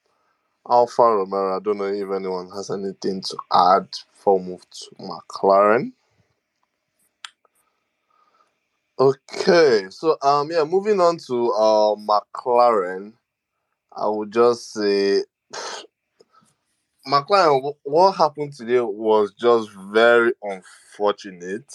[0.68, 1.56] Alfa Romero.
[1.56, 5.92] I don't know if anyone has anything to add for move to McLaren.
[8.98, 13.12] Okay, so um, yeah, moving on to uh McLaren.
[13.96, 15.24] I would just say
[17.06, 17.62] McLaren.
[17.62, 21.72] wh- What happened today was just very unfortunate.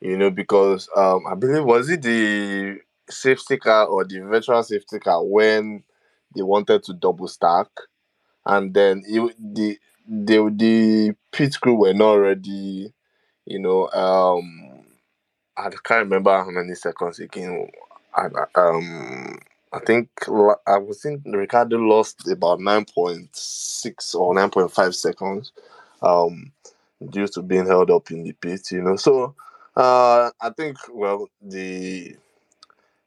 [0.00, 2.80] you know, because um, I believe was it the
[3.10, 5.84] safety car or the virtual safety car when
[6.36, 7.68] they wanted to double stack,
[8.46, 9.78] and then it, the
[10.08, 12.92] the the pit crew were not ready.
[13.46, 14.79] You know, um,
[15.66, 17.68] I can't remember how many seconds again.
[18.14, 19.38] I, um,
[19.72, 20.08] I think
[20.66, 25.52] I was think Ricciardo lost about nine point six or nine point five seconds,
[26.02, 26.52] um,
[27.10, 28.72] due to being held up in the pit.
[28.72, 29.34] You know, so
[29.76, 32.16] uh, I think well the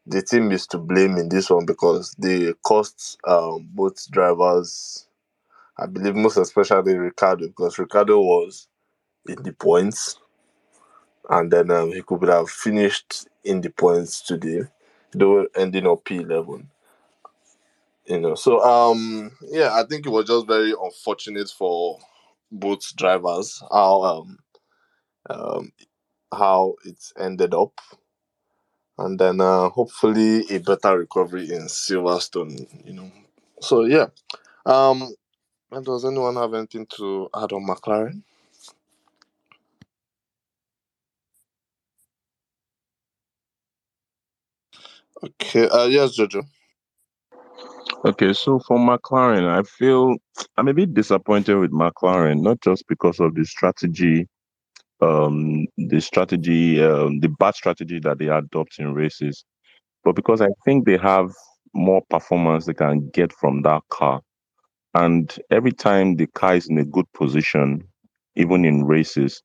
[0.05, 5.07] the team is to blame in this one because they cost um, both drivers.
[5.77, 8.67] I believe most especially Ricciardo because Ricciardo was
[9.27, 10.17] in the points,
[11.29, 14.63] and then um, he could have finished in the points today,
[15.13, 16.69] though ending up P eleven.
[18.05, 21.99] You know, so um, yeah, I think it was just very unfortunate for
[22.51, 24.39] both drivers how um,
[25.29, 25.71] um
[26.33, 27.79] how it ended up,
[28.97, 32.67] and then uh, hopefully a better recovery in Silverstone.
[32.85, 33.11] You know,
[33.61, 34.07] so yeah,
[34.65, 35.13] um,
[35.83, 38.23] does anyone have anything to add on McLaren?
[45.23, 46.43] Okay, uh, yes, Jojo.
[48.05, 50.17] Okay, so for McLaren, I feel
[50.57, 54.27] I'm a bit disappointed with McLaren, not just because of the strategy,
[55.01, 59.45] um, the strategy, um, the bad strategy that they adopt in races,
[60.03, 61.31] but because I think they have
[61.73, 64.21] more performance they can get from that car.
[64.93, 67.87] And every time the car is in a good position,
[68.35, 69.41] even in races,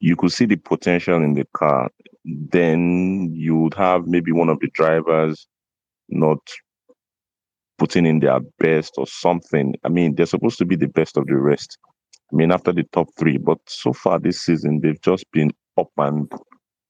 [0.00, 1.90] you could see the potential in the car.
[2.26, 5.46] Then you would have maybe one of the drivers
[6.08, 6.38] not
[7.78, 9.74] putting in their best or something.
[9.84, 11.78] I mean, they're supposed to be the best of the rest.
[12.32, 15.90] I mean, after the top three, but so far this season they've just been up
[15.98, 16.30] and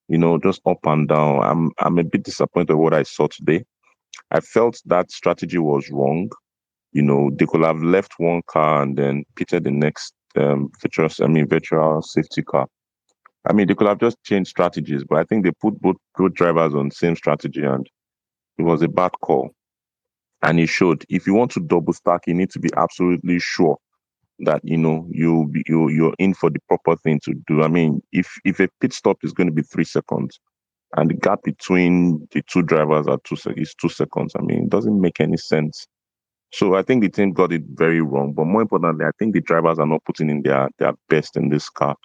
[0.08, 1.42] you know just up and down.
[1.42, 3.64] I'm I'm a bit disappointed with what I saw today.
[4.30, 6.30] I felt that strategy was wrong.
[6.92, 11.08] You know, they could have left one car and then pitted the next um virtual
[11.22, 12.66] I mean virtual safety car.
[13.48, 16.34] I mean, they could have just changed strategies, but I think they put both both
[16.34, 17.88] drivers on same strategy and
[18.58, 19.52] it was a bad call
[20.42, 21.04] and it showed.
[21.08, 23.78] If you want to double stack, you need to be absolutely sure
[24.40, 27.62] that you know you you you're in for the proper thing to do.
[27.62, 30.38] I mean, if if a pit stop is going to be three seconds,
[30.96, 34.70] and the gap between the two drivers are two is two seconds, I mean, it
[34.70, 35.86] doesn't make any sense.
[36.52, 38.32] So I think the team got it very wrong.
[38.32, 41.48] But more importantly, I think the drivers are not putting in their their best in
[41.48, 41.96] this car.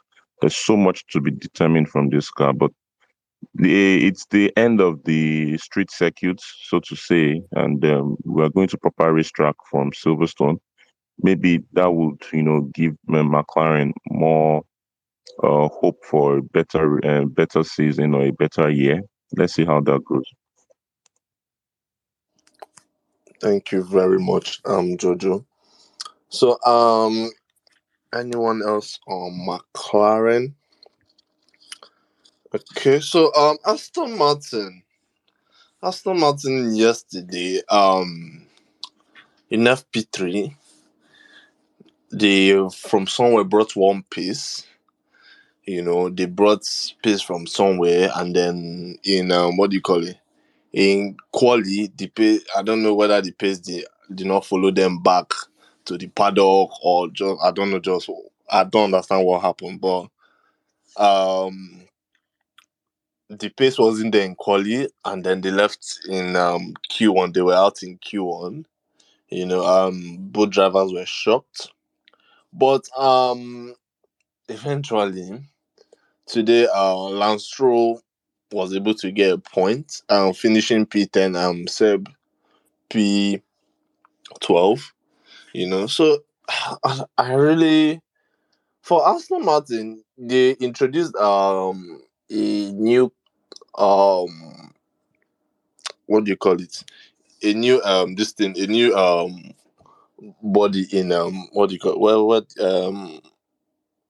[0.41, 2.71] There's so much to be determined from this car, but
[3.55, 8.49] the it's the end of the street circuit, so to say, and um, we are
[8.49, 10.57] going to proper racetrack from Silverstone.
[11.21, 14.63] Maybe that would, you know, give McLaren more
[15.43, 19.01] uh, hope for a better, uh, better season or a better year.
[19.37, 20.25] Let's see how that goes.
[23.39, 25.45] Thank you very much, um, Jojo.
[26.29, 27.29] So, um,
[28.13, 30.53] anyone else on McLaren?
[32.53, 34.83] Okay, so um, Aston Martin.
[35.83, 38.45] Aston Martin yesterday, um,
[39.49, 40.55] in FP3,
[42.11, 44.65] they from somewhere brought one piece.
[45.65, 46.67] You know, they brought
[47.03, 50.17] pace from somewhere, and then in um, what do you call it?
[50.73, 52.43] In quali, the pace.
[52.55, 55.31] I don't know whether the pace did, did not follow them back
[55.85, 57.79] to the paddock or just I don't know.
[57.79, 58.09] Just
[58.49, 60.07] I don't understand what happened, but
[60.97, 61.85] um,
[63.29, 67.33] the pace wasn't there in quali, and then they left in um Q1.
[67.33, 68.65] They were out in Q1.
[69.29, 71.71] You know, um, both drivers were shocked,
[72.51, 73.73] but um,
[74.49, 75.39] eventually
[76.25, 78.01] today, uh, Lance Stroll
[78.51, 82.09] was able to get a point, um, finishing P10, um, Seb
[82.89, 83.41] P12.
[85.53, 86.19] You know, so
[87.17, 88.01] I, really
[88.81, 92.01] for Aston Martin, they introduced um
[92.31, 93.11] a new
[93.77, 94.73] um
[96.05, 96.83] what do you call it?
[97.43, 99.53] A new um this thing, a new um
[100.43, 101.99] body in um what do you call it?
[101.99, 103.21] well what um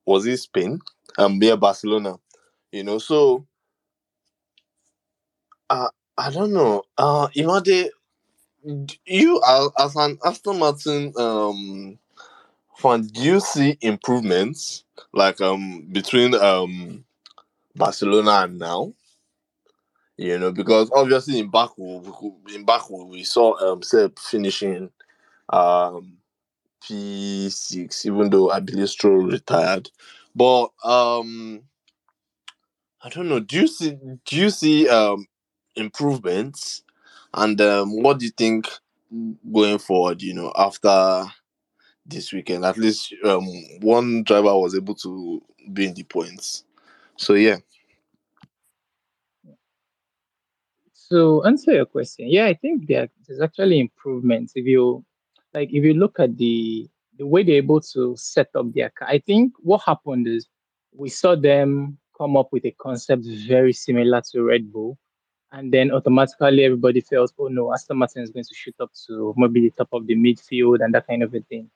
[0.05, 0.79] was it Spain?
[1.17, 2.15] Um near Barcelona.
[2.71, 3.45] You know, so
[5.69, 6.83] uh, I don't know.
[6.97, 7.89] Uh Imade,
[9.05, 9.41] you
[9.77, 11.97] as an Aston Martin um
[12.77, 14.83] fan, do you see improvements
[15.13, 17.05] like um between um
[17.75, 18.93] Barcelona and now?
[20.17, 22.03] You know, because obviously in Baku,
[22.53, 24.91] in Baku we saw um Seb finishing
[25.49, 26.17] um
[26.83, 29.89] P6, even though I believe Stroll retired.
[30.35, 31.63] But um
[33.03, 33.39] I don't know.
[33.39, 33.91] Do you see
[34.25, 35.25] do you see um
[35.75, 36.83] improvements?
[37.33, 38.67] And um what do you think
[39.51, 41.25] going forward, you know, after
[42.05, 42.65] this weekend.
[42.65, 43.47] At least um,
[43.79, 45.41] one driver was able to
[45.71, 46.63] be in the points.
[47.17, 47.57] So yeah.
[50.93, 52.27] So answer your question.
[52.29, 54.53] Yeah, I think there, there's actually improvements.
[54.55, 55.03] If you
[55.53, 59.07] like, if you look at the the way they're able to set up their car,
[59.09, 60.47] I think what happened is
[60.93, 64.97] we saw them come up with a concept very similar to Red Bull,
[65.51, 69.33] and then automatically everybody feels, oh no, Aston Martin is going to shoot up to
[69.37, 71.69] maybe the top of the midfield and that kind of a thing.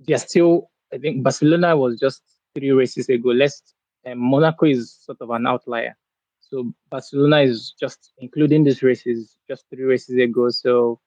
[0.00, 2.22] They're still, I think Barcelona was just
[2.54, 3.30] three races ago.
[3.30, 3.62] Less,
[4.04, 5.96] and Monaco is sort of an outlier.
[6.40, 10.50] So Barcelona is just including these races just three races ago.
[10.50, 11.00] So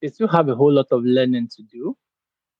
[0.00, 1.96] they still have a whole lot of learning to do.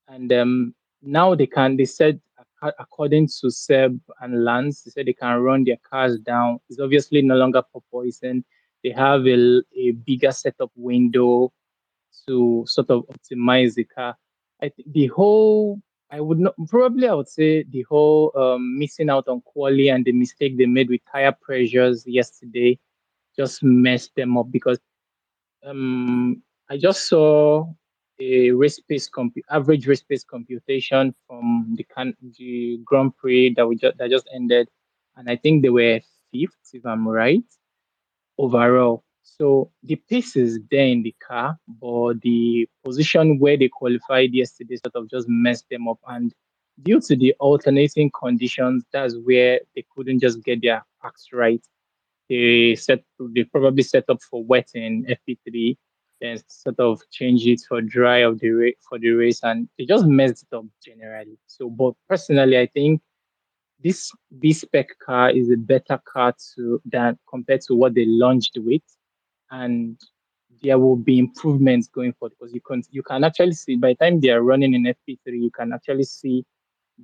[0.09, 2.21] And um, now they can, they said,
[2.63, 6.61] according to Seb and Lance, they said they can run their cars down.
[6.69, 8.45] It's obviously no longer porpoising.
[8.83, 11.53] They have a, a bigger setup window
[12.27, 14.17] to sort of optimize the car.
[14.63, 15.81] I think the whole
[16.11, 20.05] I would not probably I would say the whole um, missing out on quali and
[20.05, 22.79] the mistake they made with tire pressures yesterday
[23.37, 24.79] just messed them up because
[25.65, 27.67] um, I just saw
[28.21, 33.67] a race pace compu- average race pace computation from the, can- the Grand Prix that
[33.67, 34.69] we just that just ended,
[35.17, 36.01] and I think they were
[36.33, 37.45] fifth if I'm right
[38.39, 39.05] overall.
[39.23, 44.77] So the pace is there in the car, but the position where they qualified yesterday
[44.77, 45.99] sort of just messed them up.
[46.09, 46.33] And
[46.83, 51.65] due to the alternating conditions, that's where they couldn't just get their acts right.
[52.29, 55.77] They set they probably set up for wet in FP3,
[56.21, 60.07] then sort of change it for dry of the for the race, and they just
[60.07, 61.39] messed it up generally.
[61.47, 63.01] So, but personally, I think
[63.83, 68.57] this B spec car is a better car to than compared to what they launched
[68.57, 68.83] with
[69.51, 69.99] and
[70.63, 73.95] there will be improvements going forward because you can you can actually see by the
[73.95, 76.45] time they are running in FP3, you can actually see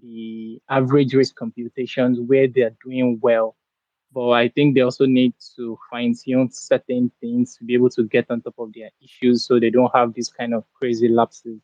[0.02, 3.56] the average risk computations where they are doing well.
[4.14, 8.04] But I think they also need to fine tune certain things to be able to
[8.04, 11.60] get on top of their issues so they don't have these kind of crazy lapses.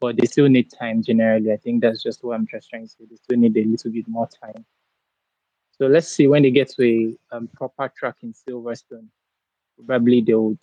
[0.00, 1.52] But they still need time generally.
[1.52, 3.04] I think that's just what I'm just trying to say.
[3.08, 4.64] They still need a little bit more time.
[5.78, 9.08] So let's see when they get to a um, proper track in Silverstone
[9.86, 10.58] probably they would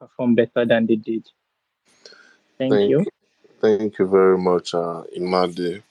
[0.00, 1.28] perform better than they did.
[2.56, 3.04] Thank, Thank you.
[3.60, 5.82] Thank you very much, uh, Imade.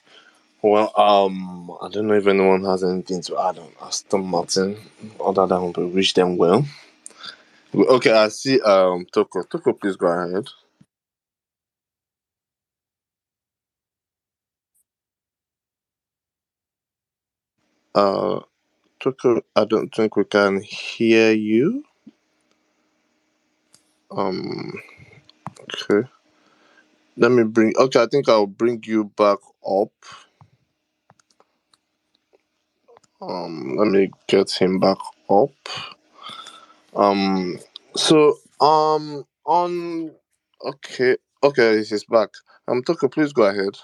[0.68, 4.78] Well, um, I don't know if anyone has anything to add on Aston Martin,
[5.24, 6.66] other than we wish them well.
[7.74, 8.60] Okay, I see.
[8.62, 10.48] Um, Toko, Toko, please go ahead.
[17.94, 18.40] Uh,
[19.00, 21.84] Toko, I don't think we can hear you.
[24.10, 24.72] Um,
[25.62, 26.08] okay.
[27.16, 27.74] Let me bring.
[27.78, 29.38] Okay, I think I'll bring you back
[29.68, 29.92] up.
[33.20, 34.98] Um, let me get him back
[35.30, 35.50] up.
[36.94, 37.58] Um,
[37.96, 40.12] so um, on.
[40.64, 42.30] Okay, okay, he's back.
[42.68, 43.78] Um, Toko, please go ahead.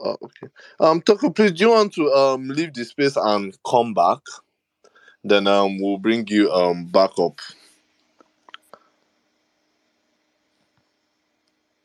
[0.00, 0.48] Oh, okay.
[0.80, 4.20] Um, Toko, please, do you want to um leave the space and come back?
[5.24, 7.40] Then um, we'll bring you um back up.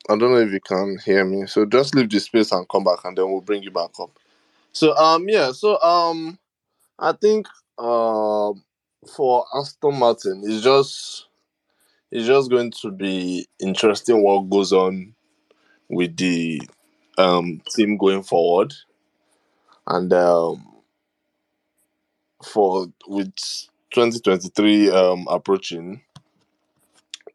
[0.10, 1.48] I don't know if you can hear me.
[1.48, 4.11] So just leave the space and come back, and then we'll bring you back up.
[4.72, 5.52] So um, yeah.
[5.52, 6.40] So um,
[6.99, 8.64] I think um
[9.15, 11.27] for Aston Martin, it's just
[12.11, 15.14] it's just going to be interesting what goes on
[15.90, 16.61] with the
[17.18, 18.73] um team going forward,
[19.88, 20.65] and um
[22.44, 23.34] for with
[23.91, 26.02] 2023 um approaching,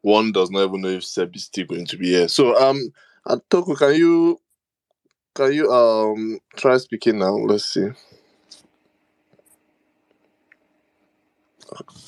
[0.01, 2.27] one does not even know if Seb is still going to be here.
[2.27, 2.91] So um,
[3.25, 4.39] uh, Toko, can you
[5.35, 7.35] can you um try speaking now?
[7.35, 7.89] Let's see.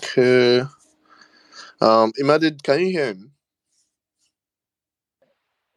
[0.03, 0.61] Okay.
[1.81, 3.31] Um, Imade, can you hear him?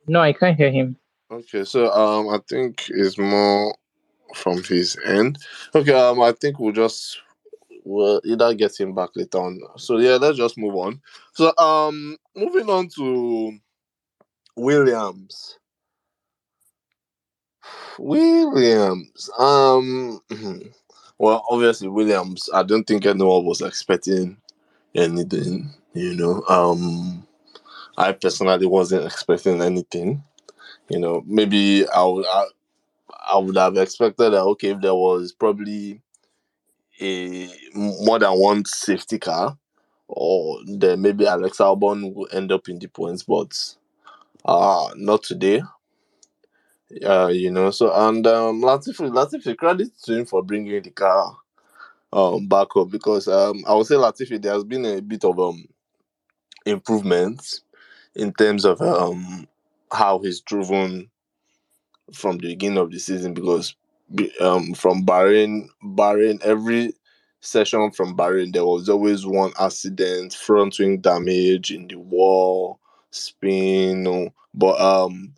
[0.09, 0.97] No, I can't hear him.
[1.31, 3.75] Okay, so um, I think it's more
[4.35, 5.39] from his end.
[5.75, 7.21] Okay, um, I think we'll just
[7.87, 9.61] we'll either get him back later on.
[9.77, 11.01] So yeah, let's just move on.
[11.33, 13.59] So um, moving on to
[14.57, 15.59] Williams.
[17.99, 19.31] Williams.
[19.39, 20.21] Um,
[21.19, 22.51] well, obviously Williams.
[22.53, 24.37] I don't think anyone was expecting
[24.95, 25.71] anything.
[25.95, 27.27] You know, um,
[27.97, 30.23] I personally wasn't expecting anything.
[30.89, 32.45] You know, maybe I would I,
[33.31, 36.01] I would have expected that okay if there was probably
[37.01, 39.57] a more than one safety car,
[40.09, 43.57] or then maybe Alex Albon will end up in the points, but
[44.45, 45.63] uh not today.
[47.05, 51.37] Uh, you know, so and um Latifi, Latifi, credit to him for bringing the car
[52.13, 55.39] um back up because um I would say Latifi there has been a bit of
[55.41, 55.67] um
[56.65, 57.61] improvement
[58.15, 59.47] in terms of um
[59.93, 61.11] how he's driven
[62.13, 63.86] from the beginning of the season because be-
[64.41, 66.93] um from Bahrain Bahrain every
[67.41, 72.79] session from Bahrain there was always one accident front wing damage in the wall
[73.11, 75.33] spin but um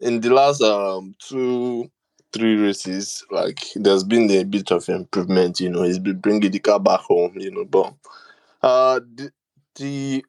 [0.00, 1.90] in the last um two
[2.32, 6.58] three races like there's been a bit of improvement you know he's been bringing the
[6.58, 7.94] car back home you know but
[8.62, 9.32] uh the,
[9.76, 10.24] the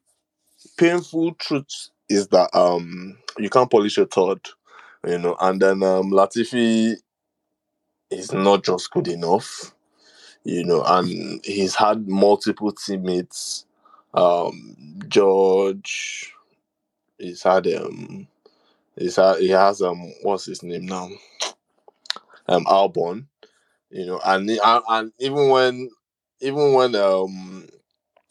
[0.76, 4.40] painful truth is that um you can't polish a third
[5.06, 6.94] you know and then um latifi
[8.18, 9.74] is not just good enough
[10.44, 13.66] you know and he's had multiple teammates
[14.14, 14.76] um
[15.08, 16.32] george
[17.18, 18.26] he's had um
[18.96, 21.08] he's had he has um what's his name now
[22.48, 23.26] um albon
[23.90, 24.50] you know and
[24.88, 25.90] and, even when
[26.40, 27.66] even when um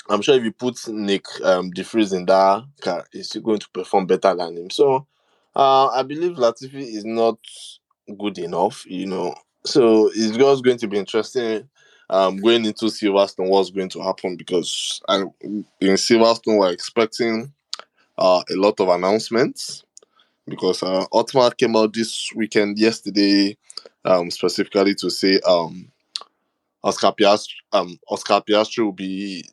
[0.09, 3.59] I'm sure if you put Nyck um De Vries in that car, he's still going
[3.59, 4.69] to perform better than him.
[4.69, 5.07] So
[5.55, 7.37] uh I believe Latifi is not
[8.17, 9.35] good enough, you know.
[9.65, 11.69] So it's just going to be interesting
[12.09, 17.53] um going into Silverstone what's going to happen because I, in Silverstone we're expecting
[18.17, 19.83] uh a lot of announcements
[20.47, 23.57] because uh Otmar came out this weekend yesterday
[24.03, 25.89] um specifically to say um
[26.83, 29.45] Oscar Piastri um Oscar Piastri will be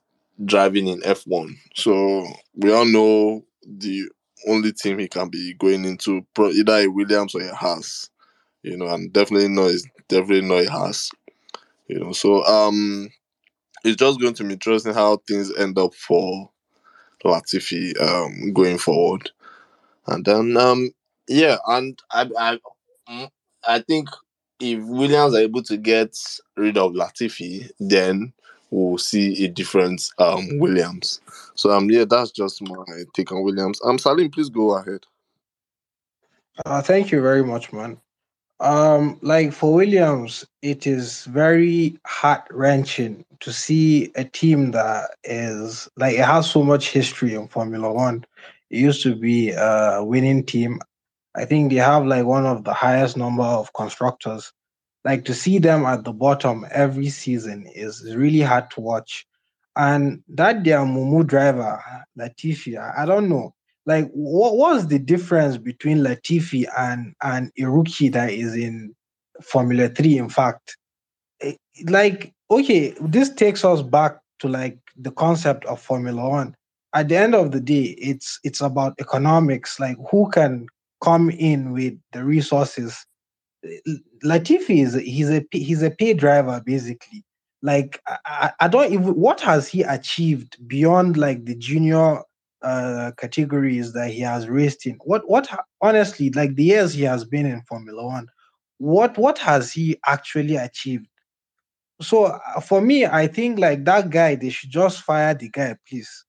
[0.44, 1.54] driving in F1.
[1.76, 2.26] So
[2.56, 4.08] we all know the
[4.48, 8.10] only team he can be going into either a Williams or a Haas.
[8.62, 11.10] You know, and definitely no is definitely not a Haas,
[11.88, 13.10] You know, so um
[13.84, 16.50] it's just going to be interesting how things end up for
[17.24, 19.30] Latifi um going forward.
[20.06, 20.90] And then um
[21.28, 22.58] yeah, and I I
[23.08, 23.30] mm,
[23.66, 24.08] I think
[24.60, 26.16] if Williams are able to get
[26.56, 28.32] rid of Latifi, then
[28.70, 31.20] we'll see a different um Williams.
[31.54, 32.84] So um yeah, that's just my
[33.14, 33.80] take on Williams.
[33.84, 35.06] Um Salim, please go ahead.
[36.66, 37.98] Uh, thank you very much, man.
[38.60, 45.88] Um, like for Williams, it is very heart wrenching to see a team that is
[45.96, 48.24] like it has so much history in Formula One.
[48.68, 50.78] It used to be a winning team.
[51.34, 54.52] I think they have like one of the highest number of constructors.
[55.06, 59.26] Like to see them at the bottom every season is really hard to watch.
[59.76, 61.82] And that their Mumu driver,
[62.18, 63.54] Latifi, I don't know.
[63.86, 68.94] Like what was the difference between Latifi and and rookie that is in
[69.42, 70.76] Formula 3, in fact?
[71.42, 71.54] Eh,
[71.88, 76.54] Like, okay, this takes us back to like the concept of Formula One.
[76.94, 80.66] At the end of the day, it's it's about economics, like who can
[81.02, 83.06] come in with the resources
[84.24, 87.24] Latifi is he's a he's a pay driver basically.
[87.62, 92.22] Like I I don't even what has he achieved beyond like the junior
[92.62, 94.98] uh categories that he has raced in?
[95.04, 95.48] What what
[95.80, 98.28] honestly like the years he has been in Formula One,
[98.78, 101.06] what what has he actually achieved?
[102.00, 105.76] So uh, for me, I think like that guy, they should just fire the guy,
[105.88, 106.24] please.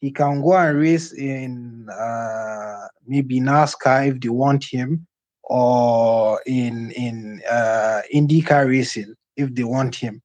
[0.00, 5.06] He can go and race in uh, maybe NASCAR if they want him,
[5.44, 10.20] or in in uh, IndyCar racing if they want him.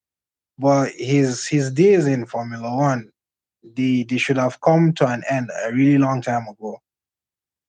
[0.58, 3.10] But his his days in Formula One,
[3.64, 6.80] they they should have come to an end a really long time ago.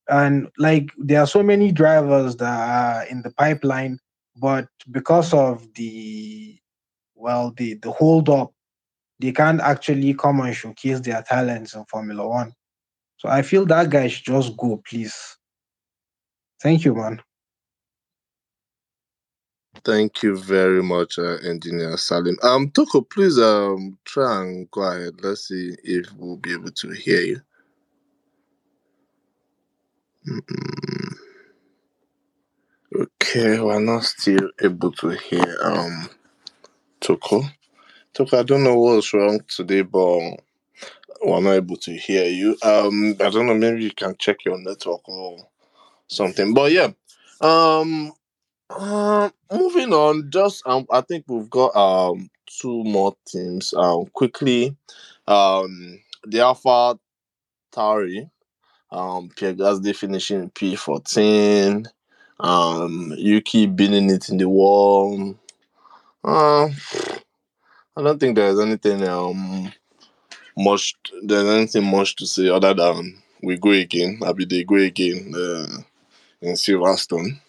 [0.09, 3.99] And like there are so many drivers that are in the pipeline,
[4.37, 6.59] but because of the
[7.15, 8.53] well the the hold up
[9.21, 12.53] they can't actually come and showcase their talents in Formula One.
[13.19, 15.37] So I feel that guy should just go, please.
[16.63, 17.21] Thank you, man.
[19.85, 22.37] Thank you very much, uh, Engineer Salim.
[22.43, 25.15] Um, Toko, please um try and go ahead.
[25.23, 27.43] Let's see if we'll be able to hear you.
[30.29, 30.43] Mm,
[33.23, 36.11] Okay, we're not still able to hear um
[37.01, 37.43] Toko.
[38.15, 40.19] Toko, I don't know what's wrong today, but
[41.25, 42.57] we're not able to hear you.
[42.63, 45.39] Um, I don't know, maybe you can check your network or
[46.09, 46.55] something.
[46.55, 46.91] But yeah,
[47.41, 48.13] um,
[48.71, 50.31] uh, moving on.
[50.31, 53.75] Just um, I think we've got um two more teams.
[53.75, 54.77] Um, quickly,
[55.27, 56.99] um, the Alpha
[57.73, 58.31] Tauri,
[58.91, 61.87] um, Pierre Gasly finishing P fourteen.
[62.39, 65.37] Um, Yuki beating it in the wall.
[66.25, 66.69] Uh,
[67.97, 69.73] I don't think there's anything um
[70.57, 74.21] much there's anything much to say other than we go again.
[74.25, 75.83] I'll be they go again uh,
[76.41, 77.41] in Silverstone.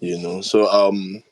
[0.00, 1.22] You know, so um,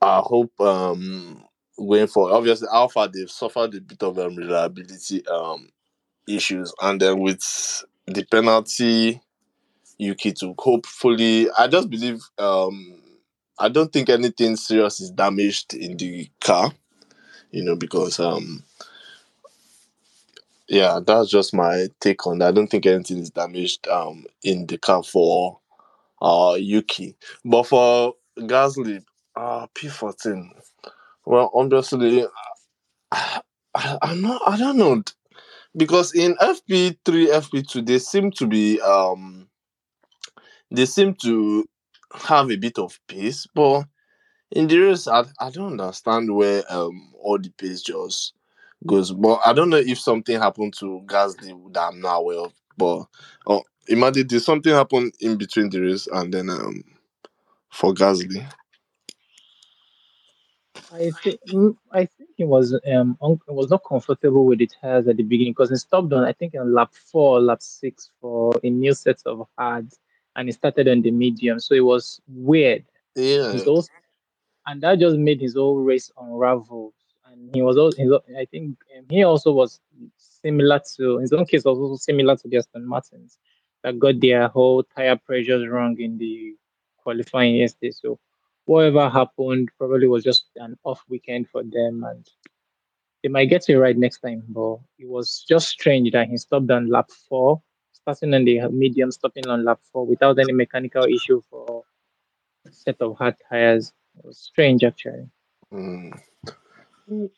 [0.00, 1.44] I hope um
[1.76, 2.34] going forward.
[2.34, 5.68] Obviously, Alpha they've suffered a bit of um, reliability um
[6.28, 7.42] issues, and then with
[8.06, 9.20] the penalty,
[9.98, 11.48] Yuki to hopefully.
[11.58, 13.00] I just believe um
[13.58, 16.72] I don't think anything serious is damaged in the car.
[17.50, 18.64] You know, because um
[20.68, 22.48] yeah, that's just my take on that.
[22.48, 25.58] I don't think anything is damaged um in the car for
[26.24, 27.16] uh Yuki.
[27.44, 29.04] But for Gasly,
[29.36, 30.50] uh P14.
[31.26, 32.26] Well, obviously
[33.12, 35.02] I, I'm not I don't know
[35.76, 39.48] because in FP3, FP2 they seem to be um
[40.70, 41.64] they seem to
[42.14, 43.84] have a bit of pace, but
[44.52, 48.34] in the race I, I don't understand where um all the pace just
[48.86, 49.12] goes.
[49.12, 52.54] But I don't know if something happened to Gasly that I'm not aware of.
[52.76, 53.06] But
[53.46, 56.82] oh, imagine did something happen in between the race and then um
[57.70, 58.46] for Gasly.
[60.92, 65.08] I think mm, I think he was um un- was not comfortable with the tires
[65.08, 68.52] at the beginning because he stopped on I think on lap four, lap six for
[68.62, 69.98] a new set of hards,
[70.36, 72.84] and he started on the medium, so it was weird.
[73.16, 73.58] Yeah.
[73.64, 73.84] Whole,
[74.66, 76.92] and that just made his whole race unravel.
[77.26, 79.80] And he was also, I think um, he also was
[80.16, 83.38] similar to his own case was also similar to the Aston Martins
[83.84, 86.56] that got their whole tire pressures wrong in the
[86.96, 87.92] qualifying yesterday.
[87.92, 88.18] So
[88.64, 92.26] whatever happened probably was just an off weekend for them and
[93.22, 94.42] they might get it right next time.
[94.48, 97.62] But it was just strange that he stopped on lap four,
[97.92, 101.84] starting on the medium, stopping on lap four without any mechanical issue for
[102.66, 103.92] a set of hard tires.
[104.18, 105.28] It was strange actually.
[105.70, 106.18] Mm.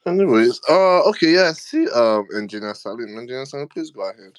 [0.06, 3.18] Anyways, uh okay, yeah, see um engineer Salim.
[3.18, 4.38] Engineer Salim, please go ahead.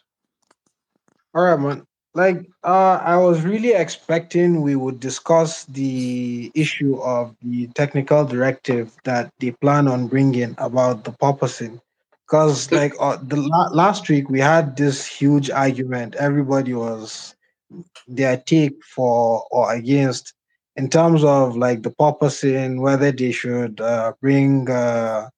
[1.36, 1.86] All right, man.
[2.14, 8.96] Like, uh, I was really expecting we would discuss the issue of the technical directive
[9.04, 11.80] that they plan on bringing about the porpoising.
[12.26, 16.16] Because, like, uh, the la- last week we had this huge argument.
[16.16, 17.36] Everybody was
[18.08, 20.34] their take for or against
[20.76, 25.30] in terms of like the porpoising, whether they should uh, bring, uh,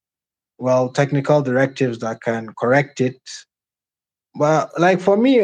[0.57, 3.19] well, technical directives that can correct it
[4.39, 5.43] well, like for me,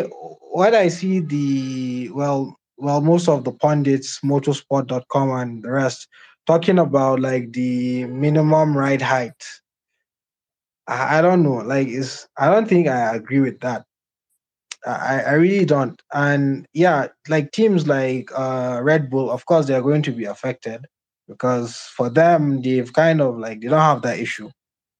[0.53, 6.07] what I see the well, well, most of the pundits, motorsport.com and the rest,
[6.47, 9.43] talking about like the minimum ride height.
[10.87, 11.55] I, I don't know.
[11.55, 13.83] Like, is I don't think I agree with that.
[14.87, 16.01] I, I really don't.
[16.13, 20.85] And yeah, like teams like uh, Red Bull, of course, they're going to be affected
[21.27, 24.49] because for them, they've kind of like they don't have that issue.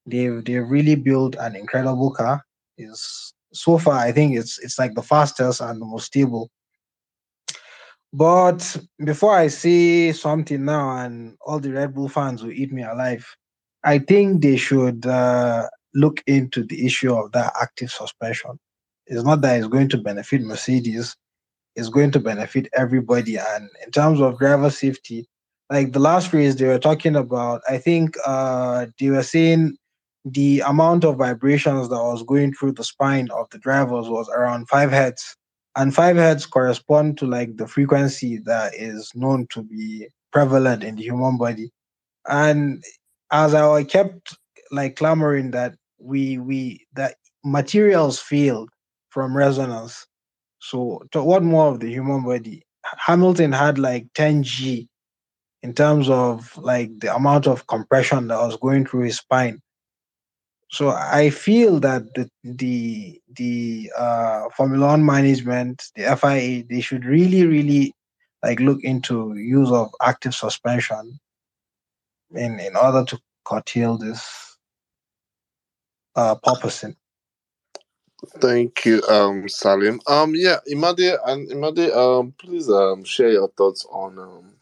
[0.05, 2.43] They've they've really built an incredible car.
[2.77, 6.49] Is so far, I think it's it's like the fastest and the most stable.
[8.13, 12.83] But before I say something now, and all the Red Bull fans will eat me
[12.83, 13.25] alive,
[13.83, 18.57] I think they should uh, look into the issue of that active suspension.
[19.07, 21.15] It's not that it's going to benefit Mercedes;
[21.75, 23.37] it's going to benefit everybody.
[23.37, 25.27] And in terms of driver safety,
[25.69, 29.77] like the last race they were talking about, I think uh, they were saying
[30.25, 34.67] the amount of vibrations that was going through the spine of the drivers was around
[34.67, 35.35] five hertz.
[35.75, 40.95] And five hertz correspond to like the frequency that is known to be prevalent in
[40.95, 41.69] the human body.
[42.27, 42.83] And
[43.31, 44.35] as I kept
[44.71, 48.69] like clamoring that we we that materials failed
[49.09, 50.07] from resonance.
[50.59, 52.63] So to what more of the human body?
[52.97, 54.87] Hamilton had like 10 G
[55.61, 59.61] in terms of like the amount of compression that was going through his spine.
[60.69, 67.05] So I feel that the the the uh, Formula One management, the FIA, they should
[67.05, 67.93] really really
[68.43, 71.19] like look into use of active suspension
[72.33, 74.57] in in order to curtail this
[76.15, 76.95] uh, porpoising.
[78.39, 80.01] Thank you, um, Salim.
[80.07, 84.53] Um, yeah, Imade and Imade, um, please um share your thoughts on um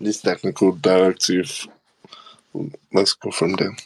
[0.00, 1.68] this technical directive.
[2.92, 3.76] Let's go from there.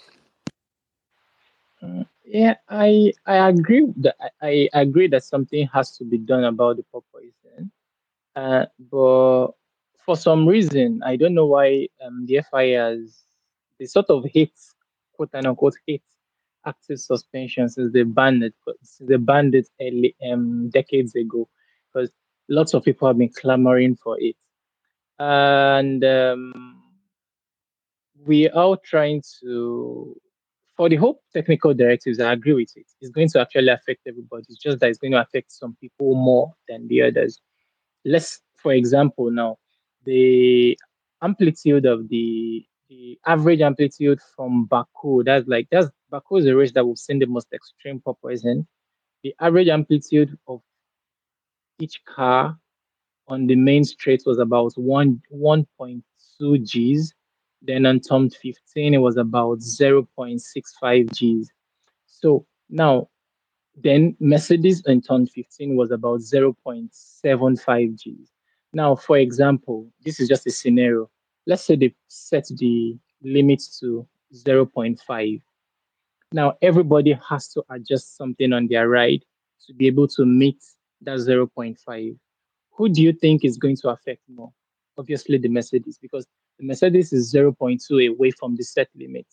[2.25, 6.77] Yeah, I I agree that I I agree that something has to be done about
[6.77, 7.71] the population.
[8.37, 9.49] Uh, but
[10.05, 13.25] for some reason, I don't know why um, the FI has
[13.79, 14.55] they sort of hate
[15.15, 16.03] quote unquote hate
[16.67, 21.49] active suspension since they banned it since they banned it early um decades ago
[21.93, 22.11] because
[22.49, 24.37] lots of people have been clamoring for it
[25.19, 26.83] and um,
[28.27, 30.17] we are trying to
[30.79, 32.87] for the whole technical directives, I agree with it.
[33.01, 34.45] It's going to actually affect everybody.
[34.49, 37.41] It's just that it's going to affect some people more than the others.
[38.05, 39.57] Let's, for example, now
[40.05, 40.79] the
[41.21, 45.25] amplitude of the the average amplitude from Baku.
[45.25, 48.65] That's like that's Baku is a race that we've seen the most extreme porpoising.
[49.25, 50.63] The average amplitude of
[51.81, 52.57] each car
[53.27, 56.03] on the main straight was about one 1.2
[56.41, 57.13] Gs.
[57.63, 61.51] Then on turn 15, it was about 0.65 Gs.
[62.07, 63.09] So now,
[63.77, 68.31] then Mercedes on turn 15 was about 0.75 Gs.
[68.73, 71.11] Now, for example, this is just a scenario.
[71.47, 75.43] Let's say they set the limit to 0.5.
[76.33, 79.25] Now, everybody has to adjust something on their ride
[79.67, 80.63] to be able to meet
[81.01, 82.19] that 0.5
[82.79, 84.53] who do you think is going to affect more?
[84.97, 86.27] Obviously, the Mercedes, because
[86.59, 89.27] the Mercedes is 0.2 away from the set limit.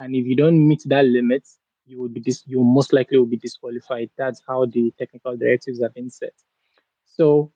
[0.00, 1.46] And if you don't meet that limit,
[1.86, 4.10] you will be dis- you most likely will be disqualified.
[4.16, 6.34] That's how the technical directives have been set.
[7.06, 7.52] So,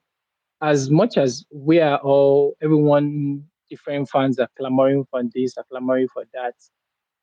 [0.61, 6.07] as much as we are all everyone different fans are clamoring for this, are clamoring
[6.09, 6.55] for that,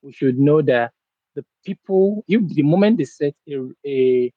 [0.02, 0.93] we should know that
[1.35, 3.56] the people, if the moment they set a,
[3.86, 4.32] a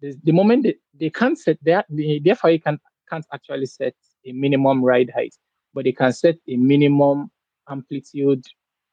[0.00, 2.78] the, the moment they, they can't set that, therefore you can
[3.08, 3.94] can't actually set
[4.26, 5.34] a minimum ride height,
[5.74, 7.30] but they can set a minimum
[7.68, 8.44] amplitude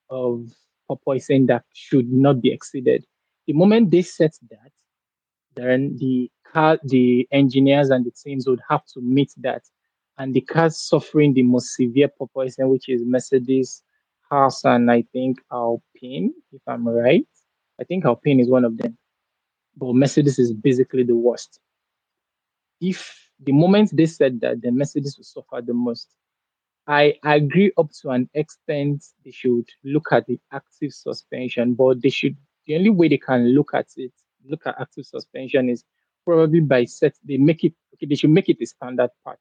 [0.10, 0.48] of
[0.90, 3.06] porpoising that should not be exceeded.
[3.48, 4.72] The moment they set that,
[5.56, 9.64] then the car, the engineers and the teams would have to meet that.
[10.18, 13.84] And the cars suffering the most severe porpoising, which is Mercedes,
[14.30, 17.28] Haas, and I think Alpine, if I'm right.
[17.80, 18.98] I think Alpine is one of them.
[19.78, 21.60] But Mercedes is basically the worst.
[22.82, 26.10] If the moment they said that, the Mercedes will suffer the most.
[26.90, 32.10] I agree up to an extent they should look at the active suspension, but they
[32.10, 32.36] should
[32.66, 34.12] the only way they can look at it,
[34.44, 35.84] look at active suspension is
[36.26, 39.40] probably by set they make it okay, they should make it a standard part.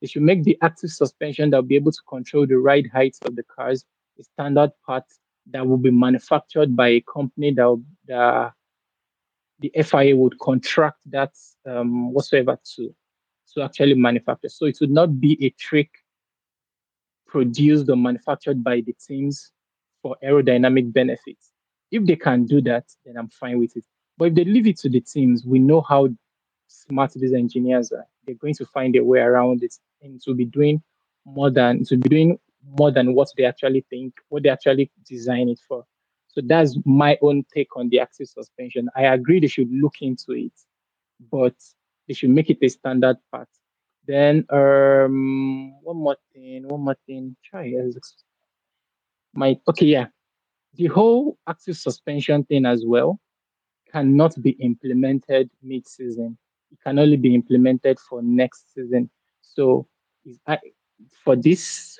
[0.00, 3.20] They should make the active suspension that will be able to control the ride heights
[3.24, 3.84] of the cars
[4.18, 5.04] a standard part
[5.50, 8.52] that will be manufactured by a company that, that
[9.60, 11.32] the FIA would contract that
[11.64, 12.92] um, whatsoever to
[13.54, 14.48] to actually manufacture.
[14.48, 15.90] So it would not be a trick
[17.32, 19.52] produced or manufactured by the teams
[20.02, 21.50] for aerodynamic benefits.
[21.90, 23.84] If they can do that, then I'm fine with it.
[24.18, 26.10] But if they leave it to the teams, we know how
[26.68, 28.06] smart these engineers are.
[28.26, 30.82] They're going to find a way around it and to be doing
[31.24, 32.38] more than to be doing
[32.78, 35.84] more than what they actually think, what they actually design it for.
[36.28, 38.90] So that's my own take on the active suspension.
[38.94, 40.52] I agree they should look into it,
[41.30, 41.54] but
[42.06, 43.48] they should make it a standard part.
[44.06, 47.36] Then um one more thing, one more thing.
[47.44, 47.72] Try
[49.34, 50.06] my okay, yeah.
[50.74, 53.20] The whole active suspension thing as well
[53.90, 56.38] cannot be implemented mid-season.
[56.70, 59.10] It can only be implemented for next season.
[59.42, 59.86] So
[61.24, 61.98] for this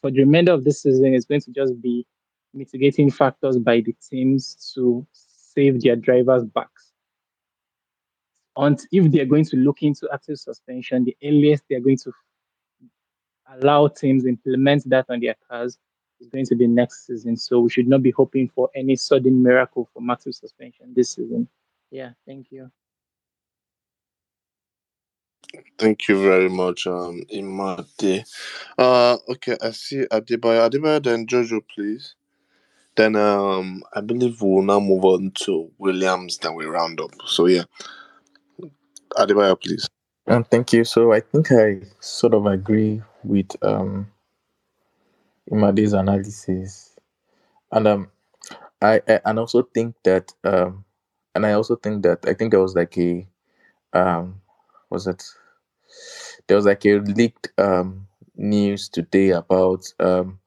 [0.00, 2.06] for the remainder of this season, it's going to just be
[2.54, 6.79] mitigating factors by the teams to save their drivers' backs
[8.60, 12.12] and if they're going to look into active suspension, the earliest they're going to
[13.58, 15.78] allow teams implement that on their cars
[16.20, 17.36] is going to be next season.
[17.36, 21.48] So we should not be hoping for any sudden miracle for active suspension this season.
[21.90, 22.70] Yeah, thank you.
[25.78, 28.24] Thank you very much, um, Imade.
[28.78, 30.70] Uh, okay, I see Adebayo.
[30.70, 32.14] Adebayo, then Jojo, please.
[32.96, 36.38] Then um, I believe we'll now move on to Williams.
[36.38, 37.12] Then we round up.
[37.26, 37.64] So yeah,
[39.16, 39.88] Adebayo, please.
[40.26, 40.84] Um, thank you.
[40.84, 44.10] So I think I sort of agree with um
[45.50, 46.96] Imade's analysis,
[47.72, 48.10] and um,
[48.80, 50.84] I, I and also think that um,
[51.34, 53.26] and I also think that I think there was like a
[53.92, 54.40] um,
[54.90, 55.24] was it?
[56.46, 58.06] There was like a leaked um
[58.36, 60.38] news today about um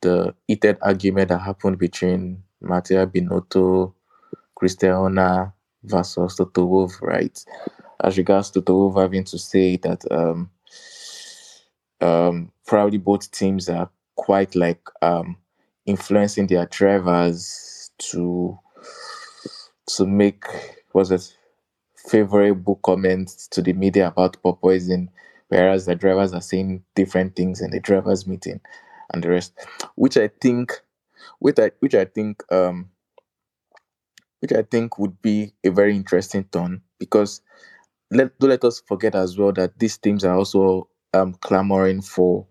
[0.00, 3.92] the heated argument that happened between Mattia Binotto,
[4.54, 5.52] Christian Horner
[5.84, 7.38] versus Toto Wolff, right?
[8.02, 10.50] As regards to Tove having to say that um,
[12.00, 15.36] um, probably both teams are quite like um,
[15.86, 18.58] influencing their drivers to
[19.86, 20.44] to make
[20.92, 21.36] was it
[22.08, 25.10] favorable comments to the media about poison,
[25.48, 28.60] whereas the drivers are saying different things in the drivers meeting
[29.12, 29.52] and the rest,
[29.94, 30.72] which I think,
[31.38, 32.90] which I which I think um,
[34.40, 37.40] which I think would be a very interesting turn because
[38.10, 42.46] let do let us forget as well that these teams are also um clamoring for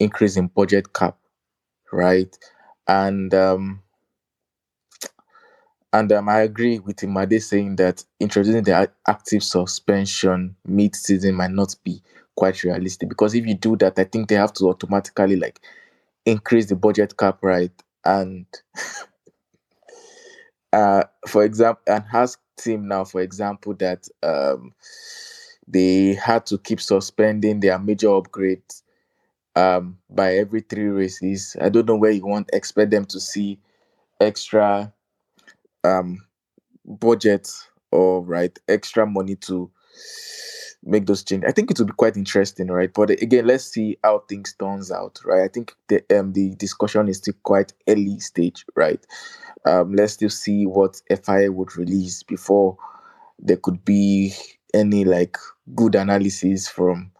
[0.00, 1.18] increase in budget cap,
[1.92, 2.36] right?
[2.88, 3.82] And um
[5.92, 11.74] And um, I agree with Imade saying that introducing the active suspension mid-season might not
[11.84, 12.02] be
[12.36, 15.60] quite realistic because if you do that, I think they have to automatically like
[16.26, 17.72] increase the budget cap right
[18.04, 18.46] and
[20.74, 24.74] uh for example and Haas team now for example that um
[25.68, 28.82] they had to keep suspending their major upgrades
[29.56, 31.56] um by every three races.
[31.60, 33.60] I don't know where you want expect them to see
[34.20, 34.92] extra
[35.84, 36.24] um
[36.86, 37.50] budget
[37.92, 39.70] or right extra money to
[40.84, 41.48] make those changes.
[41.48, 42.92] I think it will be quite interesting, right?
[42.92, 45.44] But again, let's see how things turns out, right?
[45.44, 49.04] I think the um the discussion is still quite early stage, right?
[49.66, 52.76] Um, let's still see what FIA would release before
[53.38, 54.34] there could be
[54.74, 55.36] any like
[55.74, 57.10] good analysis from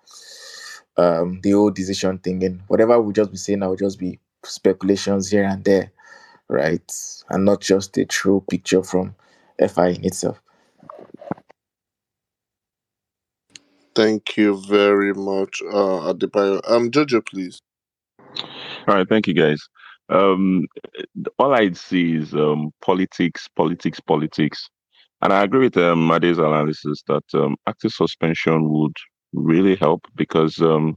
[0.96, 4.18] um the old decision thing and whatever we'll just be saying now will just be
[4.44, 5.90] speculations here and there,
[6.48, 6.92] right?
[7.30, 9.14] And not just a true picture from
[9.58, 10.40] FI in itself.
[13.94, 16.60] Thank you very much, uh, Adebayo.
[16.68, 17.60] Um, Jojo, please.
[18.88, 19.60] All right, thank you guys.
[20.08, 20.66] Um,
[21.38, 24.68] all I'd see is um, politics, politics, politics,
[25.22, 28.96] and I agree with um, Made's analysis that um, active suspension would
[29.32, 30.96] really help because um,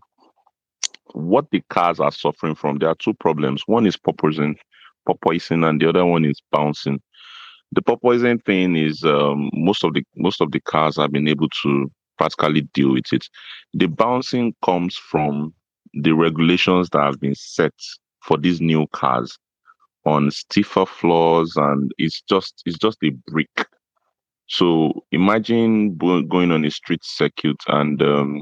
[1.14, 3.64] what the cars are suffering from, there are two problems.
[3.68, 4.56] One is porpoising,
[5.08, 7.00] porpoising, and the other one is bouncing.
[7.72, 11.50] The porpoising thing is um, most of the most of the cars have been able
[11.64, 13.26] to practically deal with it.
[13.74, 15.54] The bouncing comes from
[15.94, 17.74] the regulations that have been set
[18.22, 19.38] for these new cars
[20.06, 23.68] on stiffer floors, and it's just it's just a brick.
[24.48, 28.42] So imagine going on a street circuit, and um,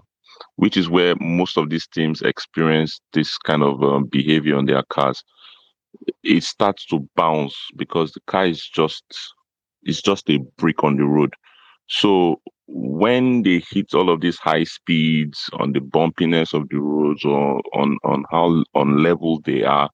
[0.58, 4.84] which is where most of these teams experience this kind of um, behavior on their
[4.90, 5.24] cars.
[6.24, 9.04] It starts to bounce because the car is just
[9.84, 11.34] it's just a brick on the road.
[11.88, 17.24] So when they hit all of these high speeds on the bumpiness of the roads
[17.24, 19.90] or on on how on level they are,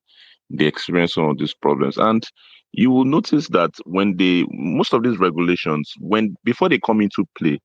[0.50, 1.98] they experience some of these problems.
[1.98, 2.26] And
[2.72, 7.26] you will notice that when they most of these regulations, when before they come into
[7.38, 7.60] play,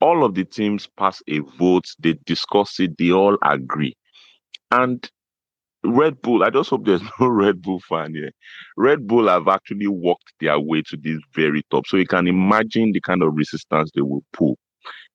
[0.00, 3.94] all of the teams pass a vote, they discuss it, they all agree.
[4.70, 5.08] And
[5.84, 8.30] Red Bull, I just hope there's no Red Bull fan here.
[8.76, 11.86] Red Bull have actually walked their way to this very top.
[11.86, 14.58] So you can imagine the kind of resistance they will pull.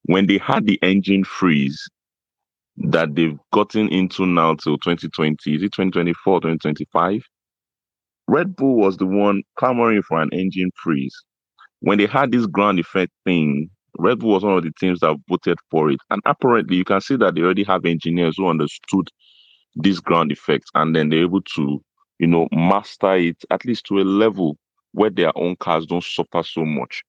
[0.05, 1.81] When they had the engine freeze
[2.77, 7.21] that they've gotten into now till 2020, is it 2024, 2025?
[8.27, 11.15] Red Bull was the one clamoring for an engine freeze.
[11.81, 13.69] When they had this ground effect thing,
[13.99, 15.99] Red Bull was one of the teams that voted for it.
[16.09, 19.09] And apparently, you can see that they already have engineers who understood
[19.75, 21.81] these ground effects and then they're able to,
[22.19, 24.57] you know, master it at least to a level
[24.91, 27.03] where their own cars don't suffer so much.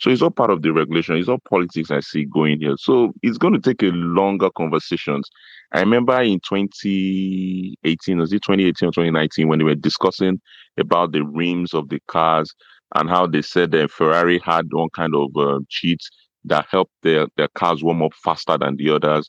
[0.00, 1.16] So it's all part of the regulation.
[1.16, 2.76] It's all politics I see going here.
[2.78, 5.28] So it's going to take a longer conversations.
[5.72, 10.40] I remember in 2018, was it 2018 or 2019, when they were discussing
[10.78, 12.54] about the rims of the cars
[12.94, 16.00] and how they said that Ferrari had one kind of uh, cheat
[16.44, 19.28] that helped their, their cars warm up faster than the others.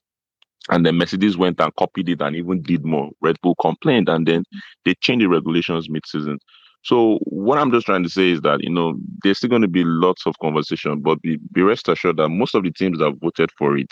[0.69, 3.09] And then Mercedes went and copied it and even did more.
[3.21, 4.43] Red Bull complained and then
[4.85, 6.39] they changed the regulations mid-season.
[6.83, 9.67] So what I'm just trying to say is that you know there's still going to
[9.67, 13.17] be lots of conversation, but be, be rest assured that most of the teams that
[13.21, 13.89] voted for it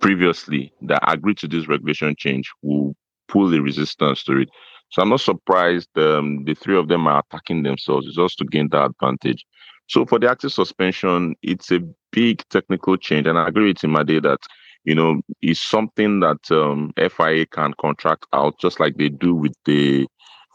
[0.00, 2.94] previously that agreed to this regulation change will
[3.28, 4.48] pull the resistance to it.
[4.90, 8.68] So I'm not surprised um, the three of them are attacking themselves just to gain
[8.70, 9.44] that advantage.
[9.88, 11.80] So for the active suspension, it's a
[12.10, 14.40] big technical change, and I agree with Imade that
[14.84, 19.54] you know is something that um, FIA can contract out, just like they do with
[19.64, 20.06] the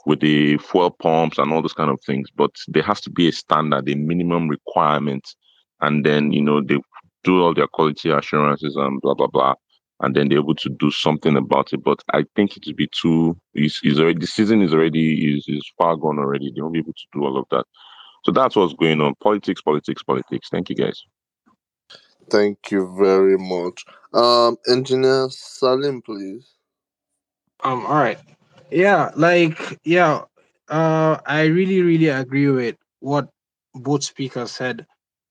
[0.05, 2.29] with the fuel pumps and all those kind of things.
[2.35, 5.27] But there has to be a standard, a minimum requirement,
[5.81, 6.77] and then you know they
[7.23, 9.55] do all their quality assurances and blah blah blah,
[10.01, 11.83] and then they're able to do something about it.
[11.83, 13.37] But I think it would be too.
[13.55, 16.51] Is is already the season is already is is far gone already.
[16.51, 17.65] They won't be able to do all of that.
[18.25, 19.15] So that's what's going on.
[19.23, 20.49] Politics, politics, politics.
[20.51, 21.03] Thank you guys.
[22.29, 23.85] Thank you very much.
[24.13, 26.47] Um, Engineer Salim, please.
[27.63, 28.19] Um, all right.
[28.71, 30.21] Yeah, like yeah,
[30.69, 33.29] uh I really, really agree with what
[33.73, 34.85] both speakers said.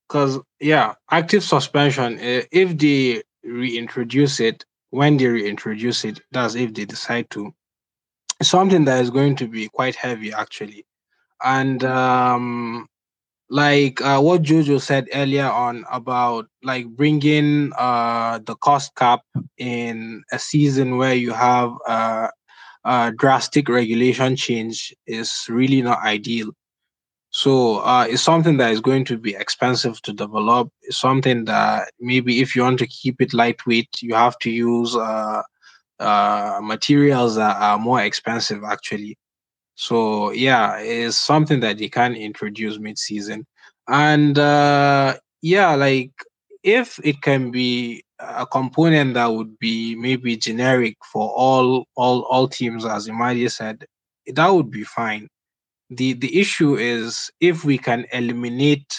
[0.09, 6.73] Cause yeah, active suspension, uh, if they reintroduce it, when they reintroduce it, that's if
[6.73, 7.53] they decide to,
[8.41, 10.85] something that is going to be quite heavy actually.
[11.43, 12.87] And um
[13.49, 19.21] like uh, what Jojo said earlier on about like bringing uh the cost cap
[19.57, 22.27] in a season where you have uh,
[22.85, 26.51] uh drastic regulation change is really not ideal.
[27.31, 30.71] So uh, it's something that is going to be expensive to develop.
[30.81, 34.95] It's something that maybe if you want to keep it lightweight, you have to use
[34.95, 35.43] uh,
[35.99, 39.17] uh, materials that are more expensive actually.
[39.79, 43.45] So yeah, it's something that they can introduce mid-season,
[43.87, 46.11] and uh, yeah, like
[46.63, 52.49] if it can be a component that would be maybe generic for all all all
[52.49, 53.85] teams, as Imade said,
[54.27, 55.29] that would be fine.
[55.89, 58.93] The the issue is if we can eliminate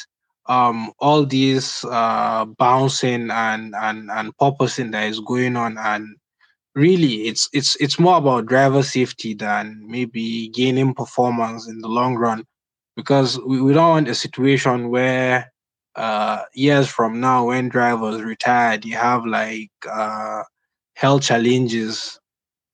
[0.46, 6.16] um all these uh bouncing and and and porpoising that is going on and
[6.80, 12.16] really it's it's it's more about driver safety than maybe gaining performance in the long
[12.16, 12.44] run.
[12.96, 15.52] Because we, we don't want a situation where
[15.96, 20.42] uh years from now when drivers retired you have like uh
[20.94, 22.20] health challenges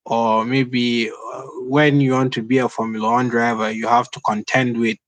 [0.07, 4.21] or maybe uh, when you want to be a formula one driver you have to
[4.21, 4.99] contend with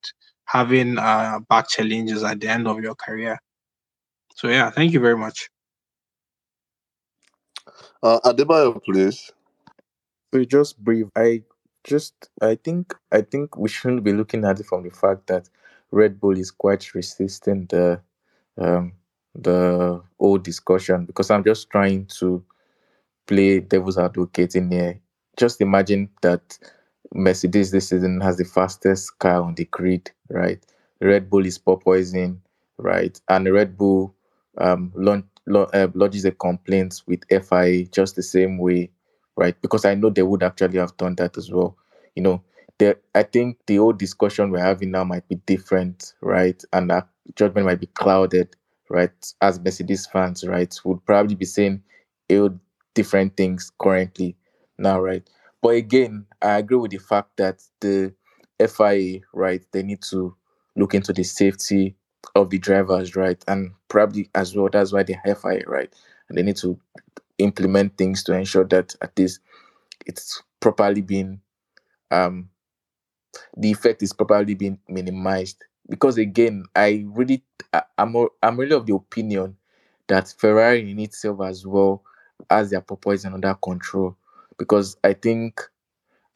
[0.46, 3.38] having uh back challenges at the end of your career.
[4.36, 5.48] So yeah thank you very much
[8.02, 9.30] Uh, Adebayo, please.
[10.32, 11.06] So just brief.
[11.16, 11.42] I
[11.84, 15.48] just I think I think we shouldn't be looking at it from the fact that
[15.90, 18.00] Red Bull is quite resisting the
[18.58, 18.92] um
[19.34, 22.44] the whole discussion because I'm just trying to
[23.26, 25.00] play devil's advocate in here.
[25.36, 26.58] Just imagine that
[27.14, 30.64] Mercedes this season has the fastest car on the grid, right?
[31.00, 32.38] Red Bull is porpoising,
[32.78, 33.18] right?
[33.28, 34.14] And Red Bull
[34.58, 38.90] um launch, uh, Um, lodges a complaint with FIA just the same way,
[39.36, 39.60] right?
[39.62, 41.76] Because I know they would actually have done that as well.
[42.14, 42.42] You know,
[43.14, 46.62] I think the whole discussion we're having now might be different, right?
[46.72, 48.54] And that judgment might be clouded,
[48.88, 49.10] right?
[49.40, 51.82] As Mercedes fans, right, would probably be saying
[52.30, 52.50] a
[52.94, 54.36] different things currently
[54.78, 55.28] now, right?
[55.62, 58.14] But again, I agree with the fact that the
[58.60, 60.36] FIA, right, they need to
[60.76, 61.96] look into the safety
[62.34, 63.42] of the drivers, right?
[63.48, 65.92] And probably as well, that's why they FIA, right?
[66.28, 66.78] And they need to
[67.38, 69.40] implement things to ensure that at least
[70.06, 71.40] it's properly being
[72.10, 72.50] um
[73.56, 75.64] the effect is properly being minimized.
[75.88, 77.42] Because again, I really
[77.96, 79.56] I'm I'm really of the opinion
[80.08, 82.02] that Ferrari in itself as well
[82.50, 84.16] has their porpoising under control.
[84.58, 85.60] Because I think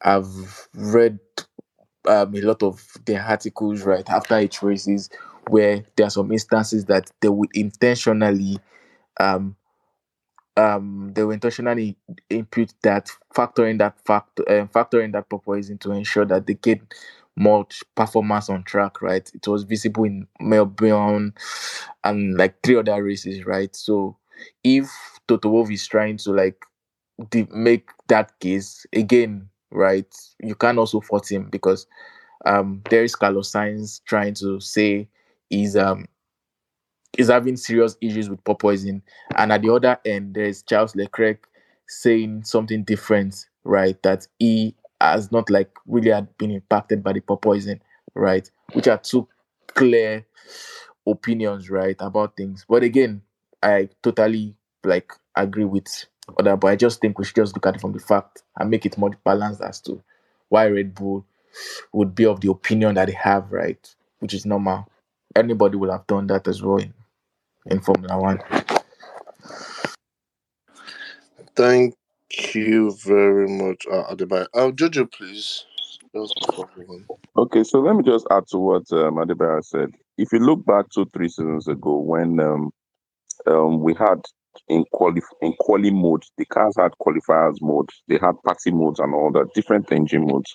[0.01, 1.19] I've read
[2.07, 5.09] um, a lot of their articles right after each races
[5.49, 8.57] where there are some instances that they would intentionally
[9.19, 9.55] um
[10.55, 11.97] um they will intentionally
[12.29, 16.53] input that factor in that factor uh, factor in that porpoising to ensure that they
[16.55, 16.79] get
[17.35, 19.31] much performance on track right?
[19.33, 21.33] It was visible in melbourne
[22.03, 23.75] and like three other races right?
[23.75, 24.17] So
[24.63, 24.89] if
[25.27, 26.63] toto wolff is trying to like
[27.29, 30.07] de- make that case again right
[30.41, 31.87] you can also fault him because
[32.45, 35.07] um there is carlos sainz trying to say
[35.53, 36.07] he's um
[37.17, 39.01] is having serious issues with porpoising.
[39.35, 41.47] And at the other end, there's Charles Leclerc
[41.87, 44.01] saying something different, right?
[44.03, 47.79] That he has not like really had been impacted by the porpoising,
[48.15, 48.49] right?
[48.73, 49.27] Which are two
[49.67, 50.25] clear
[51.05, 52.65] opinions, right, about things.
[52.67, 53.21] But again,
[53.61, 56.05] I totally like agree with
[56.39, 58.69] other, but I just think we should just look at it from the fact and
[58.69, 60.01] make it more balanced as to
[60.49, 61.25] why Red Bull
[61.91, 63.93] would be of the opinion that they have, right?
[64.19, 64.87] Which is normal.
[65.35, 66.93] Anybody would have done that as well in,
[67.65, 68.39] in Formula One.
[71.55, 71.95] Thank
[72.53, 74.47] you very much, uh, Adebayo.
[74.53, 75.65] Uh, Jojo, please.
[76.15, 77.17] Just before we move on.
[77.37, 79.89] Okay, so let me just add to what um, Adebayo said.
[80.17, 82.71] If you look back two, three seasons ago, when um,
[83.47, 84.21] um, we had
[84.67, 89.13] in quali in quali mode, the cars had qualifiers mode, they had party modes and
[89.13, 90.53] all that, different engine modes.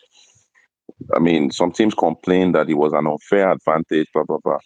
[1.14, 4.58] I mean, some teams complained that it was an unfair advantage, blah blah blah.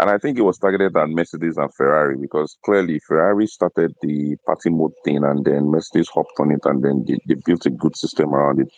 [0.00, 4.36] And I think it was targeted at Mercedes and Ferrari because clearly Ferrari started the
[4.44, 7.70] party mode thing and then Mercedes hopped on it and then they, they built a
[7.70, 8.68] good system around it.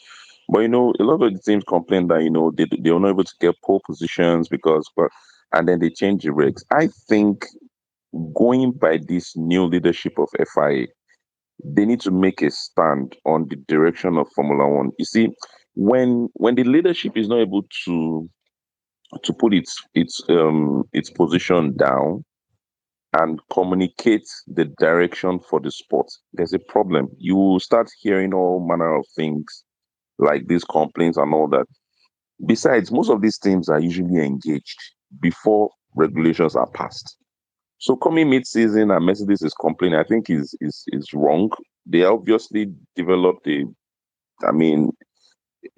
[0.48, 3.00] But you know, a lot of the teams complained that you know they they were
[3.00, 5.08] not able to get pole positions because but
[5.52, 6.62] and then they changed the regs.
[6.70, 7.46] I think
[8.34, 10.86] going by this new leadership of FIA,
[11.64, 14.90] they need to make a stand on the direction of Formula One.
[14.98, 15.28] You see,
[15.76, 18.28] when when the leadership is not able to
[19.22, 22.24] to put its its um its position down
[23.20, 27.08] and communicate the direction for the sport, there's a problem.
[27.18, 29.44] You will start hearing all manner of things
[30.18, 31.66] like these complaints and all that.
[32.46, 34.78] Besides, most of these teams are usually engaged
[35.20, 37.16] before regulations are passed.
[37.78, 41.50] So coming mid-season and Mercedes is complaining, I think is is is wrong.
[41.86, 43.64] They obviously developed a,
[44.46, 44.90] I mean,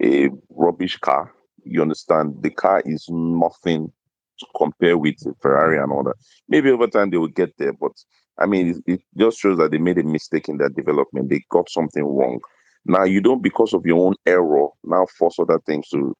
[0.01, 1.33] a rubbish car.
[1.63, 2.41] You understand?
[2.41, 3.91] The car is nothing
[4.39, 6.15] to compare with Ferrari and all that.
[6.47, 7.91] Maybe over time they will get there, but
[8.37, 11.29] I mean, it, it just shows that they made a mistake in their development.
[11.29, 12.39] They got something wrong.
[12.85, 16.15] Now you don't, because of your own error, now force other things to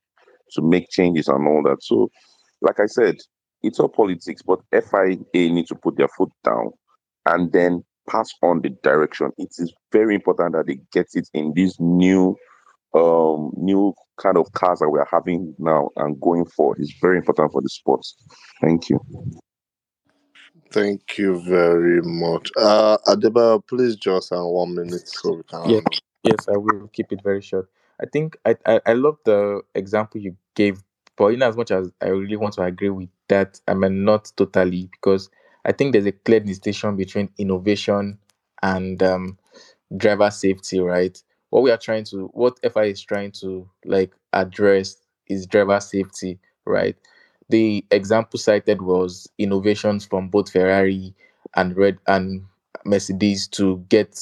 [0.52, 1.84] to make changes and all that.
[1.84, 2.10] So,
[2.62, 3.18] like I said,
[3.62, 6.72] it's all politics, but FIA need to put their foot down
[7.26, 9.32] and then pass on the direction.
[9.38, 12.36] It is very important that they get it in this new
[12.94, 17.18] um new kind of cars that we are having now and going for is very
[17.18, 18.16] important for the sports.
[18.62, 19.00] Thank you.
[20.72, 22.52] Thank you very much.
[22.58, 25.80] Uh Adeba, please just uh, one minute so we can Yeah,
[26.24, 27.70] yes, I will keep it very short.
[28.02, 30.82] I think I, I, I love the example you gave,
[31.18, 34.32] but in as much as I really want to agree with that, I mean not
[34.38, 35.30] totally because
[35.66, 38.20] I think there's a clear distinction between innovation
[38.64, 39.38] and um,
[39.98, 41.22] driver safety, right?
[41.50, 44.98] What we are trying to, what FI is trying to like address
[45.28, 46.96] is driver safety, right?
[47.50, 51.14] The example cited was innovations from both Ferrari
[51.56, 52.46] and Red and
[52.86, 54.18] Mercedes to get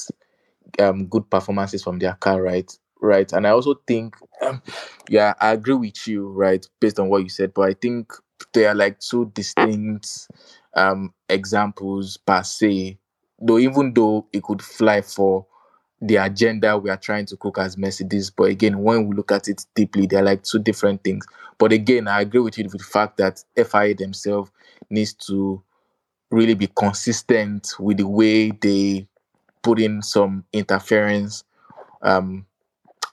[0.79, 2.71] um good performances from their car, right?
[2.99, 3.31] Right.
[3.31, 4.61] And I also think um,
[5.09, 8.11] yeah, I agree with you, right, based on what you said, but I think
[8.53, 10.27] they are like two distinct
[10.75, 12.97] um examples per se.
[13.39, 15.45] Though even though it could fly for
[16.01, 19.47] the agenda we are trying to cook as Mercedes, but again, when we look at
[19.47, 21.25] it deeply, they're like two different things.
[21.57, 24.51] But again, I agree with you with the fact that FIA themselves
[24.89, 25.61] needs to
[26.29, 29.07] really be consistent with the way they
[29.63, 31.43] put in some interference
[32.03, 32.45] um,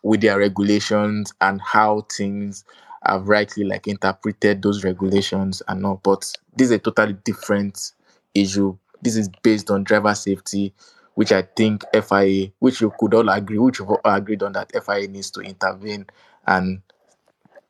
[0.02, 2.64] with their regulations and how things
[3.06, 6.02] have rightly like interpreted those regulations and not.
[6.02, 7.92] But this is a totally different
[8.34, 8.76] issue.
[9.02, 10.74] This is based on driver safety,
[11.14, 14.72] which I think FIA, which you could all agree, which you've all agreed on that
[14.84, 16.06] FIA needs to intervene
[16.46, 16.82] and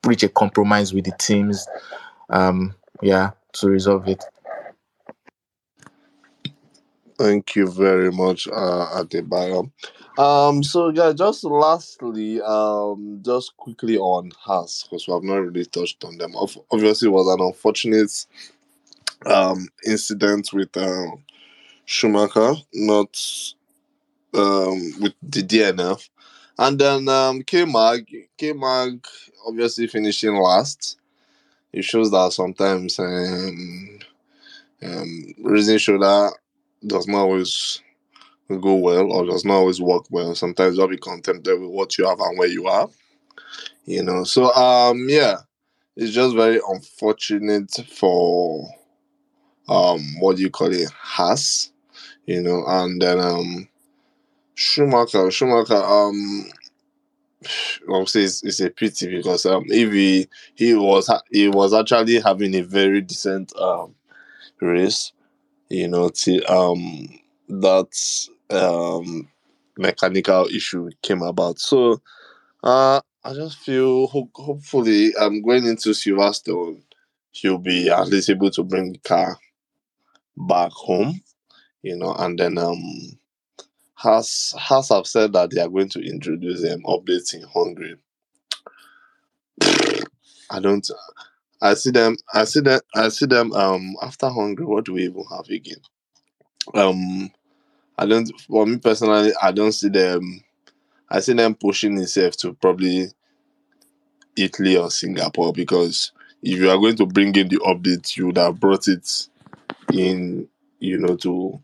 [0.04, 1.66] reach a compromise with the teams.
[2.30, 4.24] Um, yeah, to resolve it.
[7.18, 9.70] Thank you very much, uh, Adebayo.
[10.18, 15.64] Um, so yeah, just lastly, um, just quickly on Haas because we have not really
[15.64, 16.34] touched on them.
[16.70, 18.26] Obviously, it was an unfortunate
[19.26, 21.24] um incident with um
[21.86, 23.16] Schumacher, not
[24.34, 26.08] um with the DNF,
[26.58, 28.06] and then um K Mag,
[28.36, 29.06] K Mag,
[29.46, 30.96] obviously finishing last.
[31.72, 33.98] It shows that sometimes um,
[34.82, 36.30] um raising shoulder
[36.86, 37.82] does not always
[38.48, 40.34] go well or does not always work well.
[40.34, 42.88] Sometimes you'll be contented with what you have and where you are.
[43.86, 44.24] You know.
[44.24, 45.38] So um yeah,
[45.96, 48.68] it's just very unfortunate for
[49.68, 51.70] um what do you call it, Haas,
[52.26, 53.68] you know, and then um
[54.54, 56.46] Schumacher, Schumacher, um
[57.88, 62.54] obviously it's, it's a pity because um if he he was he was actually having
[62.54, 63.94] a very decent um
[64.60, 65.12] race,
[65.70, 67.08] you know, till um
[67.48, 69.28] that um
[69.78, 71.58] mechanical issue came about.
[71.60, 72.02] So
[72.64, 76.82] uh I just feel ho- hopefully I'm um going into Silverstone
[77.32, 79.38] he'll be at least able to bring the car
[80.36, 81.20] back home,
[81.84, 82.82] you know, and then um
[83.94, 87.96] Haas Haas have said that they are going to introduce um updates in Hungary.
[90.50, 90.88] I don't
[91.60, 95.04] I see them I see them I see them um after Hungary, what do we
[95.04, 95.76] even have again?
[96.74, 97.30] Um
[97.98, 100.42] I don't for me personally I don't see them
[101.10, 103.08] I see them pushing itself to probably
[104.36, 106.12] Italy or Singapore because
[106.42, 109.28] if you are going to bring in the update, you would have brought it
[109.92, 110.48] in,
[110.80, 111.60] you know, to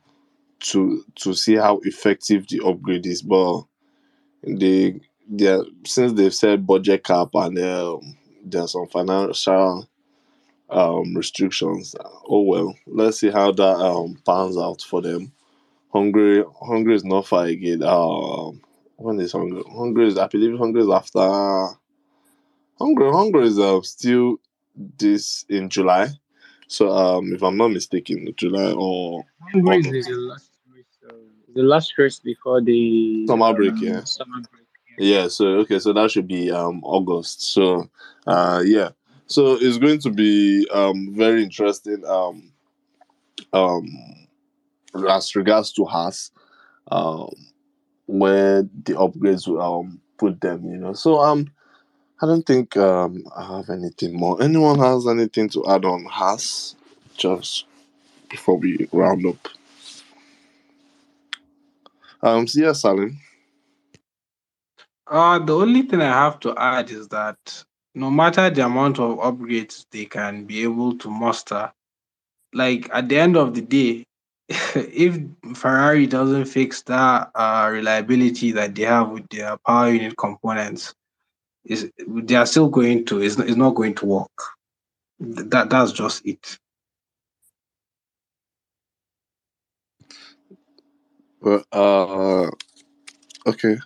[0.60, 3.22] to to see how effective the upgrade is.
[3.22, 3.62] But
[4.42, 9.88] they they since they've said budget cap and um, there are some financial
[10.70, 11.94] um restrictions.
[12.28, 15.32] Oh well, let's see how that um pans out for them.
[15.92, 17.82] Hungary Hungary is not far again.
[17.82, 18.60] Um
[18.96, 19.62] when is Hungary?
[19.68, 21.76] Hungary is I believe Hungary is after
[22.78, 24.36] Hungary Hungary is uh, still
[24.98, 26.08] this in July.
[26.68, 30.08] So um if I'm not mistaken, July or Hungary August.
[30.08, 30.49] is
[31.54, 34.04] the last race, the last race before the Summer break, um, yeah.
[34.04, 34.66] summer break.
[34.98, 37.42] Yeah, so okay, so that should be um August.
[37.52, 37.88] So
[38.26, 38.90] uh yeah.
[39.26, 42.52] So it's going to be um very interesting um
[43.52, 43.88] um
[45.08, 46.30] as regards to Haas
[46.90, 47.30] um
[48.06, 50.92] where the upgrades will um put them, you know.
[50.92, 51.50] So um
[52.20, 54.42] I don't think um I have anything more.
[54.42, 56.76] Anyone has anything to add on Haas
[57.16, 57.64] just
[58.28, 59.48] before we round up?
[62.22, 63.18] Um so yeah, Salim.
[65.06, 67.64] Uh, the only thing I have to add is that
[67.94, 71.72] no matter the amount of upgrades they can be able to muster,
[72.54, 74.04] like at the end of the day,
[74.48, 75.18] if
[75.54, 80.94] Ferrari doesn't fix that uh, reliability that they have with their power unit components,
[81.64, 84.42] is they are still going to it's, it's not going to work.
[85.18, 86.58] That that's just it.
[91.40, 92.50] Well, uh,
[93.46, 93.76] okay.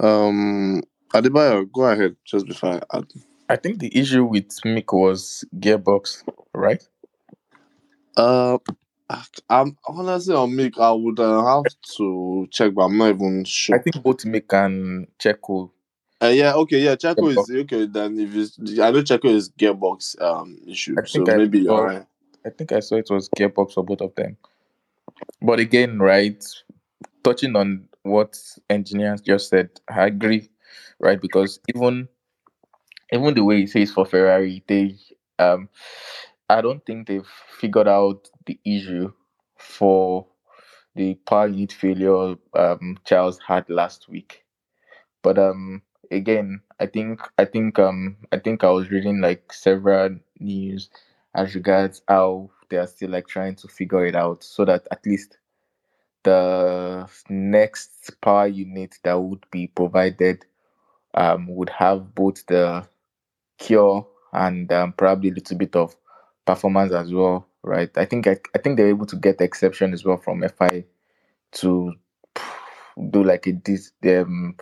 [0.00, 0.82] Um,
[1.14, 3.06] Adebayo, go ahead just before I add.
[3.48, 6.82] I think the issue with Mick was gearbox, right?
[8.16, 8.58] Uh,
[9.48, 10.78] I'm honestly on Mick.
[10.78, 13.76] I would uh, have to check, but I'm not even sure.
[13.76, 15.70] I think both Mick and Checo.
[16.22, 16.94] Uh, yeah, okay, yeah.
[16.94, 17.50] Checo Gearbox.
[17.50, 17.86] is okay.
[17.86, 21.80] Then if it's, I know Checo is gearbox um issue, I so I maybe saw,
[21.82, 22.06] right.
[22.46, 24.36] I think I saw it was gearbox for both of them.
[25.40, 26.42] But again, right,
[27.22, 28.36] touching on what
[28.70, 30.50] engineers just said, I agree,
[31.00, 31.20] right?
[31.20, 32.08] Because even
[33.12, 34.96] even the way he says for Ferrari, they
[35.38, 35.68] um
[36.48, 37.26] I don't think they've
[37.58, 39.12] figured out the issue
[39.56, 40.26] for
[40.94, 44.44] the power unit failure um Charles had last week.
[45.22, 50.16] But um again, I think I think um I think I was reading like several
[50.40, 50.90] news
[51.34, 55.04] as regards how they are still like trying to figure it out so that at
[55.06, 55.38] least
[56.24, 60.44] the next power unit that would be provided
[61.14, 62.86] um would have both the
[63.58, 65.94] cure and um, probably a little bit of
[66.44, 67.90] performance as well, right?
[67.96, 70.84] I think I, I think they're able to get the exception as well from FI
[71.52, 71.94] to
[73.10, 74.56] do like a um,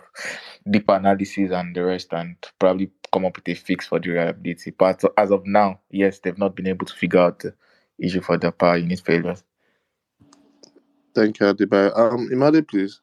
[0.69, 4.71] deep analysis and the rest and probably come up with a fix for the reliability.
[4.71, 7.53] But as of now, yes, they've not been able to figure out the
[7.99, 9.43] issue for the power unit failures.
[11.13, 11.97] Thank you, Adebayo.
[11.97, 13.01] Um, Imade, please.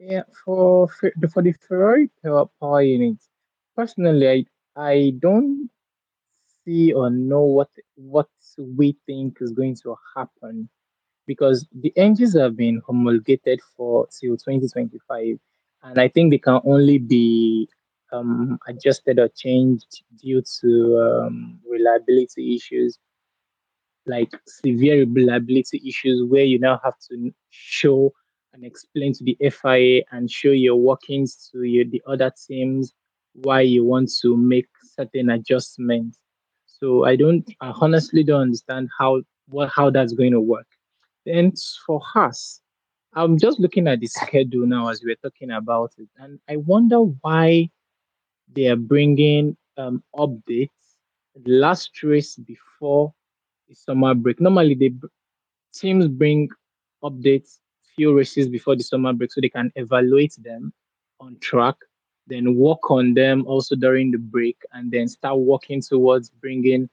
[0.00, 3.18] Yeah, for for the Ferrari power unit,
[3.76, 4.44] personally, I
[4.80, 5.70] I don't
[6.64, 8.28] see or know what what
[8.58, 10.68] we think is going to happen
[11.26, 15.38] because the engines have been homologated for till 2025,
[15.82, 17.68] and I think they can only be
[18.12, 22.98] um, adjusted or changed due to um, reliability issues
[24.08, 28.12] like severe reliability issues where you now have to show
[28.52, 32.94] and explain to the FIA and show your workings to your, the other teams
[33.34, 34.66] why you want to make
[34.96, 36.18] certain adjustments.
[36.66, 40.66] So I don't, I honestly don't understand how what how that's going to work.
[41.24, 41.52] Then
[41.86, 42.60] for us,
[43.14, 46.98] I'm just looking at the schedule now as we're talking about it, and I wonder
[46.98, 47.70] why
[48.54, 50.70] they are bringing um, updates
[51.46, 53.12] last race before
[53.68, 54.40] the summer break.
[54.40, 55.06] Normally, they br-
[55.74, 56.48] teams bring
[57.02, 57.58] updates
[57.94, 60.72] few races before the summer break so they can evaluate them
[61.20, 61.74] on track,
[62.26, 66.88] then work on them also during the break, and then start working towards bringing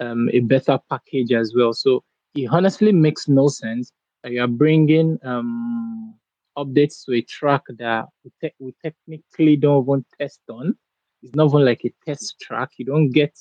[0.00, 1.72] um, a better package as well.
[1.72, 2.04] So
[2.34, 6.14] it honestly makes no sense that you are bringing um,
[6.56, 10.76] updates to a track that we, te- we technically don't even test on.
[11.22, 12.70] It's not even like a test track.
[12.76, 13.36] You don't get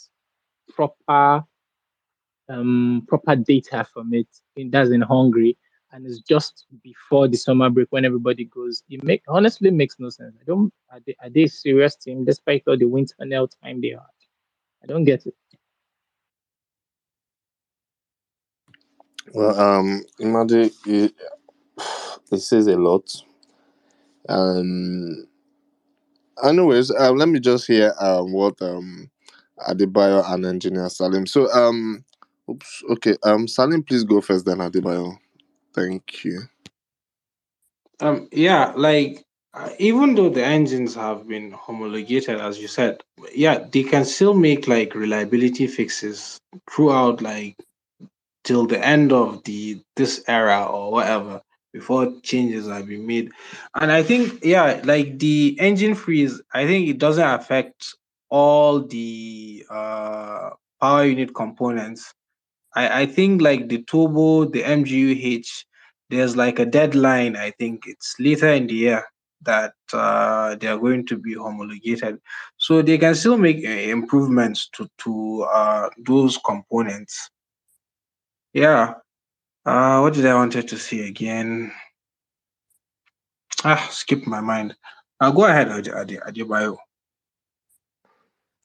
[0.69, 1.43] proper
[2.49, 4.27] um, proper data from it.
[4.55, 5.57] In, that's in Hungary,
[5.91, 8.83] and it's just before the summer break when everybody goes.
[8.89, 10.35] It make honestly makes no sense.
[10.39, 10.73] I don't.
[10.91, 13.99] Are they, are they serious team despite all the wind tunnel time they had?
[14.83, 15.35] I don't get it.
[19.33, 21.13] Well, um, Imade, it,
[22.31, 23.11] it says a lot.
[24.29, 25.27] Um,
[26.43, 29.09] anyways, um, let me just hear um what um
[29.67, 31.25] Adebayo and engineer Salim.
[31.25, 32.03] So um,
[32.49, 35.17] oops, okay, um, Salim, please go first, then Adebayo.
[35.73, 36.41] Thank you.
[37.99, 43.01] Um, yeah, like uh, even though the engines have been homologated, as you said,
[43.33, 47.55] yeah, they can still make like reliability fixes throughout, like
[48.43, 51.41] till the end of the this era or whatever
[51.73, 53.31] before changes have been made.
[53.75, 57.95] And I think, yeah, like the engine freeze, I think it doesn't affect
[58.29, 62.13] all the uh power unit components.
[62.77, 65.65] I, I think like the turbo, the MGUH,
[66.11, 67.35] there's like a deadline.
[67.35, 69.03] I think it's later in the year
[69.41, 72.19] that uh, they are going to be homologated,
[72.57, 77.29] so they can still make uh, improvements to to uh, those components.
[78.53, 78.93] Yeah.
[79.65, 81.71] Uh, what did I wanted to say again?
[83.63, 84.75] Ah, skip my mind.
[85.19, 86.77] Uh, go ahead, Ade- Ade- Adebayo.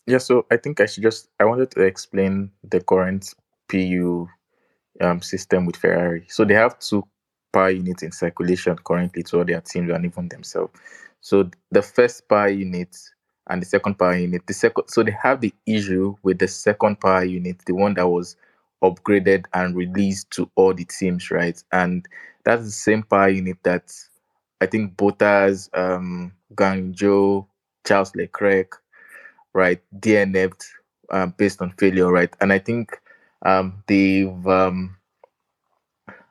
[0.06, 3.34] Yeah, so I think I should just I wanted to explain the current
[3.72, 4.28] PU
[5.00, 6.26] um, system with Ferrari.
[6.28, 7.02] So they have two
[7.52, 10.72] power units in circulation currently to all their teams and even themselves.
[11.20, 12.96] So the first power unit
[13.48, 14.46] and the second power unit.
[14.46, 18.08] The second, so they have the issue with the second power unit, the one that
[18.08, 18.36] was
[18.82, 21.62] upgraded and released to all the teams, right?
[21.72, 22.06] And
[22.44, 23.92] that's the same power unit that
[24.60, 27.46] I think Bottas, um, Guanyu,
[27.86, 28.80] Charles Leclerc,
[29.54, 30.64] right, DNF'd
[31.10, 32.34] um, based on failure, right?
[32.40, 32.98] And I think
[33.44, 34.96] um, they've um,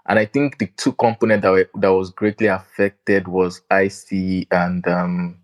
[0.07, 4.85] and I think the two components that were, that was greatly affected was IC and
[4.87, 5.39] um,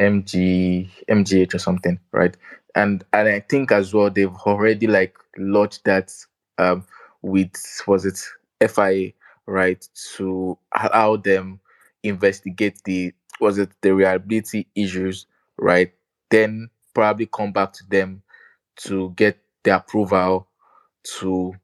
[0.00, 2.36] MG MGH or something, right?
[2.74, 6.12] And and I think as well they've already like lodged that
[6.58, 6.86] um,
[7.22, 7.52] with
[7.86, 8.18] was it
[8.66, 9.12] FIA,
[9.46, 9.86] right,
[10.16, 11.60] to allow them
[12.02, 15.26] investigate the was it the reliability issues,
[15.58, 15.92] right?
[16.30, 18.22] Then probably come back to them
[18.76, 20.47] to get the approval
[21.20, 21.54] to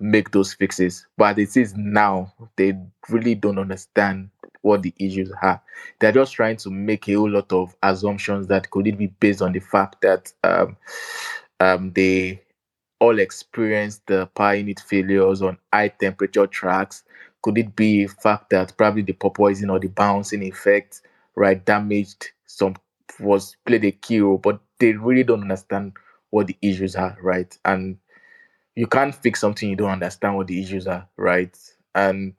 [0.00, 1.06] make those fixes.
[1.16, 4.30] But it is now they really don't understand
[4.62, 5.62] what the issues are.
[5.98, 9.42] They're just trying to make a whole lot of assumptions that could it be based
[9.42, 10.76] on the fact that um,
[11.60, 12.42] um, they
[13.00, 17.02] all experienced the power unit failures on high temperature tracks.
[17.42, 21.00] Could it be a fact that probably the porpoising or the bouncing effect,
[21.36, 22.76] right, damaged some
[23.18, 25.92] was played a key role, but they really don't understand
[26.30, 27.56] what the issues are, right?
[27.64, 27.98] And
[28.74, 31.56] you can't fix something you don't understand what the issues are, right?
[31.94, 32.34] And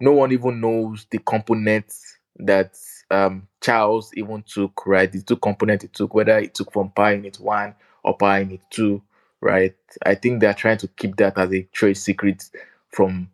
[0.00, 2.76] no one even knows the components that
[3.10, 5.10] um, Charles even took, right?
[5.10, 8.60] The two components it took, whether it took from Power Unit 1 or Power Unit
[8.70, 9.02] 2,
[9.40, 9.74] right?
[10.06, 12.48] I think they're trying to keep that as a trade secret
[12.90, 13.28] from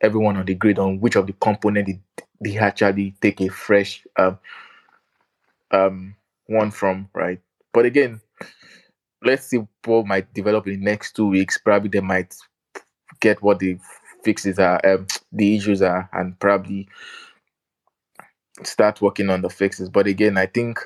[0.00, 1.88] everyone on the grid on which of the component
[2.40, 4.38] they actually take a fresh um,
[5.70, 6.14] um,
[6.46, 7.40] one from, right?
[7.72, 8.20] But again,
[9.24, 11.58] let's see what might develop in the next two weeks.
[11.58, 12.34] Probably they might
[13.20, 13.78] get what the
[14.24, 16.88] fixes are, um, the issues are, and probably
[18.64, 19.88] start working on the fixes.
[19.88, 20.78] But again, I think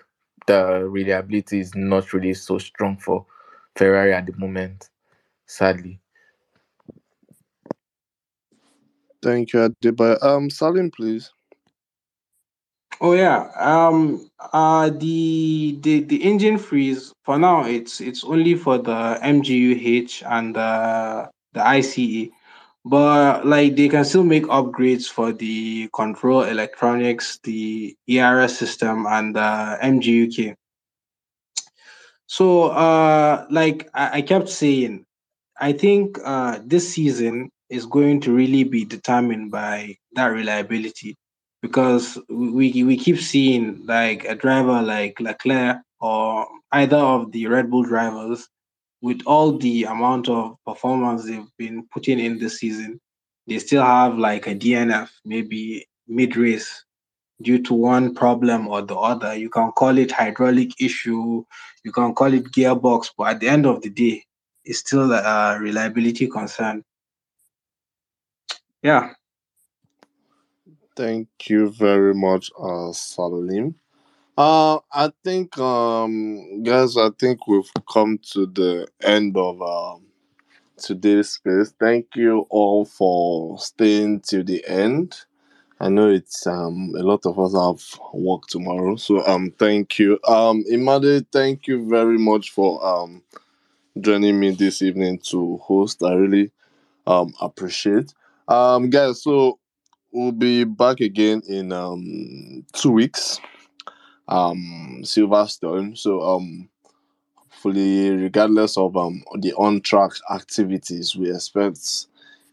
[0.47, 3.27] the reliability is not really so strong for
[3.77, 4.91] Ferrari at the moment,
[5.47, 6.01] sadly.
[9.23, 10.23] Thank you, Adebayo.
[10.23, 11.33] Um, Salim, please.
[13.01, 13.51] Oh yeah.
[13.57, 14.31] Um.
[14.53, 14.91] Uh.
[14.91, 17.65] The the the engine freeze for now.
[17.65, 22.31] It's it's only for the MGUH and the the ICE,
[22.85, 29.37] but like they can still make upgrades for the control electronics, the ERS system, and
[29.37, 30.55] the MGUK.
[32.27, 35.05] So uh, like I, I kept saying,
[35.61, 41.17] I think uh this season is going to really be determined by that reliability
[41.67, 47.71] because we we keep seeing like a driver like Leclerc or either of the Red
[47.71, 48.49] Bull drivers
[49.03, 53.01] with all the amount of performance they've been putting in this season,
[53.49, 56.85] they still have like a DNF maybe mid race
[57.43, 59.35] due to one problem or the other.
[59.35, 61.45] You can call it hydraulic issue,
[61.85, 64.25] you can call it gearbox, but at the end of the day,
[64.65, 66.85] it's still a reliability concern.
[68.83, 69.11] Yeah.
[70.97, 73.75] Thank you very much, uh, Salim.
[74.39, 80.03] Uh, I think, um, guys, I think we've come to the end of um,
[80.79, 81.75] today's space.
[81.81, 85.17] Thank you all for staying till the end.
[85.81, 90.19] I know it's um a lot of us have work tomorrow, so um thank you.
[90.29, 93.23] Um, Imade, thank you very much for um
[94.01, 96.03] joining me this evening to host.
[96.03, 96.51] I really
[97.07, 98.15] um appreciate.
[98.49, 99.59] Um, guys, so
[100.13, 103.39] we'll be back again in um two weeks
[104.29, 105.99] um Silverstone.
[105.99, 106.69] So um
[107.37, 112.07] hopefully regardless of um the on track activities, we expect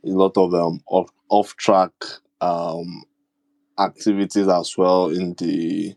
[0.05, 0.81] a lot of um
[1.29, 1.91] off track
[2.41, 3.03] um
[3.79, 5.95] activities as well in the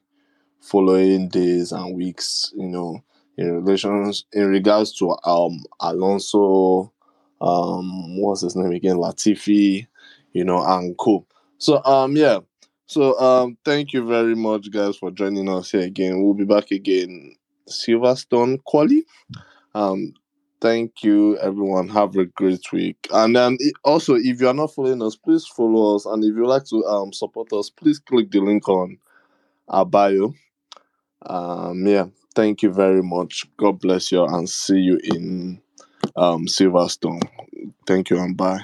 [0.60, 3.02] following days and weeks, you know,
[3.36, 6.92] in relations in regards to um Alonso,
[7.40, 9.86] um what's his name again, Latifi,
[10.32, 11.26] you know, and co.
[11.58, 12.40] So um yeah.
[12.86, 16.22] So um thank you very much guys for joining us here again.
[16.22, 17.36] We'll be back again
[17.68, 19.04] Silverstone Quali.
[19.74, 20.14] Um
[20.60, 21.88] thank you everyone.
[21.88, 22.96] Have a great week.
[23.12, 26.06] And then also if you are not following us, please follow us.
[26.06, 28.98] And if you like to um support us, please click the link on
[29.68, 30.34] our bio.
[31.26, 33.44] Um yeah, thank you very much.
[33.56, 35.60] God bless you and see you in
[36.16, 37.22] um Silverstone.
[37.86, 38.62] Thank you and bye.